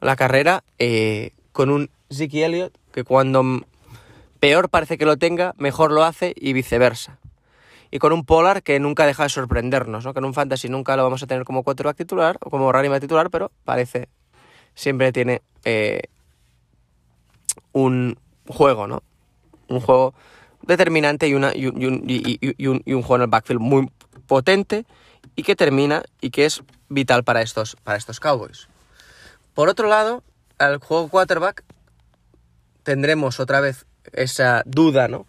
La 0.02 0.16
carrera 0.16 0.64
eh, 0.80 1.32
con 1.52 1.70
un 1.70 1.90
Zeke 2.12 2.46
Elliott 2.46 2.78
que 2.92 3.04
cuando 3.04 3.44
peor 4.40 4.70
parece 4.70 4.98
que 4.98 5.06
lo 5.06 5.18
tenga, 5.18 5.54
mejor 5.58 5.92
lo 5.92 6.04
hace 6.04 6.34
y 6.36 6.54
viceversa. 6.54 7.20
Y 7.92 8.00
con 8.00 8.14
un 8.14 8.26
Polar 8.26 8.64
que 8.64 8.80
nunca 8.80 9.06
deja 9.06 9.24
de 9.24 9.30
sorprendernos, 9.30 10.06
¿no? 10.06 10.14
Que 10.14 10.20
en 10.20 10.26
un 10.26 10.34
Fantasy 10.34 10.70
nunca 10.70 10.96
lo 10.96 11.04
vamos 11.04 11.22
a 11.24 11.28
tener 11.28 11.44
como 11.44 11.64
quarterback 11.64 11.98
titular 11.98 12.38
o 12.42 12.50
como 12.50 12.72
running 12.72 13.00
titular, 13.00 13.30
pero 13.30 13.52
parece, 13.66 14.10
siempre 14.76 15.12
tiene 15.12 15.42
eh, 15.64 16.02
un 17.72 18.18
juego, 18.48 18.88
¿no? 18.88 19.04
Un 19.68 19.80
juego 19.80 20.14
determinante 20.62 21.28
y, 21.28 21.32
y, 21.32 21.36
un, 21.36 22.04
y, 22.08 22.40
y, 22.40 22.68
un, 22.68 22.82
y 22.86 22.94
un 22.94 23.02
juego 23.02 23.16
en 23.18 23.22
el 23.24 23.28
backfield 23.30 23.62
muy 23.62 23.90
potente 24.28 24.86
y 25.36 25.44
que 25.44 25.56
termina 25.56 26.04
y 26.20 26.30
que 26.30 26.46
es 26.46 26.64
vital 26.90 27.24
para 27.24 27.42
estos, 27.42 27.76
para 27.84 27.98
estos 27.98 28.20
Cowboys. 28.20 28.68
Por 29.54 29.70
otro 29.70 29.88
lado, 29.88 30.24
al 30.58 30.78
juego 30.78 31.10
quarterback 31.10 31.64
tendremos 32.84 33.40
otra 33.40 33.60
vez 33.60 33.86
esa 34.14 34.64
duda, 34.66 35.08
¿no? 35.08 35.26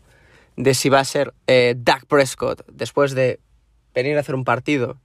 De 0.56 0.74
si 0.74 0.88
va 0.88 1.00
a 1.00 1.04
ser 1.04 1.32
eh, 1.46 1.74
Dak 1.76 2.06
Prescott 2.06 2.64
después 2.68 3.14
de 3.14 3.40
venir 3.94 4.16
a 4.16 4.20
hacer 4.20 4.34
un 4.34 4.44
partido, 4.44 4.98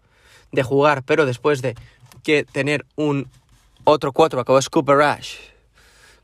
de 0.51 0.63
jugar, 0.63 1.03
pero 1.03 1.25
después 1.25 1.61
de 1.61 1.75
que 2.23 2.43
tener 2.43 2.85
un 2.95 3.29
otro 3.89 4.11
quarterback 4.11 4.45
como 4.45 4.59
es 4.59 4.69
Cooper 4.69 4.97
Rush, 4.97 5.35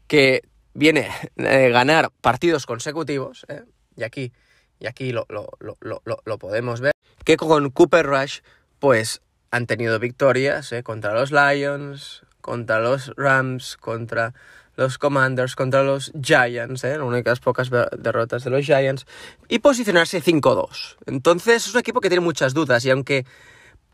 que 0.08 0.42
viene 0.74 1.10
a 1.38 1.70
ganar 1.70 2.12
partidos 2.20 2.66
consecutivos, 2.66 3.46
¿eh? 3.48 3.64
y 3.96 4.04
aquí, 4.04 4.34
y 4.80 4.88
aquí 4.88 5.14
lo, 5.14 5.26
lo, 5.30 5.48
lo, 5.80 6.02
lo, 6.04 6.38
podemos 6.38 6.82
ver, 6.82 6.92
que 7.24 7.38
con 7.38 7.70
Cooper 7.70 8.06
Rush, 8.06 8.40
pues 8.80 9.22
han 9.50 9.66
tenido 9.66 9.98
victorias 9.98 10.74
¿eh? 10.74 10.84
contra 10.84 11.14
los 11.14 11.32
Lions, 11.32 12.24
contra 12.42 12.82
los 12.82 13.14
Rams, 13.16 13.78
contra 13.78 14.34
los 14.76 14.98
Commanders, 14.98 15.56
contra 15.56 15.84
los 15.84 16.12
Giants, 16.22 16.84
¿eh? 16.84 16.98
las 16.98 17.08
únicas 17.08 17.40
pocas 17.40 17.70
derrotas 17.70 18.44
de 18.44 18.50
los 18.50 18.66
Giants, 18.66 19.06
y 19.48 19.60
posicionarse 19.60 20.22
5-2. 20.22 20.98
Entonces 21.06 21.68
es 21.68 21.74
un 21.74 21.80
equipo 21.80 22.02
que 22.02 22.10
tiene 22.10 22.26
muchas 22.26 22.54
dudas 22.54 22.84
y 22.84 22.90
aunque 22.90 23.26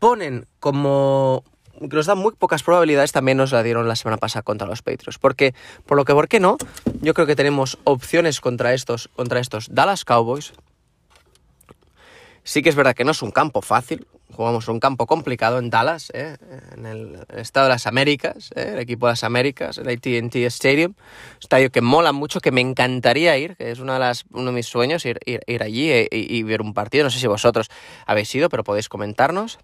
ponen 0.00 0.46
como 0.58 1.44
que 1.88 1.96
nos 1.96 2.06
dan 2.06 2.18
muy 2.18 2.32
pocas 2.34 2.62
probabilidades, 2.62 3.12
también 3.12 3.38
nos 3.38 3.52
la 3.52 3.62
dieron 3.62 3.88
la 3.88 3.96
semana 3.96 4.18
pasada 4.18 4.42
contra 4.42 4.66
los 4.66 4.82
Patriots. 4.82 5.18
Porque, 5.18 5.54
por 5.86 5.96
lo 5.96 6.04
que, 6.04 6.12
¿por 6.12 6.28
qué 6.28 6.40
no? 6.40 6.56
Yo 7.00 7.14
creo 7.14 7.26
que 7.26 7.36
tenemos 7.36 7.78
opciones 7.84 8.40
contra 8.40 8.74
estos, 8.74 9.08
contra 9.08 9.40
estos 9.40 9.68
Dallas 9.70 10.04
Cowboys. 10.04 10.52
Sí 12.42 12.62
que 12.62 12.68
es 12.68 12.74
verdad 12.74 12.94
que 12.94 13.04
no 13.04 13.12
es 13.12 13.22
un 13.22 13.30
campo 13.30 13.62
fácil, 13.62 14.06
jugamos 14.32 14.68
un 14.68 14.80
campo 14.80 15.06
complicado 15.06 15.58
en 15.58 15.70
Dallas, 15.70 16.10
¿eh? 16.14 16.36
en 16.74 16.86
el 16.86 17.18
estado 17.36 17.66
de 17.66 17.74
las 17.74 17.86
Américas, 17.86 18.50
¿eh? 18.54 18.70
el 18.72 18.78
equipo 18.78 19.06
de 19.06 19.12
las 19.12 19.24
Américas, 19.24 19.78
el 19.78 19.88
ATT 19.88 20.36
Stadium, 20.46 20.94
estadio 21.40 21.70
que 21.70 21.80
mola 21.80 22.12
mucho, 22.12 22.40
que 22.40 22.50
me 22.50 22.60
encantaría 22.60 23.36
ir, 23.36 23.56
que 23.56 23.70
es 23.70 23.80
una 23.80 23.94
de 23.94 24.00
las, 24.00 24.24
uno 24.32 24.46
de 24.46 24.52
mis 24.52 24.66
sueños, 24.66 25.04
ir, 25.04 25.20
ir, 25.26 25.42
ir 25.46 25.62
allí 25.62 25.92
y, 25.92 26.08
y, 26.10 26.42
ver 26.42 26.62
un 26.62 26.72
partido. 26.72 27.04
No 27.04 27.10
sé 27.10 27.18
si 27.18 27.26
vosotros 27.26 27.68
habéis 28.06 28.34
ido, 28.34 28.48
pero 28.48 28.64
podéis 28.64 28.88
comentarnos. 28.88 29.58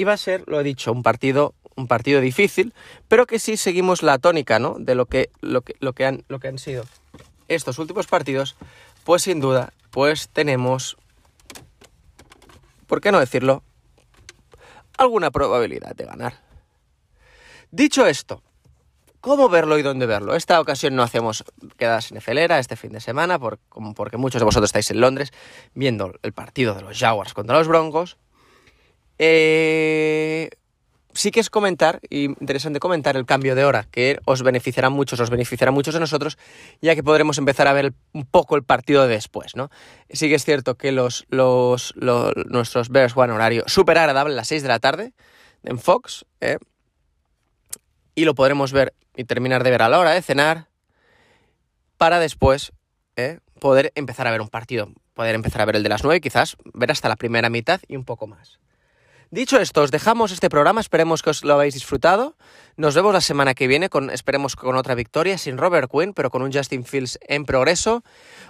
Y 0.00 0.04
va 0.04 0.14
a 0.14 0.16
ser, 0.16 0.44
lo 0.46 0.58
he 0.58 0.64
dicho, 0.64 0.92
un 0.92 1.02
partido, 1.02 1.52
un 1.76 1.86
partido 1.86 2.22
difícil, 2.22 2.72
pero 3.06 3.26
que 3.26 3.38
sí 3.38 3.58
seguimos 3.58 4.02
la 4.02 4.16
tónica 4.16 4.58
¿no? 4.58 4.76
de 4.78 4.94
lo 4.94 5.04
que, 5.04 5.28
lo, 5.42 5.60
que, 5.60 5.76
lo, 5.78 5.92
que 5.92 6.06
han, 6.06 6.24
lo 6.28 6.40
que 6.40 6.48
han 6.48 6.56
sido 6.56 6.84
estos 7.48 7.78
últimos 7.78 8.06
partidos, 8.06 8.56
pues 9.04 9.24
sin 9.24 9.40
duda, 9.40 9.74
pues 9.90 10.30
tenemos, 10.30 10.96
¿por 12.86 13.02
qué 13.02 13.12
no 13.12 13.20
decirlo? 13.20 13.62
alguna 14.96 15.30
probabilidad 15.30 15.94
de 15.94 16.06
ganar. 16.06 16.40
Dicho 17.70 18.06
esto, 18.06 18.42
¿cómo 19.20 19.50
verlo 19.50 19.78
y 19.78 19.82
dónde 19.82 20.06
verlo? 20.06 20.34
Esta 20.34 20.62
ocasión 20.62 20.96
no 20.96 21.02
hacemos 21.02 21.44
quedadas 21.76 22.10
en 22.10 22.22
Felera 22.22 22.58
este 22.58 22.76
fin 22.76 22.92
de 22.92 23.00
semana, 23.00 23.38
por, 23.38 23.58
porque 23.94 24.16
muchos 24.16 24.40
de 24.40 24.46
vosotros 24.46 24.68
estáis 24.68 24.90
en 24.92 25.02
Londres 25.02 25.30
viendo 25.74 26.14
el 26.22 26.32
partido 26.32 26.72
de 26.74 26.80
los 26.80 26.98
Jaguars 26.98 27.34
contra 27.34 27.58
los 27.58 27.68
Broncos. 27.68 28.16
Eh, 29.22 30.48
sí 31.12 31.30
que 31.30 31.40
es 31.40 31.50
comentar, 31.50 32.00
interesante 32.08 32.80
comentar 32.80 33.18
el 33.18 33.26
cambio 33.26 33.54
de 33.54 33.66
hora, 33.66 33.86
que 33.90 34.18
os 34.24 34.42
beneficiará 34.42 34.88
mucho, 34.88 35.22
os 35.22 35.28
beneficiará 35.28 35.68
a 35.68 35.72
muchos 35.72 35.92
de 35.92 36.00
nosotros, 36.00 36.38
ya 36.80 36.94
que 36.94 37.02
podremos 37.02 37.36
empezar 37.36 37.68
a 37.68 37.74
ver 37.74 37.92
un 38.14 38.24
poco 38.24 38.56
el 38.56 38.62
partido 38.62 39.02
de 39.06 39.08
después, 39.16 39.56
¿no? 39.56 39.68
Sí 40.08 40.30
que 40.30 40.36
es 40.36 40.44
cierto 40.46 40.76
que 40.76 40.90
los, 40.90 41.26
los, 41.28 41.92
los 41.96 42.32
nuestros 42.46 42.88
Bears 42.88 43.12
juegan 43.12 43.36
horario 43.36 43.64
súper 43.66 43.98
agradable 43.98 44.32
a 44.32 44.36
las 44.36 44.48
6 44.48 44.62
de 44.62 44.68
la 44.68 44.78
tarde 44.78 45.12
en 45.64 45.78
Fox, 45.78 46.24
¿eh? 46.40 46.56
y 48.14 48.24
lo 48.24 48.34
podremos 48.34 48.72
ver 48.72 48.94
y 49.14 49.24
terminar 49.24 49.64
de 49.64 49.70
ver 49.70 49.82
a 49.82 49.90
la 49.90 49.98
hora 49.98 50.12
de 50.12 50.22
cenar, 50.22 50.68
para 51.98 52.20
después 52.20 52.72
¿eh? 53.16 53.40
poder 53.58 53.92
empezar 53.96 54.26
a 54.26 54.30
ver 54.30 54.40
un 54.40 54.48
partido, 54.48 54.90
poder 55.12 55.34
empezar 55.34 55.60
a 55.60 55.66
ver 55.66 55.76
el 55.76 55.82
de 55.82 55.90
las 55.90 56.04
9, 56.04 56.22
quizás 56.22 56.56
ver 56.72 56.90
hasta 56.90 57.10
la 57.10 57.16
primera 57.16 57.50
mitad 57.50 57.82
y 57.86 57.96
un 57.96 58.06
poco 58.06 58.26
más. 58.26 58.58
Dicho 59.32 59.60
esto, 59.60 59.82
os 59.82 59.92
dejamos 59.92 60.32
este 60.32 60.50
programa, 60.50 60.80
esperemos 60.80 61.22
que 61.22 61.30
os 61.30 61.44
lo 61.44 61.54
habéis 61.54 61.74
disfrutado. 61.74 62.34
Nos 62.76 62.96
vemos 62.96 63.12
la 63.12 63.20
semana 63.20 63.54
que 63.54 63.68
viene, 63.68 63.88
con, 63.88 64.10
esperemos 64.10 64.56
con 64.56 64.74
otra 64.74 64.96
victoria, 64.96 65.38
sin 65.38 65.56
Robert 65.56 65.88
Quinn, 65.88 66.14
pero 66.14 66.30
con 66.30 66.42
un 66.42 66.52
Justin 66.52 66.84
Fields 66.84 67.16
en 67.28 67.44
progreso. 67.44 68.02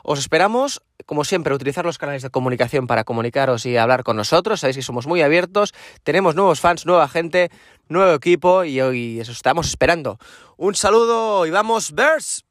Os 0.02 0.18
esperamos, 0.18 0.80
como 1.04 1.24
siempre, 1.24 1.52
utilizar 1.54 1.84
los 1.84 1.98
canales 1.98 2.22
de 2.22 2.30
comunicación 2.30 2.86
para 2.86 3.04
comunicaros 3.04 3.66
y 3.66 3.76
hablar 3.76 4.04
con 4.04 4.16
nosotros. 4.16 4.60
Sabéis 4.60 4.76
que 4.76 4.82
somos 4.82 5.06
muy 5.06 5.20
abiertos, 5.20 5.74
tenemos 6.02 6.34
nuevos 6.34 6.60
fans, 6.60 6.86
nueva 6.86 7.08
gente, 7.08 7.50
nuevo 7.90 8.14
equipo 8.14 8.64
y 8.64 8.80
hoy 8.80 9.20
eso 9.20 9.32
estamos 9.32 9.68
esperando. 9.68 10.18
Un 10.56 10.74
saludo 10.74 11.44
y 11.44 11.50
vamos, 11.50 11.92
Bears. 11.92 12.46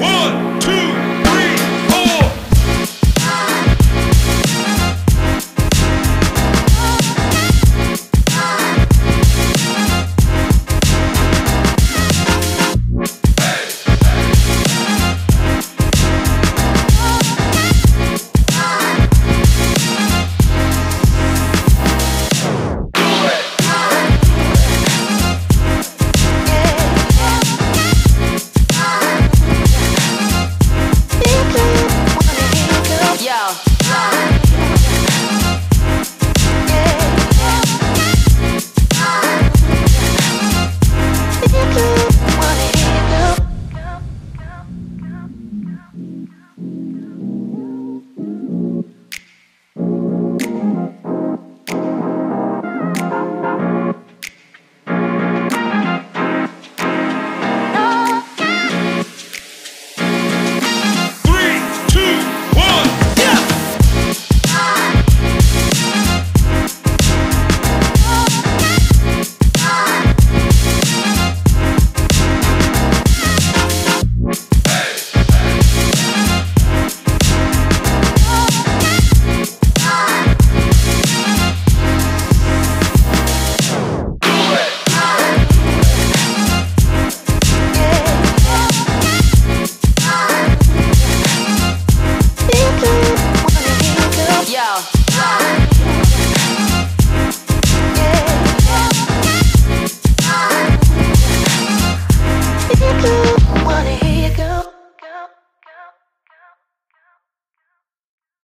One. 0.00 0.97